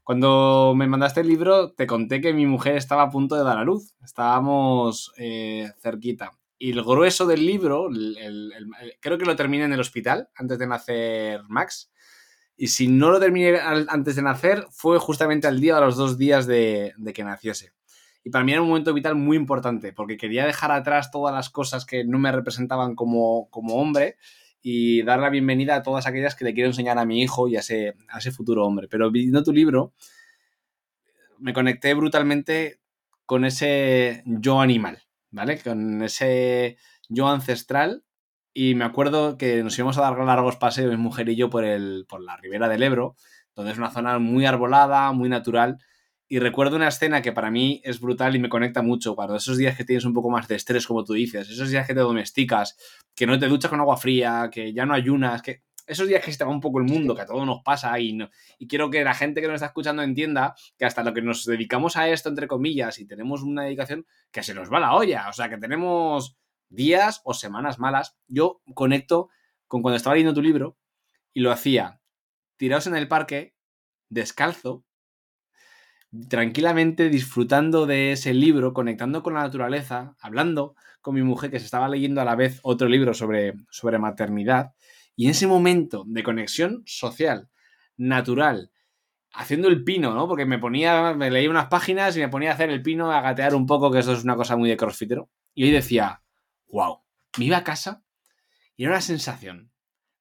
Cuando 0.04 0.74
me 0.76 0.86
mandaste 0.88 1.20
el 1.20 1.28
libro, 1.28 1.72
te 1.72 1.86
conté 1.86 2.20
que 2.20 2.32
mi 2.32 2.46
mujer 2.46 2.76
estaba 2.76 3.02
a 3.02 3.10
punto 3.10 3.36
de 3.36 3.44
dar 3.44 3.58
a 3.58 3.64
luz. 3.64 3.94
Estábamos 4.02 5.12
eh, 5.16 5.70
cerquita. 5.78 6.32
Y 6.58 6.72
el 6.72 6.82
grueso 6.82 7.26
del 7.26 7.44
libro, 7.46 7.88
el- 7.88 8.16
el- 8.18 8.52
el- 8.52 8.94
creo 9.00 9.18
que 9.18 9.24
lo 9.24 9.36
terminé 9.36 9.64
en 9.64 9.72
el 9.72 9.80
hospital 9.80 10.28
antes 10.34 10.58
de 10.58 10.66
nacer 10.66 11.42
Max. 11.48 11.90
Y 12.56 12.68
si 12.68 12.88
no 12.88 13.10
lo 13.10 13.18
terminé 13.20 13.58
antes 13.60 14.16
de 14.16 14.22
nacer, 14.22 14.66
fue 14.70 14.98
justamente 14.98 15.46
al 15.46 15.60
día, 15.60 15.78
a 15.78 15.80
los 15.80 15.96
dos 15.96 16.18
días 16.18 16.46
de, 16.46 16.92
de 16.96 17.12
que 17.12 17.24
naciese. 17.24 17.72
Y 18.24 18.30
para 18.30 18.44
mí 18.44 18.52
era 18.52 18.62
un 18.62 18.68
momento 18.68 18.94
vital 18.94 19.16
muy 19.16 19.36
importante, 19.36 19.92
porque 19.92 20.16
quería 20.16 20.46
dejar 20.46 20.70
atrás 20.70 21.10
todas 21.10 21.34
las 21.34 21.50
cosas 21.50 21.84
que 21.86 22.04
no 22.04 22.18
me 22.18 22.30
representaban 22.30 22.94
como, 22.94 23.48
como 23.50 23.76
hombre 23.76 24.16
y 24.62 25.02
dar 25.02 25.18
la 25.18 25.28
bienvenida 25.28 25.74
a 25.74 25.82
todas 25.82 26.06
aquellas 26.06 26.36
que 26.36 26.44
le 26.44 26.54
quiero 26.54 26.70
enseñar 26.70 26.98
a 26.98 27.04
mi 27.04 27.20
hijo 27.20 27.48
y 27.48 27.56
a 27.56 27.60
ese, 27.60 27.94
a 28.08 28.18
ese 28.18 28.30
futuro 28.30 28.64
hombre. 28.64 28.86
Pero 28.88 29.10
viendo 29.10 29.42
tu 29.42 29.52
libro, 29.52 29.92
me 31.38 31.52
conecté 31.52 31.92
brutalmente 31.94 32.78
con 33.26 33.44
ese 33.44 34.22
yo 34.24 34.60
animal, 34.60 35.02
¿vale? 35.30 35.58
Con 35.58 36.02
ese 36.02 36.76
yo 37.08 37.28
ancestral. 37.28 38.04
Y 38.54 38.74
me 38.74 38.84
acuerdo 38.84 39.36
que 39.36 39.62
nos 39.62 39.76
íbamos 39.78 39.98
a 39.98 40.02
dar 40.02 40.18
largos 40.18 40.56
paseos, 40.56 40.90
mi 40.90 40.96
mujer 40.96 41.28
y 41.28 41.36
yo, 41.36 41.50
por, 41.50 41.64
el, 41.64 42.06
por 42.08 42.22
la 42.22 42.36
ribera 42.36 42.68
del 42.68 42.82
Ebro, 42.82 43.16
donde 43.56 43.72
es 43.72 43.78
una 43.78 43.90
zona 43.90 44.18
muy 44.18 44.46
arbolada, 44.46 45.10
muy 45.12 45.28
natural. 45.28 45.78
Y 46.32 46.38
recuerdo 46.38 46.76
una 46.76 46.88
escena 46.88 47.20
que 47.20 47.30
para 47.30 47.50
mí 47.50 47.82
es 47.84 48.00
brutal 48.00 48.34
y 48.34 48.38
me 48.38 48.48
conecta 48.48 48.80
mucho. 48.80 49.14
Cuando 49.14 49.36
esos 49.36 49.58
días 49.58 49.76
que 49.76 49.84
tienes 49.84 50.06
un 50.06 50.14
poco 50.14 50.30
más 50.30 50.48
de 50.48 50.54
estrés, 50.54 50.86
como 50.86 51.04
tú 51.04 51.12
dices, 51.12 51.46
esos 51.50 51.68
días 51.68 51.86
que 51.86 51.92
te 51.92 52.00
domesticas, 52.00 52.74
que 53.14 53.26
no 53.26 53.38
te 53.38 53.48
duchas 53.48 53.68
con 53.68 53.80
agua 53.80 53.98
fría, 53.98 54.48
que 54.50 54.72
ya 54.72 54.86
no 54.86 54.94
ayunas, 54.94 55.42
que 55.42 55.62
esos 55.86 56.08
días 56.08 56.24
que 56.24 56.32
se 56.32 56.38
te 56.38 56.44
va 56.44 56.50
un 56.50 56.62
poco 56.62 56.78
el 56.78 56.86
mundo, 56.86 57.14
que 57.14 57.20
a 57.20 57.26
todos 57.26 57.44
nos 57.44 57.60
pasa 57.62 58.00
y, 58.00 58.14
no, 58.14 58.30
y 58.58 58.66
quiero 58.66 58.88
que 58.88 59.04
la 59.04 59.12
gente 59.12 59.42
que 59.42 59.46
nos 59.46 59.56
está 59.56 59.66
escuchando 59.66 60.02
entienda 60.02 60.54
que 60.78 60.86
hasta 60.86 61.04
lo 61.04 61.12
que 61.12 61.20
nos 61.20 61.44
dedicamos 61.44 61.98
a 61.98 62.08
esto, 62.08 62.30
entre 62.30 62.48
comillas, 62.48 62.98
y 62.98 63.06
tenemos 63.06 63.42
una 63.42 63.64
dedicación, 63.64 64.06
que 64.30 64.42
se 64.42 64.54
nos 64.54 64.72
va 64.72 64.80
la 64.80 64.94
olla. 64.94 65.28
O 65.28 65.34
sea, 65.34 65.50
que 65.50 65.58
tenemos 65.58 66.38
días 66.70 67.20
o 67.24 67.34
semanas 67.34 67.78
malas. 67.78 68.16
Yo 68.26 68.62
conecto 68.72 69.28
con 69.68 69.82
cuando 69.82 69.98
estaba 69.98 70.14
leyendo 70.14 70.32
tu 70.32 70.40
libro 70.40 70.78
y 71.34 71.40
lo 71.40 71.52
hacía 71.52 72.00
tirados 72.56 72.86
en 72.86 72.96
el 72.96 73.06
parque, 73.06 73.54
descalzo, 74.08 74.86
tranquilamente 76.28 77.08
disfrutando 77.08 77.86
de 77.86 78.12
ese 78.12 78.34
libro, 78.34 78.72
conectando 78.72 79.22
con 79.22 79.34
la 79.34 79.42
naturaleza, 79.42 80.14
hablando 80.20 80.74
con 81.00 81.14
mi 81.14 81.22
mujer 81.22 81.50
que 81.50 81.58
se 81.58 81.64
estaba 81.64 81.88
leyendo 81.88 82.20
a 82.20 82.24
la 82.24 82.36
vez 82.36 82.60
otro 82.62 82.88
libro 82.88 83.14
sobre, 83.14 83.54
sobre 83.70 83.98
maternidad. 83.98 84.72
Y 85.16 85.24
en 85.24 85.30
ese 85.30 85.46
momento 85.46 86.04
de 86.06 86.22
conexión 86.22 86.82
social, 86.86 87.48
natural, 87.96 88.70
haciendo 89.32 89.68
el 89.68 89.84
pino, 89.84 90.14
¿no? 90.14 90.28
Porque 90.28 90.46
me 90.46 90.58
ponía, 90.58 91.14
me 91.14 91.30
leía 91.30 91.50
unas 91.50 91.66
páginas 91.66 92.16
y 92.16 92.20
me 92.20 92.28
ponía 92.28 92.50
a 92.50 92.54
hacer 92.54 92.70
el 92.70 92.82
pino, 92.82 93.10
a 93.10 93.20
gatear 93.20 93.54
un 93.54 93.66
poco, 93.66 93.90
que 93.90 93.98
eso 93.98 94.12
es 94.12 94.24
una 94.24 94.36
cosa 94.36 94.56
muy 94.56 94.68
de 94.68 94.76
crossfitero. 94.76 95.30
Y 95.54 95.64
hoy 95.64 95.70
decía, 95.70 96.22
wow, 96.66 97.02
me 97.38 97.46
iba 97.46 97.58
a 97.58 97.64
casa 97.64 98.02
y 98.76 98.84
era 98.84 98.92
una 98.92 99.00
sensación 99.00 99.72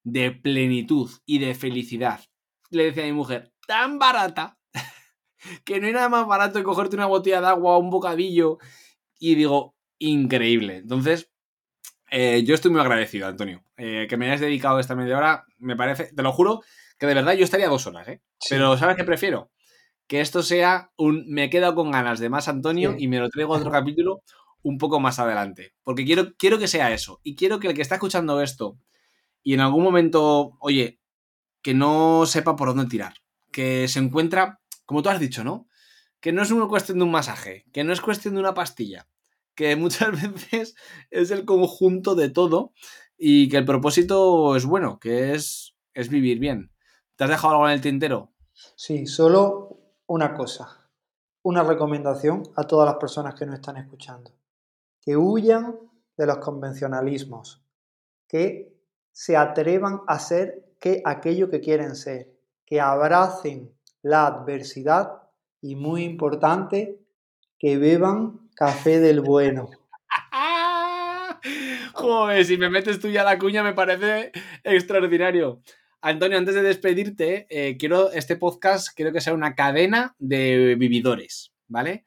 de 0.03 0.31
plenitud 0.31 1.09
y 1.25 1.39
de 1.39 1.53
felicidad. 1.55 2.21
Le 2.69 2.85
decía 2.85 3.03
a 3.03 3.07
mi 3.07 3.13
mujer, 3.13 3.53
tan 3.67 3.99
barata, 3.99 4.57
que 5.63 5.79
no 5.79 5.87
hay 5.87 5.93
nada 5.93 6.09
más 6.09 6.27
barato 6.27 6.59
que 6.59 6.63
cogerte 6.63 6.95
una 6.95 7.05
botella 7.07 7.41
de 7.41 7.47
agua 7.47 7.77
o 7.77 7.79
un 7.79 7.89
bocadillo. 7.89 8.57
Y 9.19 9.35
digo, 9.35 9.75
increíble. 9.99 10.77
Entonces, 10.77 11.31
eh, 12.11 12.43
yo 12.45 12.55
estoy 12.55 12.71
muy 12.71 12.81
agradecido, 12.81 13.27
Antonio. 13.27 13.63
Eh, 13.77 14.07
que 14.09 14.17
me 14.17 14.27
hayas 14.27 14.41
dedicado 14.41 14.79
esta 14.79 14.95
media 14.95 15.17
hora, 15.17 15.45
me 15.57 15.75
parece, 15.75 16.13
te 16.13 16.23
lo 16.23 16.31
juro, 16.33 16.61
que 16.99 17.07
de 17.07 17.15
verdad 17.15 17.33
yo 17.33 17.43
estaría 17.43 17.69
dos 17.69 17.87
horas, 17.87 18.07
¿eh? 18.07 18.21
Sí. 18.39 18.49
Pero 18.51 18.77
¿sabes 18.77 18.95
qué 18.97 19.03
prefiero? 19.03 19.51
Que 20.07 20.21
esto 20.21 20.43
sea 20.43 20.91
un 20.97 21.25
me 21.29 21.49
quedo 21.49 21.73
con 21.75 21.91
ganas 21.91 22.19
de 22.19 22.29
más 22.29 22.47
Antonio 22.47 22.91
Sí. 22.97 23.05
y 23.05 23.07
me 23.07 23.19
lo 23.19 23.29
traigo 23.29 23.55
a 23.55 23.59
otro 23.59 23.71
capítulo 23.71 24.21
un 24.63 24.77
poco 24.77 24.99
más 24.99 25.19
adelante. 25.19 25.73
Porque 25.83 26.05
quiero, 26.05 26.33
quiero 26.37 26.59
que 26.59 26.67
sea 26.67 26.91
eso. 26.93 27.19
Y 27.23 27.35
quiero 27.35 27.59
que 27.59 27.67
el 27.69 27.73
que 27.75 27.81
está 27.81 27.95
escuchando 27.95 28.41
esto 28.41 28.77
y 29.43 29.53
en 29.55 29.61
algún 29.61 29.83
momento, 29.83 30.57
oye, 30.59 30.99
que 31.63 31.73
no 31.73 32.25
sepa 32.27 32.55
por 32.55 32.69
dónde 32.69 32.87
tirar. 32.87 33.13
Que 33.51 33.87
se 33.87 33.99
encuentra, 33.99 34.60
como 34.85 35.01
tú 35.01 35.09
has 35.09 35.19
dicho, 35.19 35.43
¿no? 35.43 35.67
Que 36.19 36.31
no 36.31 36.41
es 36.41 36.51
una 36.51 36.67
cuestión 36.67 36.99
de 36.99 37.05
un 37.05 37.11
masaje, 37.11 37.65
que 37.73 37.83
no 37.83 37.93
es 37.93 38.01
cuestión 38.01 38.35
de 38.35 38.39
una 38.39 38.53
pastilla, 38.53 39.07
que 39.55 39.75
muchas 39.77 40.11
veces 40.11 40.75
es 41.09 41.31
el 41.31 41.45
conjunto 41.45 42.15
de 42.15 42.29
todo 42.29 42.73
y 43.17 43.49
que 43.49 43.57
el 43.57 43.65
propósito 43.65 44.55
es 44.55 44.65
bueno, 44.65 44.99
que 44.99 45.33
es, 45.33 45.75
es 45.93 46.09
vivir 46.09 46.39
bien. 46.39 46.71
¿Te 47.15 47.25
has 47.25 47.29
dejado 47.29 47.53
algo 47.53 47.67
en 47.67 47.73
el 47.73 47.81
tintero? 47.81 48.31
Sí, 48.75 49.05
solo 49.05 49.77
una 50.07 50.33
cosa, 50.33 50.89
una 51.43 51.63
recomendación 51.63 52.43
a 52.55 52.63
todas 52.63 52.87
las 52.87 52.97
personas 52.97 53.35
que 53.35 53.45
nos 53.45 53.55
están 53.55 53.77
escuchando. 53.77 54.31
Que 54.99 55.17
huyan 55.17 55.79
de 56.17 56.25
los 56.25 56.37
convencionalismos, 56.37 57.63
que 58.27 58.75
se 59.11 59.37
atrevan 59.37 60.01
a 60.07 60.19
ser 60.19 60.75
que 60.79 61.01
aquello 61.05 61.49
que 61.49 61.61
quieren 61.61 61.95
ser, 61.95 62.33
que 62.65 62.79
abracen 62.79 63.73
la 64.03 64.27
adversidad 64.27 65.11
y 65.61 65.75
muy 65.75 66.03
importante, 66.03 66.97
que 67.59 67.77
beban 67.77 68.49
café 68.55 68.99
del 68.99 69.21
bueno. 69.21 69.69
Joder, 71.93 72.45
si 72.45 72.57
me 72.57 72.69
metes 72.69 72.99
tú 72.99 73.09
ya 73.09 73.23
la 73.23 73.37
cuña 73.37 73.63
me 73.63 73.73
parece 73.73 74.31
extraordinario. 74.63 75.61
Antonio, 76.01 76.37
antes 76.37 76.55
de 76.55 76.63
despedirte, 76.63 77.45
eh, 77.49 77.77
quiero 77.77 78.11
este 78.11 78.35
podcast, 78.35 78.89
quiero 78.95 79.11
que 79.11 79.21
sea 79.21 79.33
una 79.35 79.53
cadena 79.53 80.15
de 80.17 80.75
vividores, 80.75 81.53
¿vale? 81.67 82.05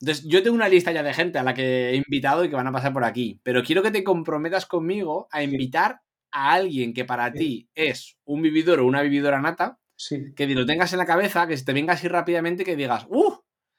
Entonces, 0.00 0.26
yo 0.28 0.42
tengo 0.42 0.56
una 0.56 0.68
lista 0.68 0.92
ya 0.92 1.02
de 1.02 1.14
gente 1.14 1.38
a 1.38 1.42
la 1.42 1.54
que 1.54 1.90
he 1.90 1.96
invitado 1.96 2.44
y 2.44 2.50
que 2.50 2.56
van 2.56 2.66
a 2.66 2.72
pasar 2.72 2.92
por 2.92 3.04
aquí, 3.04 3.40
pero 3.42 3.62
quiero 3.62 3.82
que 3.82 3.90
te 3.90 4.04
comprometas 4.04 4.66
conmigo 4.66 5.28
a 5.30 5.42
invitar 5.42 6.00
a 6.30 6.52
alguien 6.52 6.92
que 6.92 7.04
para 7.04 7.30
Sí. 7.32 7.38
ti 7.38 7.68
es 7.74 8.18
un 8.24 8.42
vividor 8.42 8.80
o 8.80 8.86
una 8.86 9.00
vividora 9.02 9.40
nata, 9.40 9.78
Sí, 10.02 10.34
que 10.34 10.48
lo 10.48 10.66
tengas 10.66 10.92
en 10.92 10.98
la 10.98 11.06
cabeza, 11.06 11.46
que 11.46 11.56
se 11.56 11.64
te 11.64 11.72
venga 11.72 11.92
así 11.92 12.08
rápidamente 12.08 12.64
que 12.64 12.74
digas, 12.74 13.06
¡uh! 13.08 13.34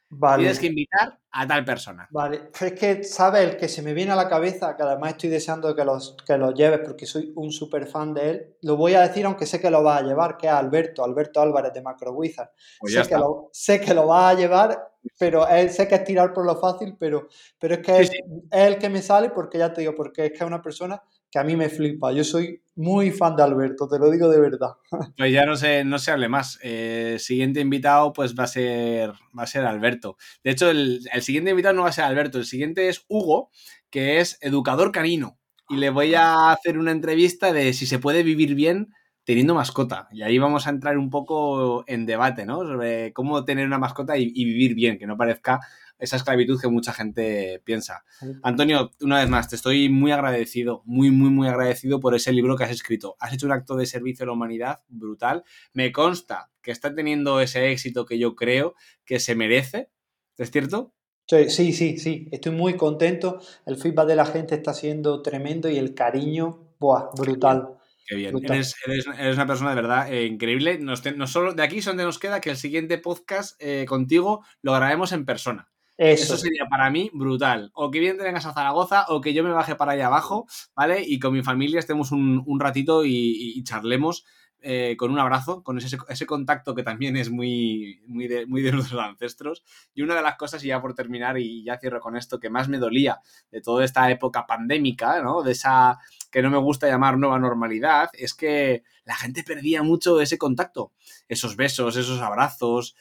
vale. 0.08 0.44
Tienes 0.44 0.58
que 0.58 0.68
invitar 0.68 1.20
a 1.32 1.46
tal 1.46 1.66
persona. 1.66 2.08
Vale, 2.12 2.50
es 2.62 2.74
que, 2.80 3.04
¿sabes? 3.04 3.42
El 3.42 3.58
que 3.58 3.68
se 3.68 3.82
me 3.82 3.94
viene 3.94 4.14
a 4.14 4.16
la 4.16 4.30
cabeza, 4.30 4.78
que 4.78 4.84
además 4.84 5.12
estoy 5.12 5.30
deseando 5.30 5.76
que 5.76 5.84
los, 5.84 6.16
que 6.26 6.38
los 6.38 6.54
lleves 6.54 6.80
porque 6.80 7.06
soy 7.06 7.34
un 7.36 7.52
súper 7.52 7.88
fan 7.88 8.14
de 8.14 8.30
él, 8.30 8.56
lo 8.62 8.78
voy 8.78 8.94
a 8.94 9.02
decir 9.02 9.26
aunque 9.26 9.46
sé 9.46 9.60
que 9.60 9.70
lo 9.70 9.84
va 9.84 9.98
a 9.98 10.02
llevar, 10.02 10.38
que 10.38 10.48
es 10.48 10.54
Alberto, 10.54 11.04
Alberto 11.04 11.42
Álvarez 11.42 11.74
de 11.74 11.82
Macro 11.82 12.14
Wizard. 12.14 12.52
Pues 12.80 12.94
sé, 12.94 13.06
que 13.06 13.18
lo, 13.18 13.50
sé 13.52 13.82
que 13.82 13.94
lo 13.94 14.08
va 14.08 14.30
a 14.30 14.34
llevar, 14.34 14.94
pero 15.20 15.46
él, 15.50 15.72
sé 15.72 15.90
que 15.90 15.96
es 15.96 16.06
tirar 16.06 16.32
por 16.32 16.46
lo 16.46 16.56
fácil, 16.58 16.96
pero, 16.98 17.28
pero 17.60 17.74
es 17.74 17.82
que 17.82 17.96
Sí, 17.96 18.02
es, 18.04 18.10
sí. 18.12 18.18
es 18.50 18.68
el 18.68 18.78
que 18.78 18.90
me 18.90 19.02
sale 19.02 19.30
porque 19.30 19.58
ya 19.58 19.74
te 19.74 19.82
digo, 19.82 19.94
porque 19.94 20.28
es 20.28 20.32
que 20.32 20.38
es 20.38 20.44
una 20.44 20.62
persona 20.62 21.04
que 21.34 21.40
a 21.40 21.44
mí 21.44 21.56
me 21.56 21.68
flipa. 21.68 22.12
Yo 22.12 22.24
soy 22.24 22.62
muy 22.76 23.10
fan 23.10 23.36
de 23.36 23.42
Alberto, 23.42 23.88
te 23.88 23.98
lo 23.98 24.12
digo 24.12 24.30
de 24.30 24.40
verdad. 24.40 24.74
Pues 25.18 25.34
ya 25.34 25.48
no 25.48 25.56
se, 25.56 25.84
no 25.84 25.98
se 25.98 26.12
hable 26.12 26.30
más. 26.30 26.60
Eh, 26.62 27.18
siguiente 27.18 27.60
invitado, 27.60 28.14
pues 28.14 28.36
va 28.36 28.44
a 28.44 28.48
ser, 28.48 29.10
va 29.38 29.42
a 29.42 29.48
ser 29.48 29.66
Alberto. 29.66 30.16
De 30.44 30.52
hecho, 30.52 30.70
el, 30.70 31.02
siguiente 31.22 31.50
invitado 31.50 31.74
no 31.74 31.82
va 31.82 31.90
a 31.90 31.92
ser 31.92 32.04
Alberto, 32.04 32.38
el 32.38 32.46
siguiente 32.46 32.88
es 32.88 33.04
Hugo, 33.08 33.50
que 33.90 34.20
es 34.20 34.38
educador 34.42 34.92
canino. 34.92 35.40
Y 35.70 35.78
le 35.78 35.90
voy 35.90 36.14
a 36.14 36.52
hacer 36.52 36.78
una 36.78 36.92
entrevista 36.92 37.52
de 37.52 37.74
si 37.74 37.88
se 37.88 37.98
puede 37.98 38.22
vivir 38.22 38.54
bien 38.54 38.90
teniendo 39.24 39.56
mascota. 39.56 40.10
Y 40.12 40.22
ahí 40.22 40.38
vamos 40.38 40.68
a 40.68 40.70
entrar 40.70 41.00
un 41.00 41.10
poco 41.10 41.84
en 41.88 42.06
debate, 42.06 42.46
¿no? 42.46 42.60
Sobre 42.60 43.12
cómo 43.12 43.44
tener 43.44 43.66
una 43.66 43.80
mascota 43.80 44.18
y 44.18 44.46
vivir 44.46 44.76
bien, 44.76 45.00
que 45.00 45.08
no 45.08 45.18
parezca 45.18 45.62
esa 46.04 46.18
esclavitud 46.18 46.60
que 46.60 46.68
mucha 46.68 46.94
gente 46.94 47.62
piensa. 47.66 48.04
Antonio, 48.44 48.92
una 49.02 49.20
vez 49.20 49.30
más, 49.30 49.50
te 49.50 49.56
estoy 49.56 49.90
muy 49.90 50.12
agradecido, 50.12 50.82
muy, 50.86 51.12
muy, 51.12 51.30
muy 51.30 51.48
agradecido 51.48 52.00
por 52.00 52.14
ese 52.16 52.32
libro 52.34 52.56
que 52.58 52.66
has 52.66 52.72
escrito. 52.72 53.16
Has 53.20 53.34
hecho 53.34 53.46
un 53.46 53.52
acto 53.54 53.76
de 53.76 53.86
servicio 53.86 54.24
a 54.24 54.28
la 54.28 54.34
humanidad 54.34 54.82
brutal. 54.88 55.44
Me 55.74 55.92
consta 55.92 56.52
que 56.62 56.72
está 56.72 56.94
teniendo 56.94 57.40
ese 57.42 57.72
éxito 57.72 58.06
que 58.06 58.18
yo 58.20 58.36
creo 58.36 58.76
que 59.06 59.20
se 59.20 59.36
merece. 59.36 59.90
¿Es 60.38 60.52
cierto? 60.52 60.94
Sí, 61.28 61.50
sí, 61.50 61.98
sí, 61.98 62.28
estoy 62.32 62.52
muy 62.52 62.76
contento. 62.76 63.40
El 63.66 63.78
feedback 63.78 64.08
de 64.08 64.16
la 64.16 64.26
gente 64.26 64.56
está 64.56 64.74
siendo 64.74 65.22
tremendo 65.22 65.70
y 65.70 65.78
el 65.78 65.94
cariño, 65.94 66.76
¡buah! 66.80 67.10
brutal. 67.18 67.70
Qué 68.06 68.16
bien. 68.18 68.32
Brutal. 68.32 68.58
Eres, 68.58 68.76
eres- 68.86 69.08
eres 69.18 69.36
una 69.36 69.48
persona 69.48 69.70
de 69.70 69.76
verdad 69.78 70.12
eh, 70.12 70.26
increíble. 70.26 70.78
Nos 70.80 71.02
te- 71.02 71.14
no 71.14 71.26
solo, 71.26 71.54
de 71.54 71.64
aquí 71.64 71.82
solamente 71.82 72.04
nos 72.04 72.20
queda 72.20 72.42
que 72.42 72.50
el 72.50 72.58
siguiente 72.58 72.98
podcast 72.98 73.56
eh, 73.60 73.86
contigo 73.88 74.44
lo 74.62 74.74
grabemos 74.74 75.14
en 75.14 75.24
persona. 75.26 75.70
Eso, 75.98 76.38
sería 76.38 76.66
para 76.70 76.90
mí 76.90 77.12
brutal. 77.14 77.72
O 77.74 77.92
que 77.92 78.00
bien 78.00 78.18
vengas 78.18 78.46
a 78.46 78.54
Zaragoza 78.54 79.06
o 79.10 79.22
que 79.22 79.34
yo 79.34 79.44
me 79.44 79.52
baje 79.52 79.76
para 79.76 79.94
allá 79.94 80.08
abajo, 80.08 80.48
¿vale? 80.76 81.04
Y 81.06 81.20
con 81.20 81.34
mi 81.34 81.44
familia 81.44 81.80
estemos 81.80 82.12
un, 82.12 82.44
un 82.46 82.60
ratito 82.60 83.06
y 83.06 83.64
charlemos 83.64 84.26
eh, 84.66 84.96
con 84.98 85.12
un 85.12 85.20
abrazo, 85.20 85.62
con 85.62 85.78
ese, 85.78 85.98
ese, 86.08 86.26
contacto 86.26 86.74
que 86.74 86.84
también 86.84 87.18
es 87.18 87.30
muy, 87.30 88.02
muy, 88.08 88.30
de, 88.30 88.46
muy 88.46 88.62
de 88.62 88.72
nuestros 88.72 89.02
ancestros. 89.02 89.62
Y 89.94 90.04
una 90.04 90.16
de 90.16 90.22
las 90.22 90.38
cosas, 90.38 90.64
y 90.64 90.68
ya 90.68 90.82
por 90.82 90.96
terminar, 90.96 91.38
y 91.38 91.66
ya 91.66 91.78
cierro 91.80 92.00
con 92.00 92.16
esto, 92.16 92.40
que 92.40 92.50
más 92.50 92.70
me 92.70 92.78
dolía 92.78 93.20
de 93.52 93.60
toda 93.60 93.84
esta 93.84 94.10
época 94.10 94.46
pandémica, 94.46 95.22
¿no? 95.22 95.44
De 95.44 95.52
esa 95.52 96.00
que 96.32 96.42
no 96.42 96.50
me 96.50 96.58
gusta 96.60 96.88
llamar 96.88 97.18
nueva 97.18 97.40
normalidad, 97.40 98.10
es 98.14 98.34
que 98.34 98.84
la 99.04 99.16
gente 99.16 99.44
perdía 99.44 99.84
mucho 99.84 100.22
ese 100.22 100.38
contacto, 100.38 100.94
esos 101.28 101.58
besos, 101.58 101.98
esos 101.98 102.22
abrazos. 102.22 102.96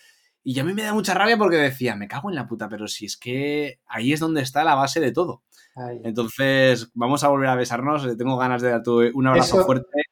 Y 0.45 0.59
a 0.59 0.65
mí 0.65 0.75
me 0.75 0.83
da 0.83 0.93
mucha 0.93 1.15
rabia 1.15 1.37
porque 1.37 1.57
decía, 1.57 1.95
me 1.95 2.09
cago 2.09 2.29
en 2.29 2.37
la 2.37 2.47
puta, 2.47 2.69
pero 2.69 2.89
si 2.89 3.07
es 3.07 3.17
que 3.17 3.79
ahí 3.87 4.13
es 4.13 4.21
donde 4.21 4.43
está 4.43 4.65
la 4.65 4.75
base 4.75 5.01
de 5.01 5.13
todo. 5.13 5.43
Entonces, 6.03 6.91
vamos 6.95 7.25
a 7.25 7.29
volver 7.29 7.49
a 7.49 7.55
besarnos. 7.55 8.17
Tengo 8.17 8.37
ganas 8.37 8.61
de 8.61 8.71
darte 8.71 8.91
un 8.91 9.27
abrazo 9.27 9.57
Eso... 9.57 9.67
fuerte. 9.67 10.03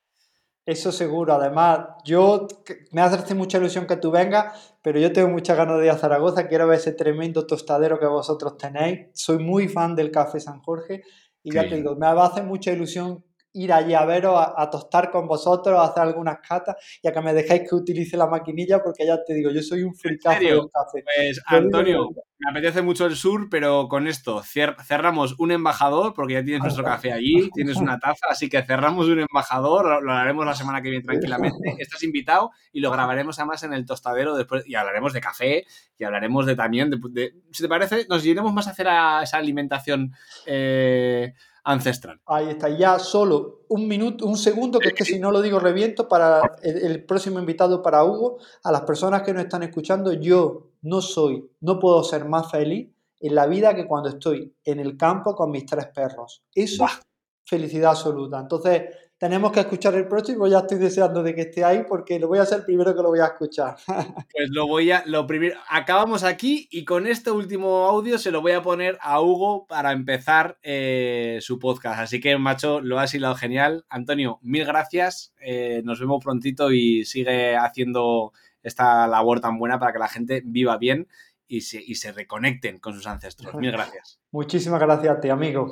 Eso 0.66 0.92
seguro. 0.92 1.34
Además, 1.34 1.80
yo 2.04 2.46
me 2.92 3.00
hace 3.00 3.34
mucha 3.34 3.58
ilusión 3.58 3.86
que 3.86 3.96
tú 3.96 4.12
vengas, 4.12 4.76
pero 4.82 5.00
yo 5.00 5.12
tengo 5.12 5.28
muchas 5.28 5.56
ganas 5.56 5.78
de 5.78 5.86
ir 5.86 5.90
a 5.90 5.96
Zaragoza. 5.96 6.46
Quiero 6.46 6.68
ver 6.68 6.78
ese 6.78 6.92
tremendo 6.92 7.44
tostadero 7.44 7.98
que 7.98 8.06
vosotros 8.06 8.56
tenéis. 8.56 9.08
Soy 9.14 9.38
muy 9.38 9.68
fan 9.68 9.96
del 9.96 10.12
café 10.12 10.38
San 10.38 10.60
Jorge 10.60 11.02
y 11.42 11.52
ya 11.52 11.68
te 11.68 11.76
digo, 11.76 11.96
me 11.96 12.06
hace 12.06 12.42
mucha 12.42 12.70
ilusión 12.70 13.24
ir 13.52 13.72
allí 13.72 13.94
a 13.94 14.04
veros, 14.04 14.34
a, 14.36 14.54
a, 14.56 14.70
tostar 14.70 15.10
con 15.10 15.26
vosotros, 15.26 15.78
a 15.78 15.84
hacer 15.84 16.02
algunas 16.02 16.38
catas 16.46 16.76
y 17.02 17.08
a 17.08 17.12
que 17.12 17.20
me 17.20 17.34
dejéis 17.34 17.68
que 17.68 17.74
utilice 17.74 18.16
la 18.16 18.26
maquinilla 18.26 18.82
porque 18.82 19.06
ya 19.06 19.22
te 19.24 19.34
digo, 19.34 19.50
yo 19.50 19.62
soy 19.62 19.82
un 19.82 19.94
fricazo 19.94 20.38
del 20.40 20.60
café. 20.72 21.04
Pues 21.04 21.40
Antonio, 21.46 22.08
me 22.40 22.50
apetece 22.50 22.80
mucho 22.80 23.04
el 23.04 23.16
sur, 23.16 23.48
pero 23.50 23.86
con 23.88 24.06
esto 24.06 24.42
cerramos 24.42 25.34
un 25.38 25.52
embajador 25.52 26.14
porque 26.14 26.34
ya 26.34 26.44
tienes 26.44 26.62
nuestro 26.62 26.84
café 26.84 27.12
allí, 27.12 27.50
tienes 27.52 27.76
una 27.76 27.98
taza, 27.98 28.26
así 28.30 28.48
que 28.48 28.62
cerramos 28.62 29.08
un 29.08 29.20
embajador, 29.20 30.02
lo 30.02 30.12
haremos 30.12 30.46
la 30.46 30.54
semana 30.54 30.80
que 30.80 30.88
viene 30.88 31.04
tranquilamente. 31.04 31.58
Estás 31.78 32.02
invitado 32.02 32.52
y 32.72 32.80
lo 32.80 32.90
grabaremos 32.90 33.38
además 33.38 33.62
en 33.64 33.74
el 33.74 33.84
tostadero 33.84 34.34
después 34.36 34.66
y 34.66 34.74
hablaremos 34.74 35.12
de 35.12 35.20
café 35.20 35.66
y 35.98 36.04
hablaremos 36.04 36.46
de 36.46 36.56
también, 36.56 36.88
de, 36.88 36.98
de, 37.10 37.34
si 37.50 37.62
te 37.62 37.68
parece, 37.68 38.06
nos 38.08 38.24
iremos 38.24 38.54
más 38.54 38.68
a 38.68 38.70
hacer 38.70 38.88
a 38.88 39.22
esa 39.22 39.36
alimentación. 39.36 40.14
Eh, 40.46 41.34
ancestral. 41.64 42.20
Ahí 42.26 42.48
está, 42.48 42.68
ya 42.68 42.98
solo 42.98 43.60
un 43.68 43.86
minuto, 43.86 44.26
un 44.26 44.36
segundo, 44.36 44.78
que 44.78 44.88
es 44.88 44.94
que 44.94 45.04
si 45.04 45.18
no 45.18 45.30
lo 45.30 45.42
digo 45.42 45.58
reviento 45.58 46.08
para 46.08 46.40
el, 46.62 46.78
el, 46.78 47.04
próximo 47.04 47.38
invitado 47.38 47.82
para 47.82 48.04
Hugo, 48.04 48.38
a 48.64 48.72
las 48.72 48.82
personas 48.82 49.22
que 49.22 49.32
nos 49.32 49.44
están 49.44 49.62
escuchando, 49.62 50.12
yo 50.12 50.70
no 50.82 51.00
soy, 51.00 51.48
no 51.60 51.78
puedo 51.78 52.02
ser 52.02 52.24
más 52.24 52.50
feliz 52.50 52.90
en 53.20 53.34
la 53.34 53.46
vida 53.46 53.74
que 53.74 53.86
cuando 53.86 54.08
estoy 54.08 54.54
en 54.64 54.80
el 54.80 54.96
campo 54.96 55.34
con 55.34 55.50
mis 55.50 55.66
tres 55.66 55.86
perros. 55.94 56.42
Eso 56.54 56.84
es 56.86 57.00
felicidad 57.44 57.90
absoluta. 57.90 58.40
Entonces, 58.40 58.82
tenemos 59.20 59.52
que 59.52 59.60
escuchar 59.60 59.94
el 59.96 60.08
próximo, 60.08 60.46
ya 60.46 60.60
estoy 60.60 60.78
deseando 60.78 61.22
de 61.22 61.34
que 61.34 61.42
esté 61.42 61.62
ahí 61.62 61.84
porque 61.86 62.18
lo 62.18 62.26
voy 62.26 62.38
a 62.38 62.42
hacer 62.42 62.64
primero 62.64 62.96
que 62.96 63.02
lo 63.02 63.10
voy 63.10 63.20
a 63.20 63.26
escuchar. 63.26 63.76
Pues 64.32 64.48
lo 64.50 64.66
voy 64.66 64.90
a, 64.92 65.02
lo 65.04 65.26
primero, 65.26 65.58
acabamos 65.68 66.24
aquí 66.24 66.68
y 66.70 66.86
con 66.86 67.06
este 67.06 67.30
último 67.30 67.86
audio 67.86 68.16
se 68.16 68.30
lo 68.30 68.40
voy 68.40 68.52
a 68.52 68.62
poner 68.62 68.96
a 69.02 69.20
Hugo 69.20 69.66
para 69.66 69.92
empezar 69.92 70.58
eh, 70.62 71.38
su 71.42 71.58
podcast. 71.58 72.00
Así 72.00 72.18
que, 72.18 72.38
macho, 72.38 72.80
lo 72.80 72.98
has 72.98 73.12
hilado 73.12 73.34
genial. 73.34 73.84
Antonio, 73.90 74.38
mil 74.40 74.64
gracias, 74.64 75.34
eh, 75.38 75.82
nos 75.84 76.00
vemos 76.00 76.24
prontito 76.24 76.72
y 76.72 77.04
sigue 77.04 77.56
haciendo 77.56 78.32
esta 78.62 79.06
labor 79.06 79.40
tan 79.40 79.58
buena 79.58 79.78
para 79.78 79.92
que 79.92 79.98
la 79.98 80.08
gente 80.08 80.42
viva 80.46 80.78
bien 80.78 81.08
y 81.46 81.60
se, 81.60 81.82
y 81.84 81.96
se 81.96 82.12
reconecten 82.12 82.78
con 82.78 82.94
sus 82.94 83.06
ancestros. 83.06 83.54
Mil 83.56 83.70
gracias. 83.70 84.18
Muchísimas 84.30 84.80
gracias 84.80 85.18
a 85.18 85.20
ti, 85.20 85.28
amigo. 85.28 85.70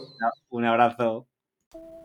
Un 0.50 0.66
abrazo. 0.66 1.26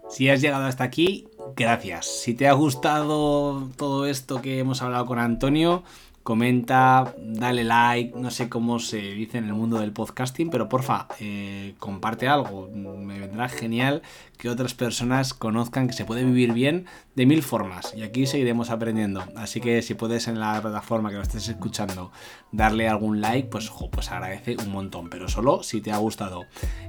Si 0.09 0.29
has 0.29 0.41
llegado 0.41 0.65
hasta 0.65 0.83
aquí, 0.83 1.27
gracias. 1.55 2.05
Si 2.05 2.33
te 2.33 2.47
ha 2.47 2.53
gustado 2.53 3.69
todo 3.77 4.05
esto 4.05 4.41
que 4.41 4.59
hemos 4.59 4.81
hablado 4.81 5.05
con 5.05 5.19
Antonio, 5.19 5.83
comenta, 6.23 7.13
dale 7.17 7.65
like, 7.65 8.17
no 8.17 8.31
sé 8.31 8.47
cómo 8.47 8.79
se 8.79 8.97
dice 8.97 9.37
en 9.37 9.45
el 9.45 9.53
mundo 9.53 9.79
del 9.79 9.91
podcasting, 9.91 10.49
pero 10.49 10.69
porfa, 10.69 11.07
eh, 11.19 11.75
comparte 11.79 12.27
algo. 12.27 12.69
Me 12.73 13.19
vendrá 13.19 13.49
genial 13.49 14.01
que 14.37 14.49
otras 14.49 14.73
personas 14.73 15.33
conozcan 15.33 15.87
que 15.87 15.93
se 15.93 16.05
puede 16.05 16.23
vivir 16.23 16.53
bien 16.53 16.85
de 17.15 17.25
mil 17.25 17.43
formas 17.43 17.93
y 17.95 18.03
aquí 18.03 18.25
seguiremos 18.25 18.69
aprendiendo. 18.69 19.23
Así 19.35 19.59
que 19.59 19.81
si 19.81 19.93
puedes 19.95 20.27
en 20.29 20.39
la 20.39 20.61
plataforma 20.61 21.09
que 21.09 21.17
lo 21.17 21.21
estés 21.21 21.47
escuchando 21.49 22.11
darle 22.51 22.87
algún 22.87 23.19
like, 23.19 23.49
pues, 23.49 23.67
jo, 23.67 23.91
pues 23.91 24.09
agradece 24.09 24.55
un 24.63 24.71
montón, 24.71 25.09
pero 25.09 25.27
solo 25.27 25.61
si 25.61 25.81
te 25.81 25.91
ha 25.91 25.97
gustado. 25.97 26.45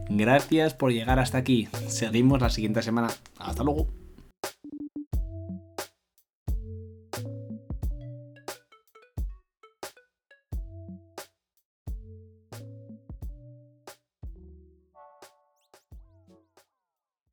Gracias 0.08 0.74
por 0.74 0.92
llegar 0.92 1.18
hasta 1.18 1.38
aquí. 1.38 1.68
Seguimos 1.88 2.40
la 2.40 2.50
siguiente 2.50 2.82
semana. 2.82 3.08
Hasta 3.38 3.64
luego. 3.64 4.03